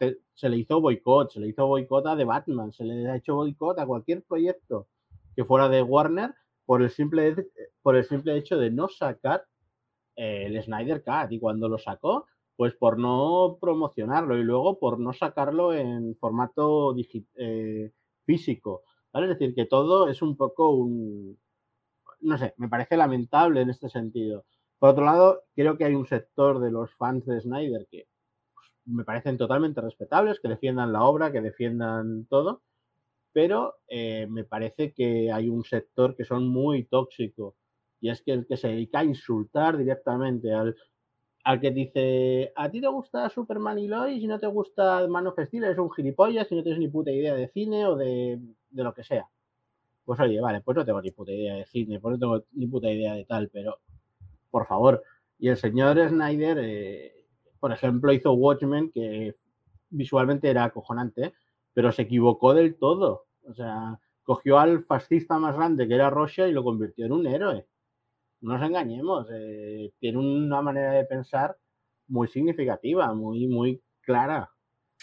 [0.00, 3.36] eh, se le hizo boicot, se le hizo boicot a Batman, se le ha hecho
[3.36, 4.88] boicot a cualquier proyecto
[5.36, 7.36] que fuera de Warner por el simple,
[7.82, 9.44] por el simple hecho de no sacar
[10.16, 11.30] eh, el Snyder Cut.
[11.30, 16.94] Y cuando lo sacó, pues por no promocionarlo y luego por no sacarlo en formato
[18.26, 18.82] físico.
[19.12, 19.32] ¿vale?
[19.32, 21.38] Es decir, que todo es un poco un,
[22.20, 24.44] no sé, me parece lamentable en este sentido.
[24.78, 28.08] Por otro lado, creo que hay un sector de los fans de Snyder que
[28.54, 32.62] pues, me parecen totalmente respetables, que defiendan la obra, que defiendan todo,
[33.32, 37.56] pero eh, me parece que hay un sector que son muy tóxico
[38.00, 40.76] y es que el que se dedica a insultar directamente al,
[41.46, 45.26] al que dice, a ti te gusta Superman y Lois y no te gusta Man
[45.28, 48.40] of Steel, un gilipollas y no tienes ni puta idea de cine o de,
[48.70, 49.28] de lo que sea
[50.06, 52.68] pues oye, vale, pues no tengo ni puta idea de cine, pues no tengo ni
[52.68, 53.80] puta idea de tal, pero
[54.50, 55.02] por favor.
[55.36, 57.26] Y el señor Snyder, eh,
[57.58, 59.34] por ejemplo, hizo Watchmen, que
[59.90, 61.34] visualmente era acojonante,
[61.74, 63.26] pero se equivocó del todo.
[63.42, 67.26] O sea, cogió al fascista más grande que era Rocha y lo convirtió en un
[67.26, 67.66] héroe.
[68.40, 71.56] No nos engañemos, eh, tiene una manera de pensar
[72.08, 74.50] muy significativa, muy, muy clara.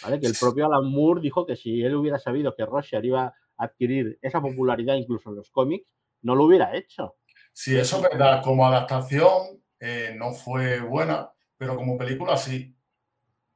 [0.02, 0.20] ¿vale?
[0.20, 4.18] Que el propio Alan Moore dijo que si él hubiera sabido que Rocha iba adquirir
[4.22, 5.86] esa popularidad incluso en los cómics,
[6.22, 7.16] no lo hubiera hecho.
[7.52, 8.42] Sí, eso es verdad.
[8.42, 12.74] Como adaptación eh, no fue buena, pero como película sí.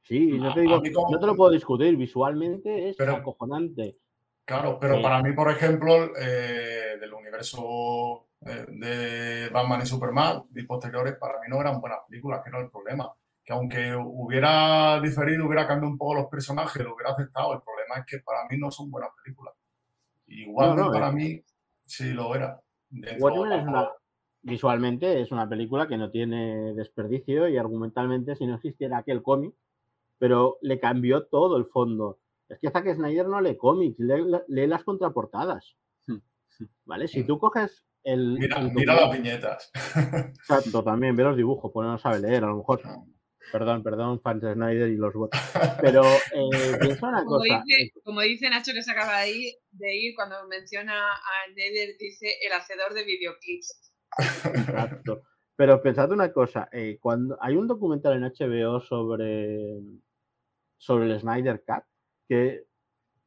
[0.03, 0.81] Sí, no te, digo,
[1.11, 1.95] no te lo puedo discutir.
[1.95, 3.97] Visualmente es acojonante.
[4.45, 10.63] Claro, pero para mí, por ejemplo, eh, del universo eh, de Batman y Superman y
[10.63, 13.11] posteriores, para mí no eran buenas películas, que no es el problema.
[13.43, 17.95] Que aunque hubiera diferido, hubiera cambiado un poco los personajes, lo hubiera aceptado, el problema
[17.97, 19.53] es que para mí no son buenas películas.
[20.27, 21.43] Igual para mí
[21.85, 22.61] sí lo era.
[24.41, 29.53] visualmente es una película que no tiene desperdicio y argumentalmente si no existiera aquel cómic,
[30.17, 32.19] pero le cambió todo el fondo.
[32.47, 35.75] Es que Zack Snyder no lee cómics, lee, las contraportadas.
[36.85, 37.07] ¿Vale?
[37.07, 38.39] Si tú coges el.
[38.39, 39.71] Mira, mira las viñetas.
[40.39, 42.81] Exacto, también ve los dibujos, pues no sabe leer, a lo mejor.
[43.51, 45.37] Perdón, perdón, fans de Snyder y los bots.
[45.81, 47.63] Pero eh, piensa una como cosa.
[47.65, 51.95] Dice, como dice Nacho que se acaba de ir, de ir cuando menciona a Snyder,
[51.97, 53.91] dice el hacedor de videoclips.
[54.17, 55.23] Exacto.
[55.55, 59.81] Pero pensad una cosa, eh, cuando hay un documental en HBO sobre,
[60.77, 61.83] sobre el Snyder Cut,
[62.29, 62.63] que,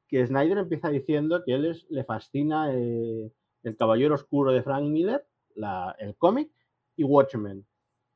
[0.08, 3.30] que Snyder empieza diciendo que él es, le fascina eh,
[3.62, 6.50] El Caballero Oscuro de Frank Miller, la, el cómic,
[6.96, 7.66] y Watchmen.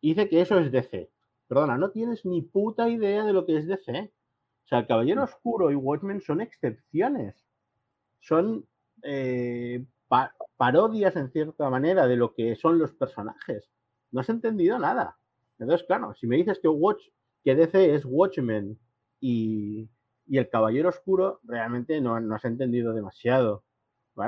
[0.00, 1.10] Y dice que eso es DC
[1.48, 4.12] perdona, no tienes ni puta idea de lo que es DC.
[4.64, 7.34] O sea, el Caballero Oscuro y Watchmen son excepciones.
[8.20, 8.66] Son
[9.02, 9.84] eh,
[10.56, 13.70] parodias, en cierta manera, de lo que son los personajes.
[14.10, 15.18] No has entendido nada.
[15.58, 17.02] Entonces, claro, si me dices que, Watch,
[17.44, 18.78] que DC es Watchmen
[19.20, 19.88] y,
[20.28, 23.62] el Caballero Oscuro, realmente no, no has entendido demasiado.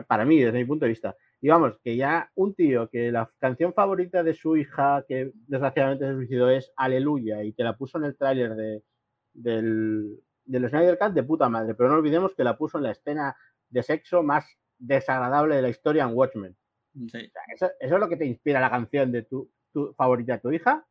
[0.06, 1.16] Para mí, desde mi punto de vista.
[1.40, 6.14] Digamos que ya un tío que la canción favorita de su hija, que desgraciadamente se
[6.14, 8.82] suicidó, es Aleluya, y te la puso en el tráiler de,
[9.32, 12.90] del, del Snyder Cut de puta madre, pero no olvidemos que la puso en la
[12.90, 13.36] escena
[13.70, 14.46] de sexo más
[14.78, 16.56] desagradable de la historia en Watchmen.
[17.54, 19.50] eso, es lo que te inspira la canción de tu,
[19.96, 20.86] favorita de tu hija.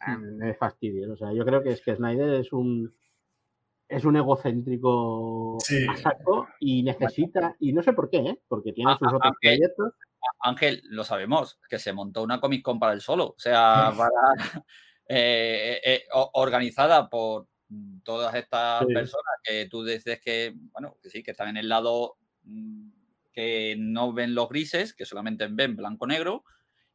[0.00, 1.10] Ah, me fastidia.
[1.12, 2.90] O sea, yo creo que es que Snyder es un
[3.88, 8.38] es un egocéntrico a saco y necesita, y no sé por qué, ¿eh?
[8.46, 9.94] porque tiene sus otros proyectos.
[10.40, 14.10] Ángel, lo sabemos, que se montó una Comic Con para el solo, o sea, para,
[15.08, 17.46] eh, eh, organizada por
[18.02, 22.16] todas estas personas que tú dices que, bueno, que sí, que están en el lado
[22.44, 22.90] mm,
[23.32, 26.44] que no ven los grises, que solamente ven blanco-negro,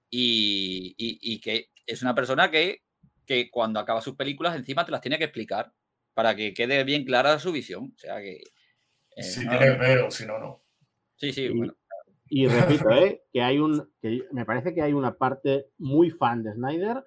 [0.10, 2.84] y, que es una persona que,
[3.26, 5.74] que cuando acaba sus películas encima te las tiene que explicar
[6.14, 7.92] para que quede bien clara su visión.
[7.96, 8.42] O sea que...
[9.16, 10.64] Eh, si quieres veo, si no, no.
[11.16, 11.76] Sí, sí, bueno.
[12.30, 13.24] Y repito, ¿eh?
[13.32, 17.04] que hay un, que me parece que hay una parte muy fan de Snyder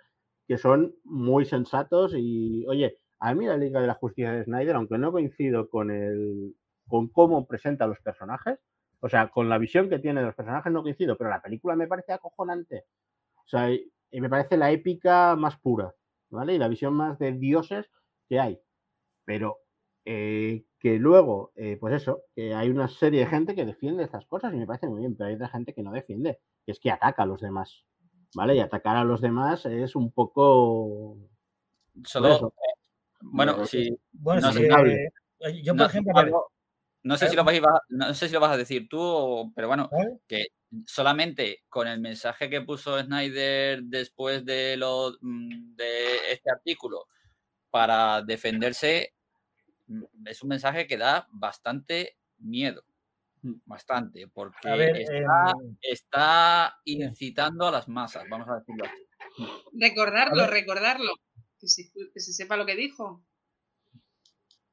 [0.47, 4.77] que son muy sensatos y, oye, a mí la Liga de la Justicia de Snyder,
[4.77, 6.55] aunque no coincido con el,
[6.87, 8.59] con cómo presenta a los personajes,
[9.01, 11.75] o sea, con la visión que tiene de los personajes no coincido, pero la película
[11.75, 12.85] me parece acojonante.
[13.35, 15.95] O sea, y me parece la épica más pura,
[16.31, 16.55] ¿vale?
[16.55, 17.91] Y la visión más de dioses
[18.29, 18.61] que hay.
[19.27, 19.59] Pero
[20.07, 24.25] eh, que luego, eh, pues eso, que hay una serie de gente que defiende estas
[24.25, 26.79] cosas y me parece muy bien, pero hay otra gente que no defiende, que es
[26.79, 27.85] que ataca a los demás,
[28.33, 28.55] ¿vale?
[28.55, 31.19] Y atacar a los demás es un poco...
[32.05, 32.55] Solo...
[33.21, 33.99] Bueno, sí.
[34.13, 36.53] Bueno, no, sí, eh, yo, por ejemplo...
[37.03, 39.67] no, sé si lo vas a, no sé si lo vas a decir tú, pero
[39.67, 39.91] bueno,
[40.29, 40.47] que
[40.87, 47.07] solamente con el mensaje que puso Snyder después de, lo, mm, de este artículo
[47.71, 49.16] para defenderse,
[50.27, 52.85] es un mensaje que da bastante miedo.
[53.43, 53.55] Mm.
[53.65, 59.07] Bastante, porque em, está, incitando a las masas, vamos a decirlo así.
[59.73, 61.13] Recordarlo, recordarlo.
[61.61, 63.25] Que se, sepa lo que dijo.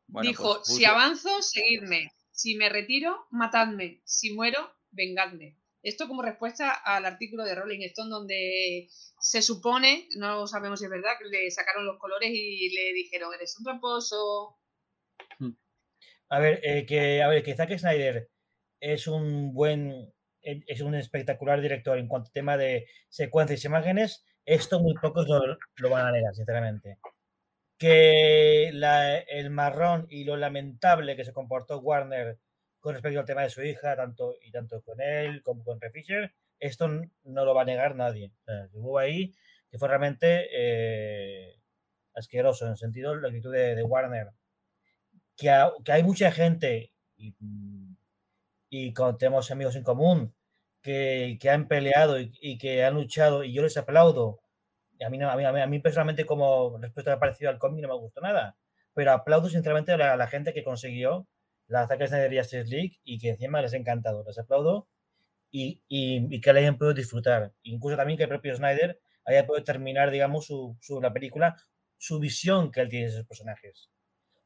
[0.07, 2.11] dijo, pues, si avanzo, seguidme.
[2.31, 4.01] Si me retiro, matadme.
[4.05, 5.57] Si muero, vengadme.
[5.81, 10.91] Esto como respuesta al artículo de Rolling Stone donde se supone, no sabemos si es
[10.91, 14.57] verdad, que le sacaron los colores y le dijeron, eres un tramposo,
[16.33, 18.27] a ver, eh, que, a ver, que Zack Snyder
[18.79, 20.11] es un buen,
[20.41, 24.95] e, es un espectacular director en cuanto a tema de secuencias y imágenes, esto muy
[24.95, 26.97] pocos lo, van a negar, sinceramente.
[27.77, 32.39] Que el marrón y lo lamentable que se comportó Warner
[32.79, 35.91] con respecto al tema de su hija, tanto y tanto con él como con Ray
[35.91, 38.31] Fisher, esto no lo va a negar nadie.
[38.73, 39.35] hubo ahí
[39.69, 41.59] que fue realmente eh,
[42.15, 44.31] asqueroso en el sentido de la actitud de Warner
[45.37, 47.35] que, hay mucha gente y,
[48.69, 50.33] y tenemos amigos en común
[50.81, 54.41] que, que han peleado y, que han luchado y yo les aplaudo.
[55.05, 58.21] a mí, a mí, a mí personalmente como respuesta parecido al cómic no me gustó
[58.21, 58.57] nada,
[58.93, 61.27] pero aplaudo sinceramente a la, gente que consiguió
[61.67, 64.23] la Zack Snyder Justice League y que encima les ha encantado.
[64.25, 64.87] Les aplaudo
[65.51, 67.53] y, y, que la hayan podido disfrutar.
[67.63, 71.55] Incluso también que el propio Snyder haya podido terminar, digamos, su, su, la película,
[71.97, 73.89] su visión que él tiene de esos personajes.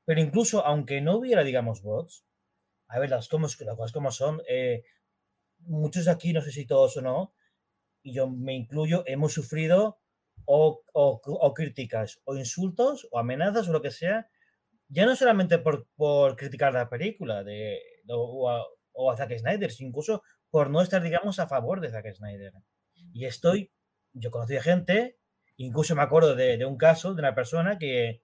[0.07, 2.23] Pero incluso aunque no hubiera, digamos, bots,
[2.87, 4.85] a ver, las, cosas como son, eh,
[5.59, 7.33] muchos aquí, no sé si todos o no,
[8.01, 9.99] y yo me incluyo, hemos sufrido
[10.45, 14.29] o, o, críticas, o insultos, o amenazas, o lo que sea,
[14.87, 17.77] ya no solamente por, por criticar la película de,
[18.07, 18.63] o, a,
[18.93, 22.53] o, a, Zack Snyder, sino incluso por no estar, digamos, a favor de Zack Snyder.
[23.11, 23.73] Y estoy,
[24.13, 25.17] yo conocí a gente,
[25.57, 28.21] incluso me acuerdo de, de un caso de una persona que,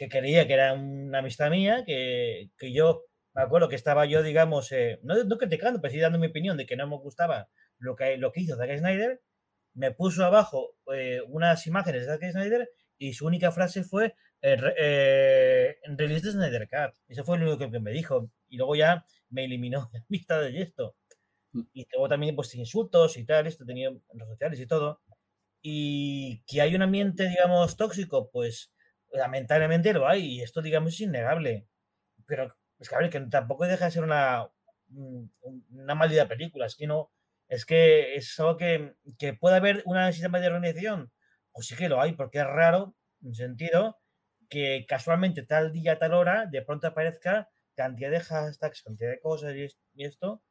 [0.00, 3.02] que creía que era una amistad mía, que, que yo
[3.34, 6.56] me acuerdo que estaba yo, digamos, eh, no, no, criticando, pero sí dando mi opinión
[6.56, 9.20] de que no me gustaba lo que, lo que hizo Zack Snyder,
[9.74, 14.56] me puso abajo eh, unas imágenes de Zack Snyder y su única frase fue eh,
[14.78, 16.94] eh release Snyder Cut.
[17.06, 18.30] Eso fue lo único que me dijo.
[18.48, 20.96] Y luego ya me eliminó de amistades y esto.
[21.52, 21.60] Mm.
[21.74, 25.02] Y luego también pues insultos y tal, esto tenía en redes sociales y todo.
[25.60, 28.72] Y que hay un ambiente, digamos, tóxico, pues
[29.12, 31.66] lamentablemente lo hay y esto, digamos, es innegable.
[32.26, 34.48] Pero es que, a ver, que tampoco deja de ser una,
[34.90, 37.10] una maldita película, es que no,
[37.48, 41.12] es que es algo que, que puede haber un sistema de organización,
[41.52, 43.98] pues sí que lo hay, porque es raro, en sentido,
[44.48, 49.54] que casualmente tal día, tal hora, de pronto aparezca cantidad de hashtags, cantidad de cosas
[49.56, 50.42] y, esto,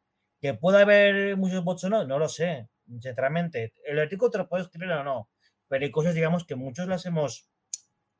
[0.42, 3.74] que puede haber muchos bots o no, no lo sé, sinceramente.
[3.86, 5.30] El artículo te lo puedes creer o no,
[5.68, 7.49] pero hay cosas, digamos, que muchos las hemos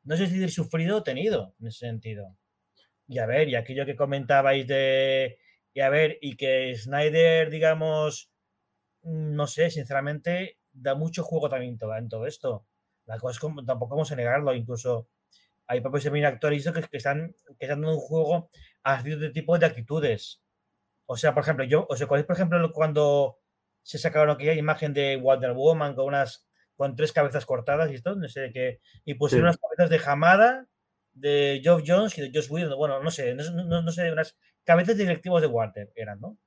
[0.10, 2.36] no sé si sufrido o tenido en ese sentido.
[3.08, 5.38] Y a ver, y aquello que comentabais de,
[5.72, 8.32] y a ver, y que Snyder, digamos,
[9.04, 12.66] mm, no sé, sinceramente, da mucho juego también en todo esto.
[13.06, 15.10] La cosa es como, tampoco vamos a negarlo, incluso
[15.68, 18.50] hay propios actores que, que, están, que están dando un juego
[18.82, 20.42] a cierto tipo de actitudes.
[21.06, 23.38] O sea, por ejemplo, yo, o sea, por ejemplo, cuando
[23.84, 26.49] se sacaron aquella imagen de Wonder Woman con unas
[26.80, 28.80] con tres cabezas cortadas y esto, no sé qué.
[29.04, 30.66] Y pusieron unas cabezas de Hamada,
[31.12, 32.78] de Geoff Jones y de Josh Whedon.
[32.78, 36.38] Bueno, no sé, no, no, sé, unas cabezas directivos de Warner eran, ¿no?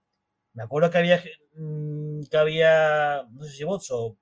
[0.55, 1.23] Me acuerdo que había,
[1.57, 4.19] mm, que había no sé si bots o,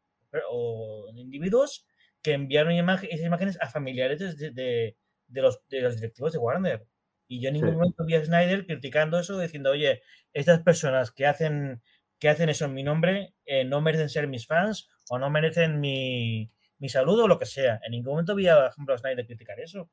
[0.51, 1.87] o individuos
[2.23, 4.97] que enviaron esas imágenes a familiares de, de,
[5.29, 6.87] de, los, de los directivos de Warner.
[7.29, 7.77] Y yo en ningún Sí.
[7.77, 11.83] momento vi a Snyder criticando eso, diciendo, oye, estas personas que hacen,
[12.19, 15.81] que hacen eso en mi nombre eh, no merecen ser mis fans o no merecen
[15.81, 17.81] mi, mi saludo o lo que sea.
[17.85, 19.91] En ningún momento vi a, por ejemplo, a Snyder criticar eso.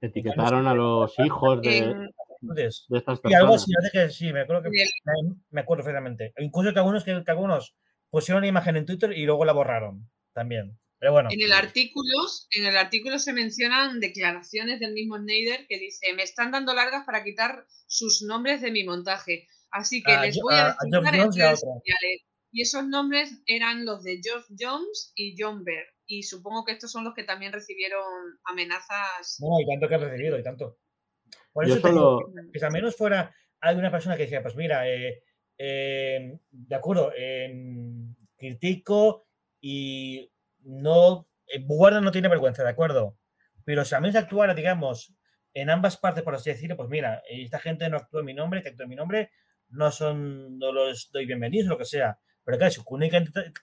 [0.00, 2.10] Etiquetaron a los hijos de, En-
[2.42, 3.84] Entonces, de estas y algo personas.
[3.84, 4.70] así, que sí, me acuerdo que
[5.50, 6.32] me acuerdo perfectamente.
[6.38, 7.74] Incluso que algunos, que, que algunos
[8.10, 10.78] pusieron una imagen en Twitter y luego la borraron también.
[10.98, 12.14] Pero bueno, En el artículo,
[12.50, 17.04] en el artículo se mencionan declaraciones del mismo Snyder que dice, me están dando largas
[17.06, 20.72] para quitar sus nombres de mi montaje, así que A les voy a- a a
[20.72, 21.30] a redes otro.
[21.30, 22.22] sociales".
[22.50, 25.84] Y esos nombres eran los de Geoff Jones y John Bear.
[26.06, 28.02] Y supongo que estos son los que también recibieron
[28.44, 29.38] amenazas.
[29.40, 30.78] no, y tanto que ha recibido, y tanto.
[31.52, 34.56] Por eso te digo solo, que si al menos fuera alguna persona que decía, pues
[34.56, 35.22] mira, eh,
[35.58, 37.52] eh, de acuerdo, eh,
[38.36, 39.26] critico
[39.60, 40.30] y
[40.60, 43.18] no, eh, Warner no tiene vergüenza, de acuerdo,
[43.64, 45.14] pero si al menos actuara, digamos,
[45.52, 48.62] en ambas partes, por así decirlo, pues mira, esta gente no actúa en mi nombre,
[48.62, 49.30] que actúa en mi nombre,
[49.68, 52.18] no son, no los doy bienvenidos, lo que sea.
[52.48, 52.80] Pero claro, si,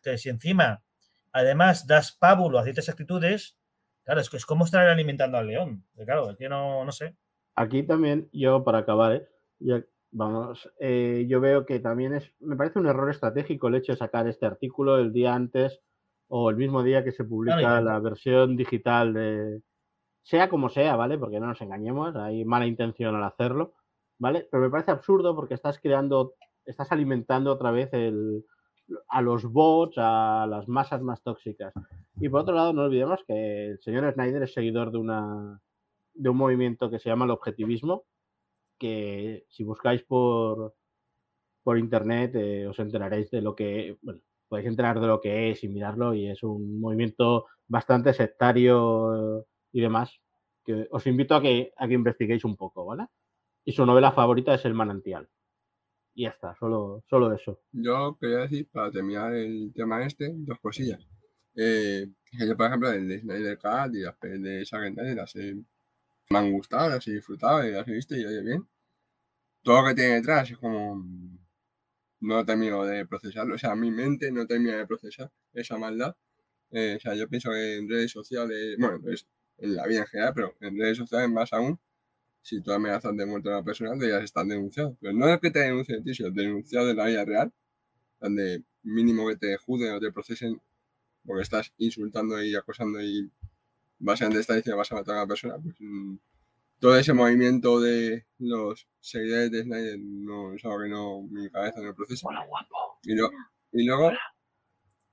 [0.03, 0.83] que si encima,
[1.31, 3.57] además, das pábulo a ciertas actitudes,
[4.03, 5.83] claro, es que es como estar alimentando al león.
[6.05, 7.17] Claro, es que no, no sé.
[7.55, 9.27] aquí también, yo para acabar, ¿eh?
[9.57, 13.93] Ya- vamos, eh, yo veo que también es, me parece un error estratégico el hecho
[13.93, 15.81] de sacar este artículo el día antes
[16.27, 19.63] o el mismo día que se publica la versión digital de,
[20.21, 21.17] sea como sea, ¿vale?
[21.17, 23.73] Porque no nos engañemos, hay mala intención al hacerlo,
[24.19, 24.47] ¿vale?
[24.51, 26.35] Pero me parece absurdo porque estás creando,
[26.65, 28.45] estás alimentando otra vez el,
[29.07, 31.73] a los bots, a las masas más tóxicas.
[32.19, 35.61] Y por otro lado, no olvidemos que el señor Snyder es seguidor de una
[36.13, 38.05] de un movimiento que se llama el objetivismo,
[38.79, 40.73] que si buscáis por,
[41.63, 45.63] por internet eh, os enteraréis de lo que, bueno, podéis enterar de lo que es
[45.63, 50.21] y mirarlo y es un movimiento bastante sectario y demás,
[50.63, 53.07] que os invito a que, a que investiguéis un poco, ¿vale?
[53.65, 55.27] Y su novela favorita es El manantial.
[56.15, 57.61] Y ya está, solo, solo eso.
[57.73, 61.05] Yo quería decir, para terminar el tema este, dos cosillas.
[61.55, 65.55] Eh, yo, por ejemplo, el de Snyder Cut y las de Snyder las he-
[66.29, 68.67] me han gustado, las he disfrutado y las he visto y oye bien.
[69.63, 71.03] Todo lo que tiene detrás es como...
[72.21, 76.15] No termino de procesarlo, o sea, mi mente no termina de procesar esa maldad.
[76.71, 79.27] Eh, o sea, yo pienso que en redes sociales, bueno, pues
[79.57, 81.79] en la vida en general, pero en redes sociales más aún,
[82.45, 84.97] si tú amenazas de muerte a una persona, deberías estar denunciado.
[85.01, 87.53] Pero no es que te denuncien a ti, sino denunciado en la vida real,
[88.19, 90.61] donde mínimo que te juzguen o te procesen
[91.25, 93.31] porque estás insultando y acosando y
[93.99, 95.57] básicamente estás diciendo vas a matar a una persona.
[95.63, 96.17] Pues, mm,
[96.79, 101.81] todo ese movimiento de los seguidores de Snyder no es algo que no, mi cabeza
[101.81, 102.27] no procesa.
[103.03, 103.31] Y, lo-
[103.73, 104.11] y luego,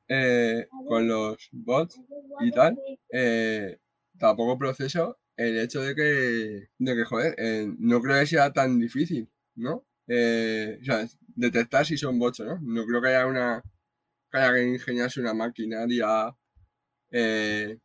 [0.08, 2.00] eh, con los bots
[2.40, 2.78] y tal,
[3.12, 3.78] eh,
[4.18, 8.78] tampoco proceso el hecho de que, de que joder, eh, no creo que sea tan
[8.78, 9.84] difícil, ¿no?
[10.08, 10.78] Eh,
[11.34, 12.58] detectar si son bots no.
[12.60, 13.62] No creo que haya una
[14.30, 16.34] que haya que ingeniarse una maquinaria
[17.10, 17.78] eh,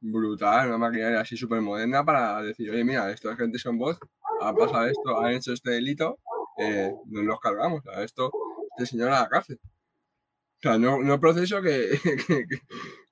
[0.00, 3.98] brutal, una maquinaria así súper moderna para decir, oye, mira, esta gente son bots,
[4.42, 6.18] ha pasado esto, han hecho este delito,
[6.58, 8.30] eh, nos los cargamos, a esto,
[8.76, 9.58] este señor a la cárcel.
[9.62, 11.90] O sea, no, no proceso que-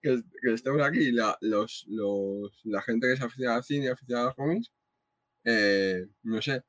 [0.03, 4.27] que- que estemos aquí, la, los, los, la gente que se aficiona al cine aficionada
[4.27, 4.73] a los cómics,
[5.45, 6.65] eh, no sé, o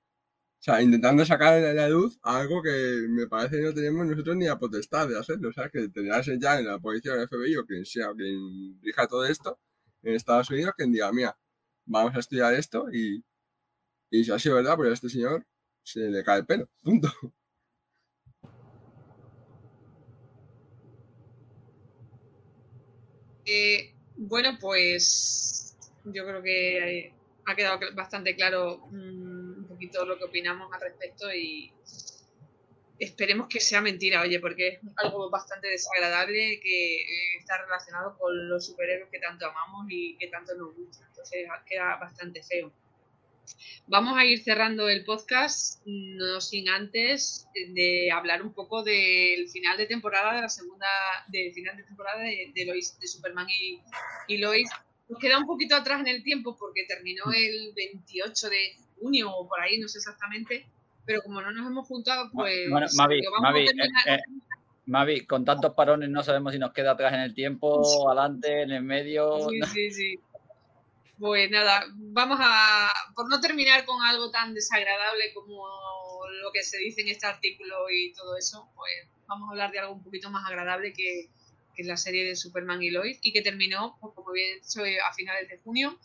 [0.61, 4.45] sea, intentando sacar a la luz algo que me parece que no tenemos nosotros ni
[4.45, 5.49] la potestad de hacerlo.
[5.49, 7.85] O sea, que tendrá que ser ya en la policía o en FBI o quien
[7.85, 9.59] sea, quien rija todo esto
[10.03, 11.37] en Estados Unidos, quien diga, mira,
[11.85, 13.23] vamos a estudiar esto y,
[14.11, 15.45] y si ha sido verdad, pues a este señor
[15.83, 16.69] se le cae el pelo.
[16.83, 17.09] Punto.
[23.51, 27.11] Eh, bueno, pues yo creo que
[27.47, 31.73] ha quedado bastante claro mm, un poquito lo que opinamos al respecto y
[32.99, 38.49] esperemos que sea mentira, oye, porque es algo bastante desagradable que eh, está relacionado con
[38.49, 41.07] los superhéroes que tanto amamos y que tanto nos gustan.
[41.07, 42.71] Entonces queda bastante feo.
[43.87, 49.77] Vamos a ir cerrando el podcast, no sin antes de hablar un poco del final
[49.77, 50.87] de temporada, de la segunda,
[51.27, 53.79] del final de temporada de, de Lois, de Superman y,
[54.27, 54.69] y Lois.
[55.07, 59.47] Nos queda un poquito atrás en el tiempo porque terminó el 28 de junio o
[59.47, 60.65] por ahí, no sé exactamente,
[61.05, 64.19] pero como no nos hemos juntado, pues Bueno, Mavi, lo vamos a eh, terminar- eh,
[64.85, 68.71] Mavi, con tantos parones no sabemos si nos queda atrás en el tiempo, adelante, en
[68.71, 69.47] el medio.
[69.49, 70.19] Sí, sí, sí.
[71.19, 75.65] Pues nada, vamos a, por no terminar con algo tan desagradable como
[76.41, 78.91] lo que se dice en este artículo y todo eso, pues
[79.27, 81.29] vamos a hablar de algo un poquito más agradable que,
[81.75, 84.81] que la serie de Superman y Lois y que terminó, pues, como bien he dicho,
[85.05, 85.99] a finales de junio.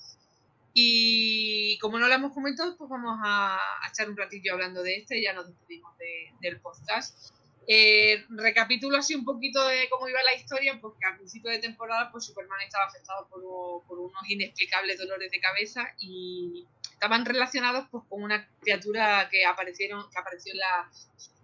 [0.73, 3.61] Y como no lo hemos comentado, pues vamos a,
[3.93, 5.97] echar un ratillo hablando de este y ya nos despedimos
[6.41, 7.33] del podcast.
[7.67, 12.11] Eh, recapitulo así un poquito de cómo iba la historia, porque al principio de temporada
[12.13, 13.43] pues Superman estaba afectado por,
[13.87, 20.11] por unos inexplicables dolores de cabeza y estaban relacionados pues, con una criatura que, aparecieron,
[20.11, 20.91] que apareció en, la,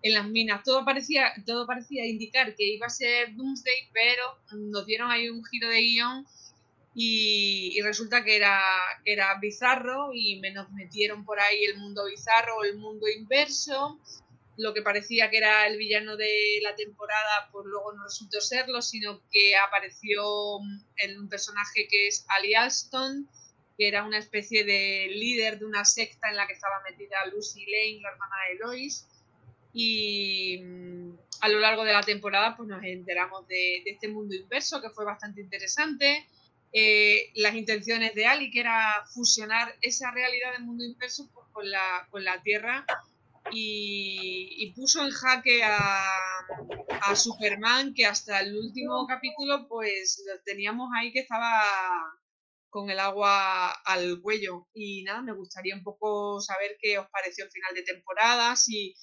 [0.02, 0.62] en las minas.
[0.62, 4.22] Todo parecía, todo parecía indicar que iba a ser Doomsday, pero
[4.70, 6.26] nos dieron ahí un giro de guion
[6.94, 8.60] y, y, resulta que era,
[9.04, 13.06] que era bizarro y me nos metieron por ahí el mundo bizarro o el mundo
[13.08, 14.00] inverso
[14.60, 18.82] lo que parecía que era el villano de la temporada, pues luego no resultó serlo,
[18.82, 23.28] sino que apareció un personaje que es Ali Alston,
[23.78, 27.64] que era una especie de líder de una secta en la que estaba metida Lucy
[27.64, 29.06] Lane, la hermana de Lois.
[29.72, 34.82] Y mm, a lo largo de la temporada pues nos enteramos de, este mundo inverso,
[34.82, 36.28] que fue bastante interesante.
[36.72, 41.70] Eh, las intenciones de Ali, que era fusionar esa realidad del mundo inverso pues, con,
[41.70, 42.84] la, con la Tierra
[43.50, 46.04] y, puso en jaque a,
[47.14, 51.64] Superman que hasta el último capítulo pues lo teníamos ahí que estaba
[52.68, 57.44] con el agua al cuello y nada, me gustaría un poco saber qué os pareció
[57.44, 58.94] el final de temporada, si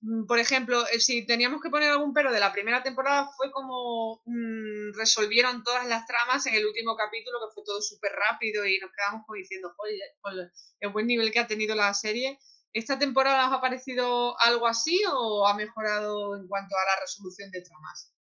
[0.00, 3.50] mm, por ejemplo, eh, si teníamos que poner algún pero de la primera temporada fue
[3.50, 8.64] como mmm, resolvieron todas las tramas en el último capítulo, que fue todo súper rápido
[8.64, 12.38] y nos quedamos diciendo, joder, el buen nivel que ha tenido la serie.
[12.76, 17.50] ¿Esta temporada os ha parecido algo así o ha mejorado en cuanto a la resolución
[17.50, 18.12] de tramas?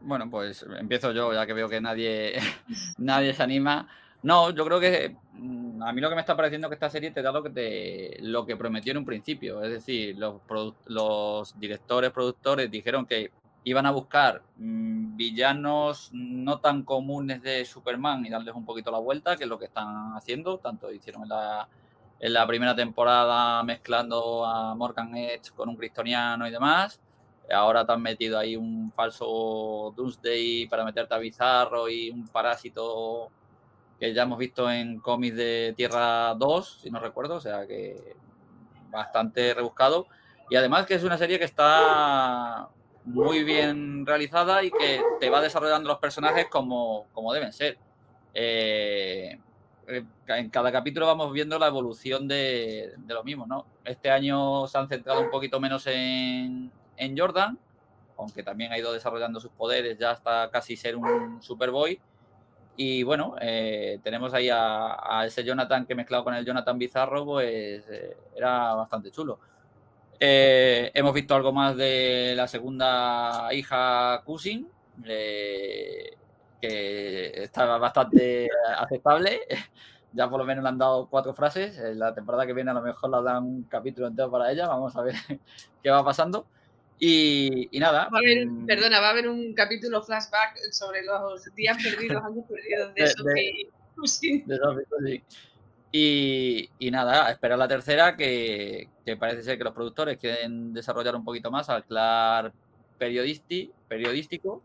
[0.00, 2.38] Bueno, pues empiezo yo, ya que veo que nadie,
[2.96, 3.86] nadie se anima.
[4.22, 7.10] No, yo creo que mm, a mí lo que me está pareciendo que esta serie
[7.10, 9.62] te da lo que, te, lo que prometió en un principio.
[9.62, 13.32] Es decir, los directores, productores dijeron que
[13.64, 18.98] iban a buscar mm, villanos no tan comunes de Superman y darles un poquito la
[18.98, 20.58] vuelta, que es lo que están haciendo.
[20.58, 21.68] Tanto hicieron en la,
[22.20, 27.00] en la primera temporada mezclando a Morgan Edge con un cristoniano y demás.
[27.52, 33.30] Ahora te han metido ahí un falso Doomsday para meterte a Bizarro y un parásito
[33.98, 38.16] que ya hemos visto en cómics de Tierra 2, si no recuerdo, o sea que
[38.90, 40.06] bastante rebuscado.
[40.50, 42.68] Y además que es una serie que está
[43.04, 47.78] muy bien realizada y que te va desarrollando los personajes como, como deben ser.
[48.34, 49.38] Eh,
[49.88, 53.66] eh, en cada capítulo vamos viendo la evolución de, de, lo mismo, ¿no?
[53.84, 57.58] Este año se han centrado un poquito menos en, en Jordan,
[58.16, 62.00] aunque también ha ido desarrollando sus poderes ya hasta casi ser un Superboy.
[62.74, 67.84] Y bueno, eh, tenemos ahí a, ese Jonathan que mezclado con el Jonathan Bizarro, pues
[68.34, 69.38] era bastante chulo.
[70.24, 74.68] Eh, hemos visto algo más de la segunda hija Cousin,
[75.04, 76.16] eh,
[76.60, 79.40] que está bastante aceptable.
[80.14, 81.78] Ya por lo menos le han dado cuatro frases.
[81.78, 84.68] En la temporada que viene a lo mejor le dan un capítulo entero para ella.
[84.68, 85.14] Vamos a ver
[85.82, 86.46] qué va pasando.
[86.98, 88.10] Y, nada.
[88.10, 88.66] Mm.
[88.66, 93.70] perdona, va a haber un capítulo flashback sobre los días perdidos, años perdidos de, Sophie
[93.96, 94.46] Cousin.
[94.46, 95.24] De Sophie
[95.92, 98.88] y, nada, esperar la tercera, que,
[99.20, 102.52] parece ser que los productores quieren desarrollar un poquito más al clar
[102.98, 104.62] periodístico.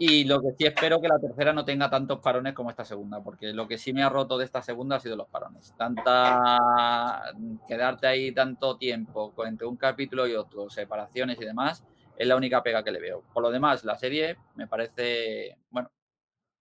[0.00, 3.20] Y lo que sí espero que la tercera no tenga tantos parones como esta segunda,
[3.20, 5.74] porque lo que sí me ha roto de esta segunda ha sido los parones.
[5.76, 7.32] Tanta.
[7.66, 11.82] quedarte ahí tanto tiempo entre un capítulo y otro, separaciones y demás,
[12.16, 13.24] es la única pega que le veo.
[13.32, 15.90] Por lo demás, la serie me parece, bueno,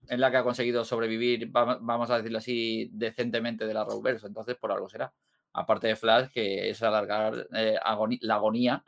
[0.09, 4.27] en la que ha conseguido sobrevivir, vamos a decirlo así, decentemente de la Roverse.
[4.27, 5.11] Entonces, por algo será.
[5.53, 7.77] Aparte de Flash, que es alargar eh,
[8.21, 8.83] la agonía,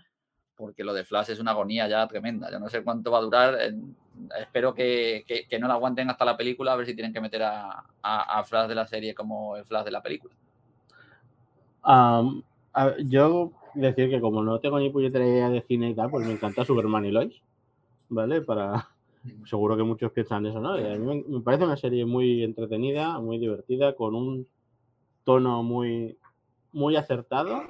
[0.55, 2.51] porque lo de Flash es una agonía ya tremenda.
[2.51, 3.57] Yo no sé cuánto va a durar.
[4.39, 5.25] espero que,
[5.59, 8.75] no la aguanten hasta la película, a ver si tienen que meter a, Flash de
[8.75, 10.35] la serie como el Flash de la película.
[13.03, 16.33] yo decir que como no tengo ni puñetera idea de cine y tal, pues me
[16.33, 17.41] encanta Superman y Lois,
[18.09, 18.41] ¿vale?
[18.41, 18.89] Para,
[19.45, 20.73] Seguro que muchos piensan eso, ¿no?
[20.73, 24.47] a mí me parece una serie muy entretenida, muy divertida, con un
[25.23, 26.17] tono muy,
[26.71, 27.61] muy acertado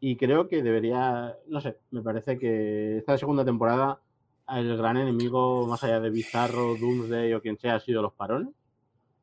[0.00, 4.00] y creo que debería, no sé, me parece que esta segunda temporada
[4.48, 8.54] el gran enemigo, más allá de Bizarro, Doomsday o quien sea, ha sido los parones.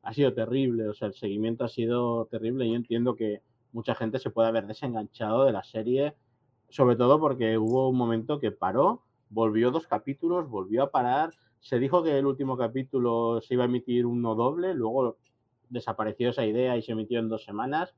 [0.02, 3.42] Ha sido terrible, o sea, el seguimiento ha sido terrible y entiendo que
[3.72, 6.14] mucha gente se puede haber desenganchado de la serie,
[6.68, 11.32] sobre todo porque hubo un momento que paró, volvió dos capítulos, volvió a parar,
[11.66, 15.16] se dijo que el último capítulo se iba a emitir uno doble, luego
[15.68, 17.92] desapareció esa idea y se emitió en dos semanas.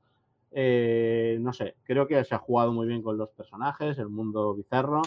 [0.51, 4.55] Eh, no sé, creo que se ha jugado muy bien con los personajes, el mundo
[4.55, 5.03] bizarro.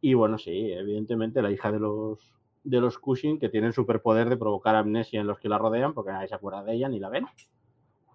[0.00, 2.18] Y bueno, sí, evidentemente la hija de los,
[2.64, 5.92] de los Cushing, que tiene el superpoder de provocar amnesia en los que la rodean,
[5.92, 7.26] porque nadie se acuerda de ella ni la ven.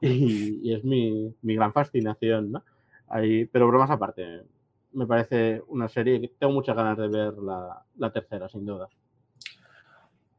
[0.01, 2.63] Y, es mi, gran fascinación, ¿no?
[3.09, 4.41] Ahí, pero bromas aparte,
[4.93, 8.89] me parece una serie que tengo muchas ganas de ver la tercera, sin duda.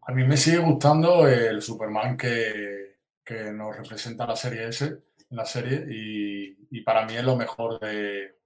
[0.09, 5.45] A mí me sigue gustando el Superman que, que nos representa la serie S, la
[5.45, 8.39] serie, y, para mí es lo mejor de,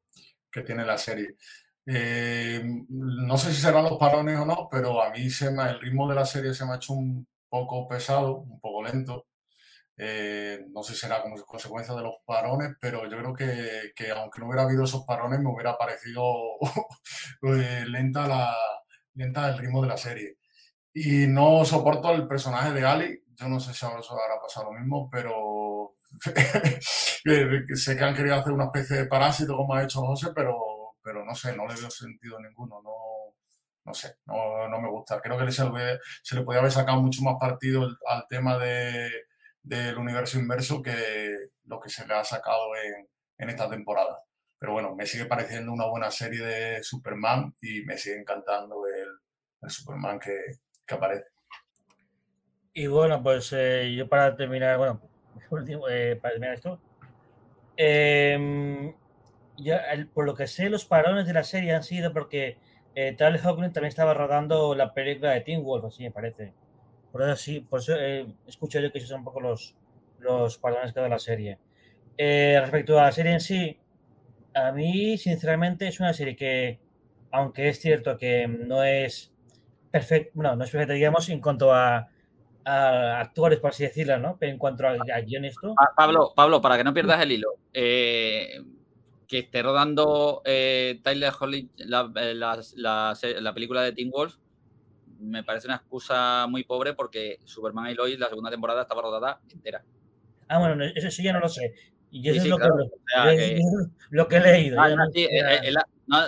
[0.50, 1.36] que tiene la serie.
[1.86, 5.80] Eh, no sé si serán los parones o no, pero a mí se me, el
[5.80, 9.26] ritmo de la serie se me ha hecho un poco pesado, un poco lento.
[9.96, 14.10] Eh, no sé si será como consecuencia de los parones, pero yo creo que, que
[14.10, 16.24] aunque no hubiera habido esos parones, me hubiera parecido
[17.42, 18.56] eh, lenta, la,
[19.14, 20.38] lenta el ritmo de la serie.
[20.94, 23.22] Y no soporto el personaje de Ali.
[23.36, 25.94] Yo no sé si ahora habrá pasado lo mismo, pero
[27.74, 31.24] sé que han querido hacer una especie de parásito como ha hecho José, pero, pero
[31.24, 32.82] no sé, no le veo sentido ninguno.
[32.82, 33.34] No,
[33.84, 35.20] no sé, no, no me gusta.
[35.20, 39.10] Creo que se le, se le podía haber sacado mucho más partido al tema de,
[39.62, 43.08] del universo inverso que lo que se le ha sacado en,
[43.38, 44.18] en esta temporada.
[44.58, 49.08] Pero bueno, me sigue pareciendo una buena serie de Superman y me sigue encantando el,
[49.62, 50.30] el Superman que,
[50.86, 51.24] que, aparece.
[52.74, 55.00] Y bueno, pues eh, yo para terminar, bueno,
[55.90, 56.80] eh, para terminar esto,
[57.76, 58.94] eh,
[59.58, 59.82] ya,
[60.14, 62.58] por lo que sé, los parones de la serie han sido porque
[62.94, 66.52] eh, Tal Hawkins también estaba rodando la película de Teen Wolf, así me parece.
[67.10, 69.76] Por eso sí, por eso eh, escucho yo que esos son un poco los,
[70.18, 71.58] los que da la serie.
[72.18, 73.78] Eh, respecto a la serie en sí,
[74.54, 76.80] a mí, sinceramente, es una serie que,
[77.30, 79.31] aunque es cierto que no es
[79.92, 82.08] perfecta, bueno, no es perfecta, digamos, en cuanto a,
[82.64, 84.36] actores, por así decirlo, ¿no?
[84.38, 85.74] Pero en cuanto a, a guion esto.
[85.96, 88.60] Pablo, Pablo, para que no pierdas el hilo, eh,
[89.28, 92.10] que esté rodando Tyler Holly la,
[92.76, 94.36] la, película de Teen Wolf
[95.22, 99.40] me parece una excusa muy pobre porque Superman y Lois, la segunda temporada, estaba rodada
[99.50, 99.84] entera.
[100.48, 101.74] Ah, bueno, eso sí ya no lo sé.
[102.10, 103.60] Y eso es lo, que,
[104.10, 104.80] lo, que, he leído.
[104.80, 105.26] Ah, no, sí,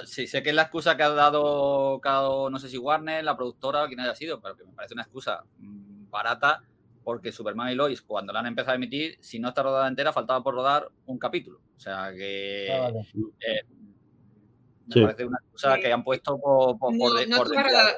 [0.04, 3.84] sé que es la excusa que ha dado, cada, no sé si Warner, la productora
[3.84, 6.62] o quien haya sido, pero que me parece una excusa mm, barata
[7.04, 10.12] porque Superman y Lois, cuando la han empezado a emitir, si no está rodada entera,
[10.12, 11.60] faltaba por rodar un capítulo.
[11.76, 12.90] O sea que ah,
[13.40, 13.62] eh,
[14.86, 17.96] me parece una cosa que han puesto por, por, no, no estaba rodada,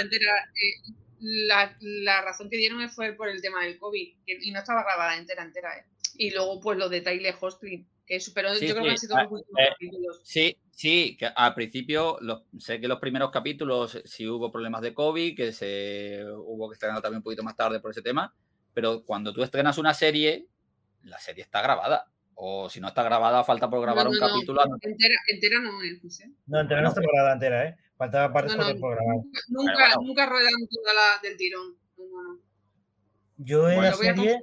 [0.00, 0.32] entera.
[0.54, 4.82] Eh, la, la, razón que dieron fue por el tema del COVID y no estaba
[4.82, 5.78] grabada entera, entera.
[5.78, 5.84] Eh.
[6.16, 9.32] Y luego, pues lo de Tyler Hostley, que superó, yo creo que han sido los
[9.32, 10.20] últimos eh, capítulos.
[10.22, 12.18] Sí, sí, que al principio
[12.58, 17.00] sé que los primeros capítulos sí hubo problemas de COVID, que se hubo que estrenar
[17.00, 18.34] también un poquito más tarde por ese tema,
[18.72, 20.46] pero cuando tú estrenas una serie,
[21.02, 24.60] la serie está grabada o si no está grabada, falta por grabar un capítulo.
[24.80, 25.70] Entera, entera no,
[26.02, 26.30] José.
[26.46, 27.76] No, entera no está grabada entera, ¿eh?
[27.96, 29.16] Faltaba partes por grabar.
[29.48, 31.76] Nunca, nunca ruedan toda la del tirón.
[33.36, 34.42] Yo en la serie,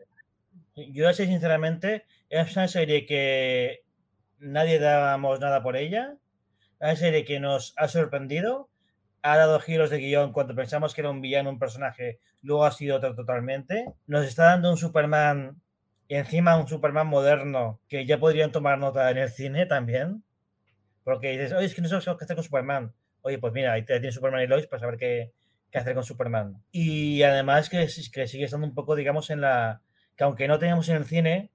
[0.75, 3.83] yo así sinceramente, es una serie que
[4.39, 6.17] nadie dábamos nada por ella.
[6.81, 8.67] Una serie que nos ha sorprendido.
[9.21, 12.71] Ha dado giros de guion cuando pensamos que era un villano, un personaje, luego ha
[12.71, 13.85] sido otro totalmente.
[14.07, 15.61] Nos está dando un Superman
[16.07, 20.23] y encima un Superman moderno que ya podrían tomar nota en el cine también.
[21.03, 22.95] Porque dices, oye, es que no sabes qué hacer con Superman.
[23.21, 25.33] Oye, pues mira, ahí tienes Superman y Lois para saber qué,
[25.69, 26.63] qué hacer con Superman.
[26.71, 29.83] Y además que, que sigue estando un poco, digamos, en la...
[30.15, 31.51] que aunque no tenemos en el cine,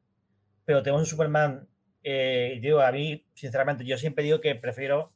[0.65, 1.69] pero tenemos un Superman,
[2.05, 5.16] eh, digo, a mí, sinceramente, yo siempre digo que prefiero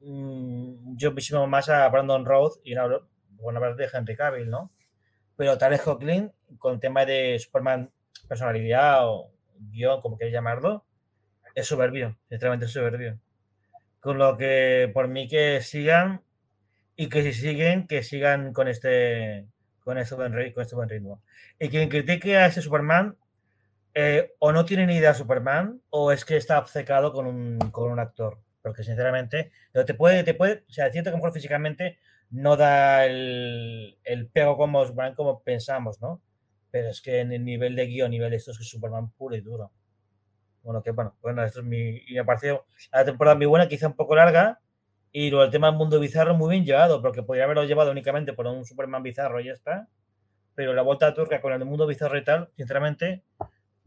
[0.00, 4.70] mmm, yo muchísimo más a Brandon Roth y no, bueno, hablar de Henry Cavill, ¿no?
[5.36, 7.90] Pero vez Hawkling, con el tema de Superman
[8.28, 10.84] personalidad o guion, como queréis llamarlo,
[11.54, 13.18] es soberbio, sinceramente es soberbio.
[14.00, 16.22] Con lo que por mí que sigan
[16.96, 19.46] y que si siguen, que sigan con este
[19.80, 21.22] con este buen, con este buen ritmo.
[21.58, 23.16] Y quien critique a este Superman
[23.94, 27.58] eh, o no tiene ni idea de Superman o es que está obcecado con un,
[27.70, 28.38] con un actor.
[28.62, 31.98] Porque sinceramente, te puede, te puede, o sea, siento que mejor físicamente
[32.30, 36.22] no da el, el pego como Superman como pensamos, ¿no?
[36.70, 39.36] pero es que en el nivel de guion, nivel de esto es que Superman puro
[39.36, 39.72] y duro.
[40.62, 42.02] Bueno, que bueno, bueno, esto es mi.
[42.06, 44.60] Y me pareció la temporada muy buena, quizá un poco larga.
[45.12, 48.32] Y luego el tema del mundo bizarro muy bien llevado, porque podría haberlo llevado únicamente
[48.32, 49.88] por un Superman bizarro y ya está.
[50.54, 53.24] Pero la vuelta a turca con el mundo bizarro y tal, sinceramente,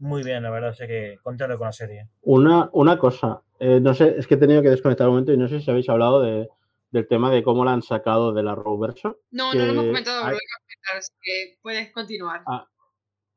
[0.04, 0.74] muy bien, la verdad.
[0.74, 2.08] sé que contento con la serie.
[2.22, 5.38] Una, una cosa, eh, no sé, es que he tenido que desconectar un momento y
[5.38, 6.48] no sé si habéis hablado de,
[6.90, 9.18] del tema de cómo la han sacado de la Roverso.
[9.30, 10.32] No, no lo hemos comentado, hay...
[10.32, 12.42] lo voy a comentar, así que puedes continuar.
[12.46, 12.68] Ah,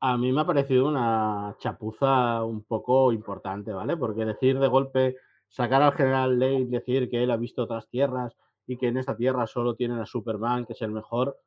[0.00, 3.96] a mí me ha parecido una chapuza un poco importante, ¿vale?
[3.96, 5.16] Porque decir de golpe,
[5.48, 8.36] sacar al general Lane, decir que él ha visto otras tierras
[8.66, 11.38] y que en esta tierra solo tienen a Superman, que es el mejor,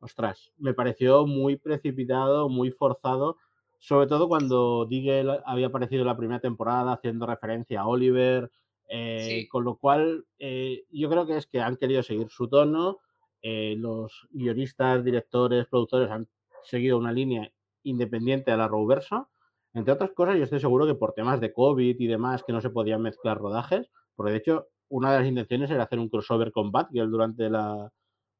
[0.00, 3.36] ostras, me pareció muy precipitado, muy forzado,
[3.78, 8.50] sobre todo cuando Diggle había aparecido en la primera temporada haciendo referencia a Oliver,
[8.88, 9.48] eh, Sí.
[9.48, 12.98] con lo cual eh, yo creo que es que han querido seguir su tono,
[13.42, 16.26] eh, los guionistas, directores, productores han
[16.64, 17.52] seguido una línea
[17.82, 19.28] independiente de la Arrowverso.
[19.74, 22.60] Entre otras cosas, yo estoy seguro que por temas de COVID y demás, que no
[22.60, 26.50] se podían mezclar rodajes, porque de hecho, una de las intenciones era hacer un crossover
[26.50, 27.92] con Batgirl durante la.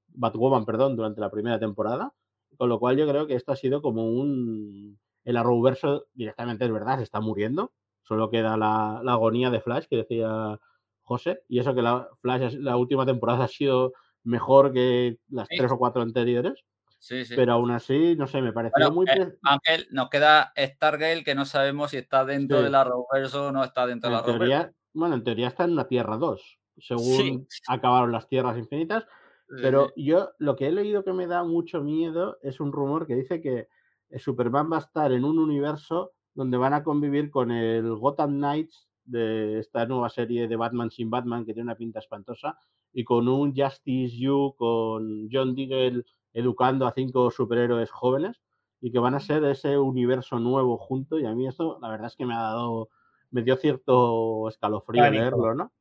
[0.08, 2.12] Batwoman, perdón, durante la primera temporada.
[2.56, 4.98] Con lo cual, yo creo que esto ha sido como un.
[5.28, 7.72] El Arrowverso directamente es verdad, se está muriendo.
[8.02, 10.58] Solo queda la, la agonía de Flash que decía
[11.02, 11.42] José.
[11.48, 13.92] Y eso que la Flash, la última temporada ha sido
[14.24, 15.56] mejor que las Sí.
[15.58, 16.64] tres o cuatro anteriores.
[16.98, 17.34] Sí, sí.
[17.36, 19.06] Pero aún así, no sé, me pareció Bueno, muy.
[19.08, 22.64] eh, Ángel, nos queda Stargirl, que no sabemos si está dentro Sí.
[22.64, 24.72] de la Arrowverso o no está dentro de la En Arrowverso.
[24.94, 29.06] bueno, en teoría está en la Tierra 2, según acabaron las Tierras Infinitas.
[29.62, 33.14] Pero yo lo que he leído que me da mucho miedo es un rumor que
[33.14, 33.68] dice que
[34.16, 38.88] Superman va a estar en un universo donde van a convivir con el Gotham Knights
[39.04, 42.58] de esta nueva serie de Batman sin Batman que tiene una pinta espantosa
[42.92, 48.40] y con un Justice You con John Diggle educando a cinco superhéroes jóvenes
[48.80, 52.06] y que van a ser ese universo nuevo junto y a mí esto la verdad
[52.06, 52.88] es que me ha dado
[53.30, 55.22] me dio cierto escalofrío Pánico.
[55.22, 55.72] leerlo, ¿no?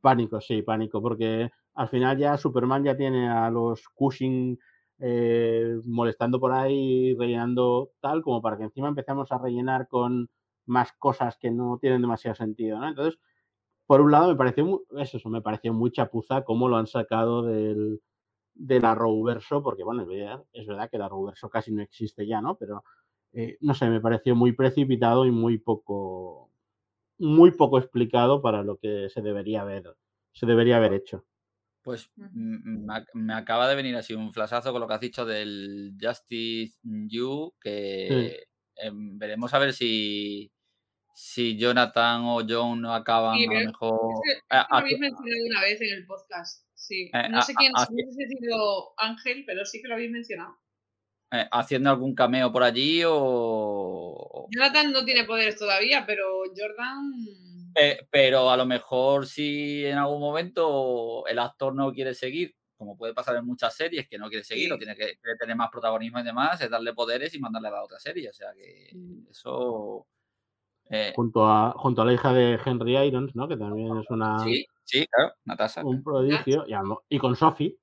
[0.00, 4.58] Pánico, sí, pánico, porque al final ya Superman ya tiene a los Cushing
[5.00, 10.30] eh, molestando por ahí, rellenando tal, como para que encima empecemos a rellenar con
[10.66, 12.88] más cosas que no tienen demasiado sentido, ¿no?
[12.88, 13.18] Entonces,
[13.86, 16.86] por un lado me pareció muy, es eso, me pareció muy chapuza cómo lo han
[16.86, 18.00] sacado del,
[18.54, 22.40] del Arrowverso, porque bueno, es verdad, es verdad que el Arrowverso casi no existe ya,
[22.40, 22.56] ¿no?
[22.56, 22.84] Pero
[23.32, 26.50] eh, no sé, me pareció muy precipitado y muy poco,
[27.18, 29.96] muy poco explicado para lo que se debería haber,
[30.32, 31.24] se debería haber hecho.
[31.82, 35.00] Pues mm, me, ac- me acaba de venir así un flashazo con lo que has
[35.00, 38.44] dicho del Justice You, que
[38.76, 40.50] em, veremos a ver si,
[41.14, 45.46] si Jonathan o John no acaban Sí, a lo mejor Es que- lo habéis mencionado
[45.46, 46.66] una vez en el podcast.
[46.74, 47.10] Sí.
[47.14, 49.88] Eh, No a- sé quién, a- no sé si ha sido Ángel, pero sí que
[49.88, 50.56] lo habéis mencionado.
[51.32, 54.48] eh, haciendo algún cameo por allí o...
[54.50, 57.12] Jonathan no tiene poderes todavía, pero Jordan.
[57.74, 62.96] Pe- pero a lo mejor si en algún momento el actor no quiere seguir, como
[62.96, 66.18] puede pasar en muchas series, que no quiere seguir o tiene que, tener más protagonismo
[66.18, 68.30] y demás, es darle poderes y mandarle a la otra serie.
[68.30, 68.90] O sea que
[69.30, 70.06] eso...
[70.88, 73.46] eh, Junto a, junto a la hija de Henry Irons, ¿no?
[73.46, 75.84] Que también es una, sí, sí, claro, Natasha.
[75.84, 76.64] un prodigio.
[77.10, 77.76] Y, con Sophie.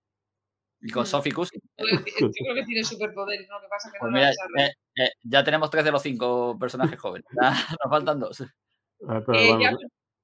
[0.82, 1.06] Y con.
[1.06, 1.62] Sophie Cousin.
[1.78, 3.56] Yo creo que tiene superpoderes, ¿no?
[3.56, 6.02] Lo que pasa es que Pues no mira, eh, eh, ya tenemos tres de los
[6.02, 7.26] cinco personajes jóvenes.
[7.84, 8.44] Nos faltan dos.
[9.00, 9.78] Pero Eh, bueno, ya,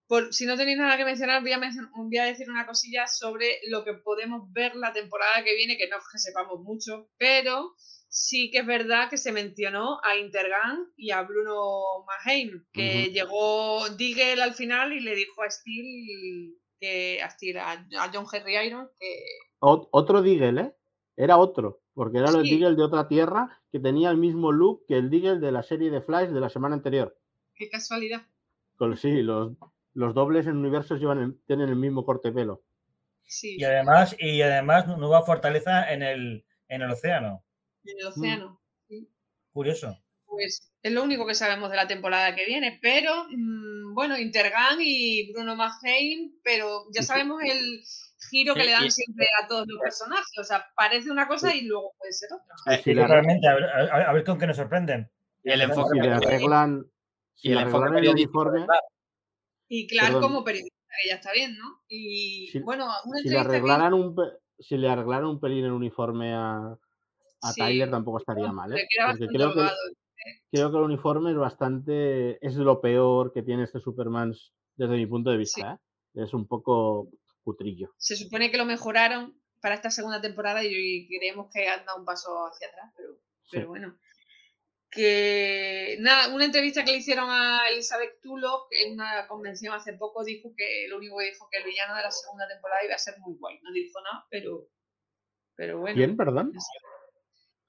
[0.07, 1.59] por- si no tenéis nada que mencionar, voy a,
[1.95, 5.87] voy a decir una cosilla sobre lo que podemos ver la temporada que viene, que
[5.89, 7.73] no es que sepamos mucho, pero
[8.09, 13.89] sí que es verdad que se mencionó a Intergang y a Bruno Maheim, que llegó
[13.89, 18.57] Diggle al final y le dijo a Steel, que, a, Steel, a, a John Henry
[18.67, 19.23] Iron, que
[19.61, 20.75] ot- otro Diggle, ¿eh?
[21.15, 21.81] Era otro.
[21.95, 22.49] Porque era el Sí.
[22.49, 25.91] Diggle de otra tierra que tenía el mismo look que el Diggle de la serie
[25.91, 27.15] de Flash de la semana anterior.
[27.55, 28.23] qué casualidad.
[28.97, 29.53] Sí, los,
[29.93, 32.63] los dobles en universos llevan el- tienen el mismo corte de pelo.
[33.25, 37.43] Sí, Y además, y además nueva fortaleza en el, en el océano.
[37.85, 38.61] en el océano.
[39.51, 39.97] Curioso.
[40.25, 44.77] Pues es lo único que sabemos de la temporada que viene, pero mm, bueno, Intergang
[44.79, 47.83] y Bruno Maheim, pero ya sabemos el
[48.31, 51.53] giro que Sí, le dan siempre a todos los personajes, o sea, parece una cosa
[51.55, 52.77] y luego puede ser otra.
[52.83, 55.09] Sí, realmente, a ver, a- a ver con qué nos sorprenden.
[55.43, 56.85] Y el enfoque si le arreglan,
[57.33, 58.53] si y el enfoque periodístico.
[59.67, 60.21] Y Clark Perdón.
[60.21, 61.81] como periodista, que ya está bien, ¿no?
[61.89, 64.15] Y Si- bueno, una si le que- arreglaran un
[64.59, 66.77] si le arreglaran un pelín el uniforme a,
[67.41, 67.59] a Sí.
[67.61, 68.87] Tyler tampoco estaría mal, ¿eh?
[69.09, 69.67] Porque creo que,
[70.51, 74.33] creo que el uniforme es bastante es lo peor que tiene este Superman
[74.75, 75.73] desde mi punto de vista,
[76.15, 76.21] ¿eh?
[76.23, 77.09] Es un poco
[77.43, 77.93] cutrillo.
[77.97, 81.97] Se supone que lo mejoraron para esta segunda temporada y, y creemos que han dado
[81.99, 83.49] un paso hacia atrás, pero Sí.
[83.51, 83.97] pero bueno.
[84.93, 90.23] Que nada, una entrevista que le hicieron a Elizabeth Tulloch en una convención hace poco
[90.23, 92.99] dijo que lo único que dijo que el villano de la segunda temporada iba a
[92.99, 93.59] ser muy guay.
[93.63, 94.67] No dijo nada, pero,
[95.55, 95.95] pero bueno.
[95.95, 96.51] ¿Quién, perdón?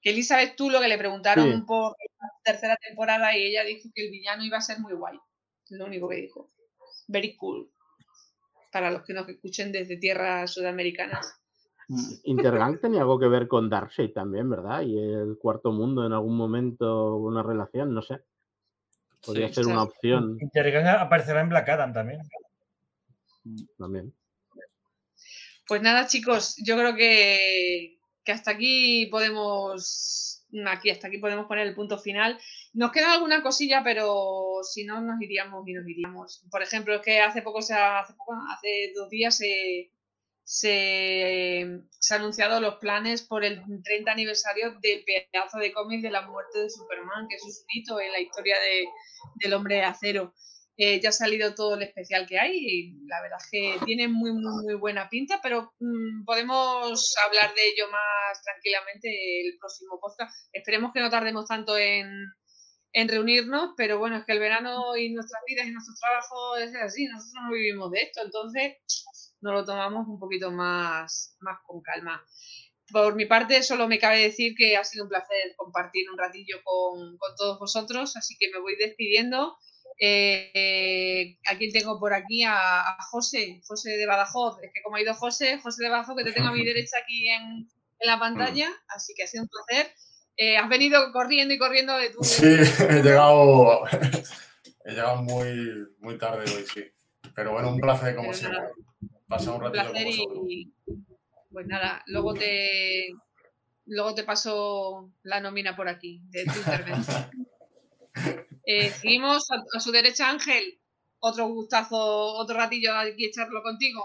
[0.01, 1.63] Que Elizabeth Tulloch que le preguntaron Sí.
[1.65, 5.17] por la tercera temporada y ella dijo que el villano iba a ser muy guay.
[5.65, 6.51] Es lo único que dijo.
[7.07, 7.71] Very cool.
[8.71, 11.33] Para los que nos escuchen desde tierras sudamericanas.
[12.23, 14.81] Intergang tenía algo que ver con Darkseid también, ¿verdad?
[14.81, 18.19] Y el cuarto mundo en algún momento, una relación, no sé.
[19.23, 22.19] Podría Sí, ser una opción Intergang aparecerá en Black Adam también.
[23.77, 24.13] también.
[25.67, 30.31] Pues nada, chicos, yo creo que, que hasta aquí podemos.
[30.67, 32.39] Aquí, hasta aquí podemos poner el punto final.
[32.73, 36.45] Nos queda alguna cosilla, pero si no, nos iríamos y nos iríamos.
[36.51, 39.91] Por ejemplo, es que hace poco, se ha- hace, poco, hace dos días se,
[40.45, 41.89] se, han
[42.21, 46.69] anunciado los planes por el 30 aniversario del pedazo de cómic de la muerte de
[46.69, 48.87] Superman, que es un hito en la historia de,
[49.41, 50.33] del hombre de acero.
[50.77, 54.09] Eh, ya ha salido todo el especial que hay y la verdad es que tiene
[54.09, 59.99] muy, muy, muy buena pinta, pero mm, podemos hablar de ello más tranquilamente el próximo
[59.99, 60.31] podcast.
[60.51, 62.11] Esperemos que no tardemos tanto en,
[62.91, 66.75] en reunirnos, pero bueno, es que el verano y nuestras vidas y nuestros trabajos es
[66.75, 68.75] así, nosotros no vivimos de esto, entonces
[69.45, 72.25] nos lo tomamos un poquito más, más con calma.
[72.91, 76.57] Por mi parte, solo me cabe decir que ha sido un placer compartir un ratillo
[76.63, 79.55] con, con todos vosotros, así que me voy despidiendo.
[79.99, 84.57] Eh, a quien tengo por aquí, a, a José, José de Badajoz.
[84.63, 86.97] Es que como ha ido José, José de Badajoz, que te tengo a mi derecha
[87.03, 87.69] aquí en,
[87.99, 89.93] en la pantalla, así que ha sido un placer.
[90.37, 92.23] Eh, has venido corriendo y corriendo de tu...
[92.23, 92.47] Sí,
[92.89, 93.85] he llegado,
[94.85, 96.83] he llegado muy, muy tarde hoy, sí.
[97.35, 98.59] Pero bueno, un placer como Pero siempre.
[98.59, 98.73] nada,
[99.27, 100.71] Pasar un un placer y
[101.51, 103.07] pues nada, luego te
[103.87, 107.47] luego te paso la nómina por aquí de tu intervención.
[108.67, 110.79] Eh, seguimos a, a su derecha Ángel,
[111.19, 114.03] otro gustazo, otro ratillo aquí echarlo contigo.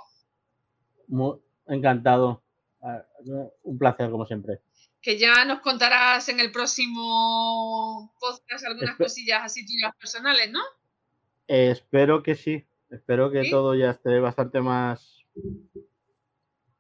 [1.08, 2.42] Muy encantado.
[2.82, 3.02] Ah,
[3.62, 4.60] Un placer, como siempre.
[5.00, 10.60] Que ya nos contarás en el próximo podcast algunas Espe- cosillas así tuyas personales, ¿no?
[11.48, 12.66] Eh, espero que sí.
[12.90, 13.50] Espero que ¿Sí?
[13.50, 15.18] todo ya esté bastante más.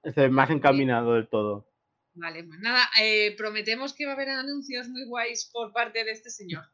[0.02, 1.68] esté más encaminado del todo.
[2.14, 6.10] Vale, pues nada, eh, prometemos que va a haber anuncios muy guays por parte de
[6.10, 6.64] este señor.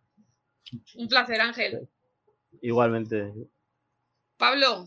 [0.96, 1.88] Un placer, Ángel.
[2.62, 3.32] Igualmente.
[4.38, 4.86] Pablo,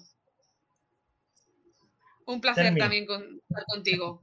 [2.25, 4.21] un placer también con- estar contigo.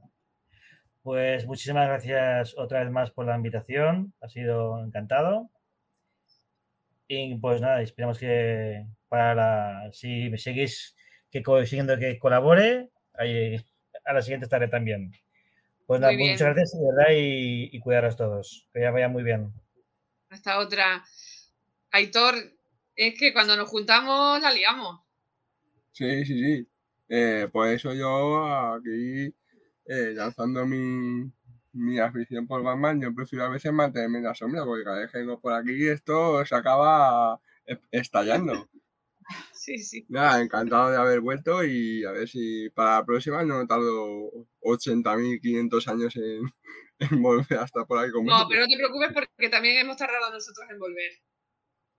[1.03, 4.13] Pues muchísimas gracias otra vez más por la invitación.
[4.21, 5.49] Ha sido encantado.
[7.07, 10.95] Y pues nada, esperamos que para la, si me seguís
[11.31, 13.55] que consiguiendo que colabore, ahí,
[14.05, 15.11] a la siguiente estaré también.
[15.85, 18.67] Pues nada, muchas gracias de verdad y, y cuidaros todos.
[18.73, 19.53] Que ya vaya muy bien.
[20.29, 21.05] Hasta otra.
[21.91, 22.35] Aitor,
[22.95, 24.99] es que cuando nos juntamos la liamos.
[25.93, 26.67] Sí, sí, sí.
[27.09, 29.33] Eh, por eso yo aquí
[29.85, 31.31] eh, lanzando mi,
[31.73, 35.11] mi afición por Batman, yo prefiero a veces mantenerme en la sombra, porque cada vez
[35.11, 38.53] que vengo por aquí esto se acaba eh, estallando.
[39.51, 40.05] Sí, sí.
[40.07, 44.31] Nada, encantado de haber vuelto y a ver si para la próxima no tardo
[44.61, 46.43] 80.500 años en,
[46.99, 48.49] en volver a estar por ahí con No, vosotros.
[48.49, 51.11] pero no te preocupes porque también hemos tardado nosotros en volver.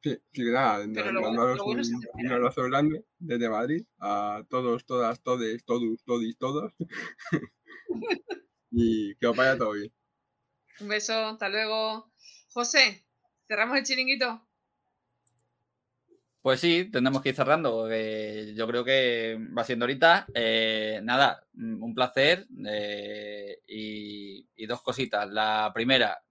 [0.03, 4.87] Sí, sí, nada, bueno- mandaros bueno un, hacer un abrazo grande desde Madrid a todos,
[4.87, 6.73] todas, todes, todos, todis, todos.
[8.71, 9.93] y que os vaya todo bien.
[10.81, 12.13] Un beso, hasta luego.
[12.53, 13.05] José,
[13.47, 14.45] cerramos el chiringuito.
[16.41, 17.73] Pues sí, tendremos que ir cerrando.
[17.83, 20.27] porque yo creo que va siendo ahorita.
[20.35, 22.47] Eh, nada, mm, un placer.
[22.67, 25.29] eh, y, y dos cositas.
[25.31, 26.23] La primera,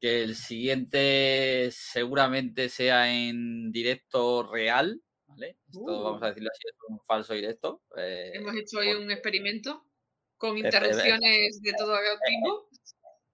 [0.00, 5.00] que el siguiente seguramente sea en directo real.
[5.26, 5.58] ¿vale?
[5.66, 6.02] Esto, Uh.
[6.04, 7.82] vamos a decirlo así, es un falso directo.
[7.98, 9.84] eh, Hemos hecho hoy por- un experimento
[10.36, 11.96] con Este, interrupciones de todo
[12.28, 12.68] tipo.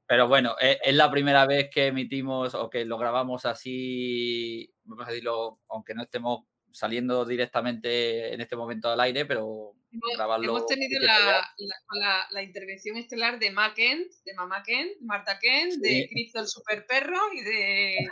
[0.07, 5.07] Pero bueno, e- es, la primera vez que emitimos o que lo grabamos así, vamos
[5.07, 10.57] a decirlo, aunque no estemos saliendo directamente en este momento al aire, pero Hemos, grabarlo.
[10.57, 14.62] hemos tenido en la, directo la- la- la intervención estelar de Ma Kent, de Mamá
[14.62, 16.09] Kent, Marta Kent, de Sí.
[16.11, 18.09] Cristo el super perro y de,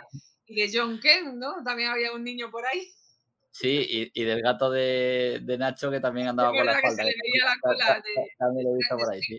[0.46, 1.62] y de John Kent, ¿no?
[1.64, 2.90] También había un niño por ahí.
[3.52, 6.96] Sí, y, y del gato de, de Nacho que también andaba por la que espalda.
[6.96, 9.22] se le veía la Ta- cola ta- de- ta- También lo he visto por ahí,
[9.22, 9.38] sí.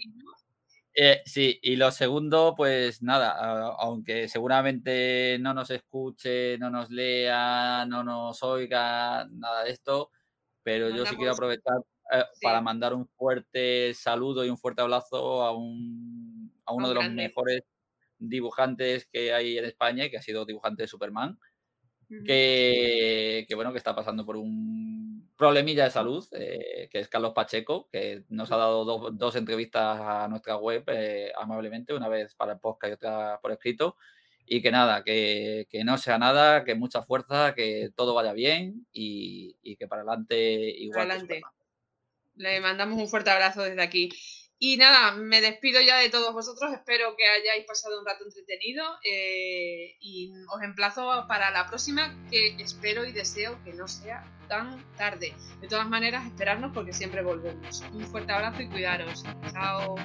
[0.93, 3.31] Eh, sí, y lo segundo, pues nada,
[3.79, 10.11] aunque seguramente no nos escuche, no nos lea, no nos oiga, nada de esto,
[10.63, 11.77] pero yo sí quiero aprovechar
[12.13, 12.39] eh, Sí.
[12.43, 16.95] para mandar un fuerte saludo y un fuerte abrazo a, un, a uno un de
[17.01, 17.61] los mejores
[18.19, 21.39] dibujantes que hay en España, y que ha sido dibujante de Superman.
[22.25, 27.33] Que, que, bueno, que está pasando por un problemilla de salud, eh, que es Carlos
[27.33, 32.35] Pacheco, que nos ha dado dos, dos entrevistas a nuestra web eh, amablemente, una vez
[32.35, 33.97] para el podcast y otra por escrito.
[34.45, 38.85] Y que nada, que, que no sea nada, que mucha fuerza, que todo vaya bien
[38.91, 41.09] y, y que para adelante igual.
[41.09, 41.41] adelante.
[42.35, 44.09] Le mandamos un fuerte abrazo desde aquí.
[44.63, 46.71] Y nada, me despido ya de todos vosotros.
[46.71, 52.49] Espero que hayáis pasado un rato entretenido eh, y os emplazo para la próxima, que
[52.61, 55.33] espero y deseo que no sea tan tarde.
[55.61, 57.83] De todas maneras, esperarnos porque siempre volvemos.
[57.91, 59.23] Un fuerte abrazo y cuidaros.
[59.51, 59.95] Chao.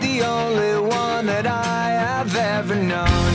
[0.00, 3.26] The only one that I have ever known.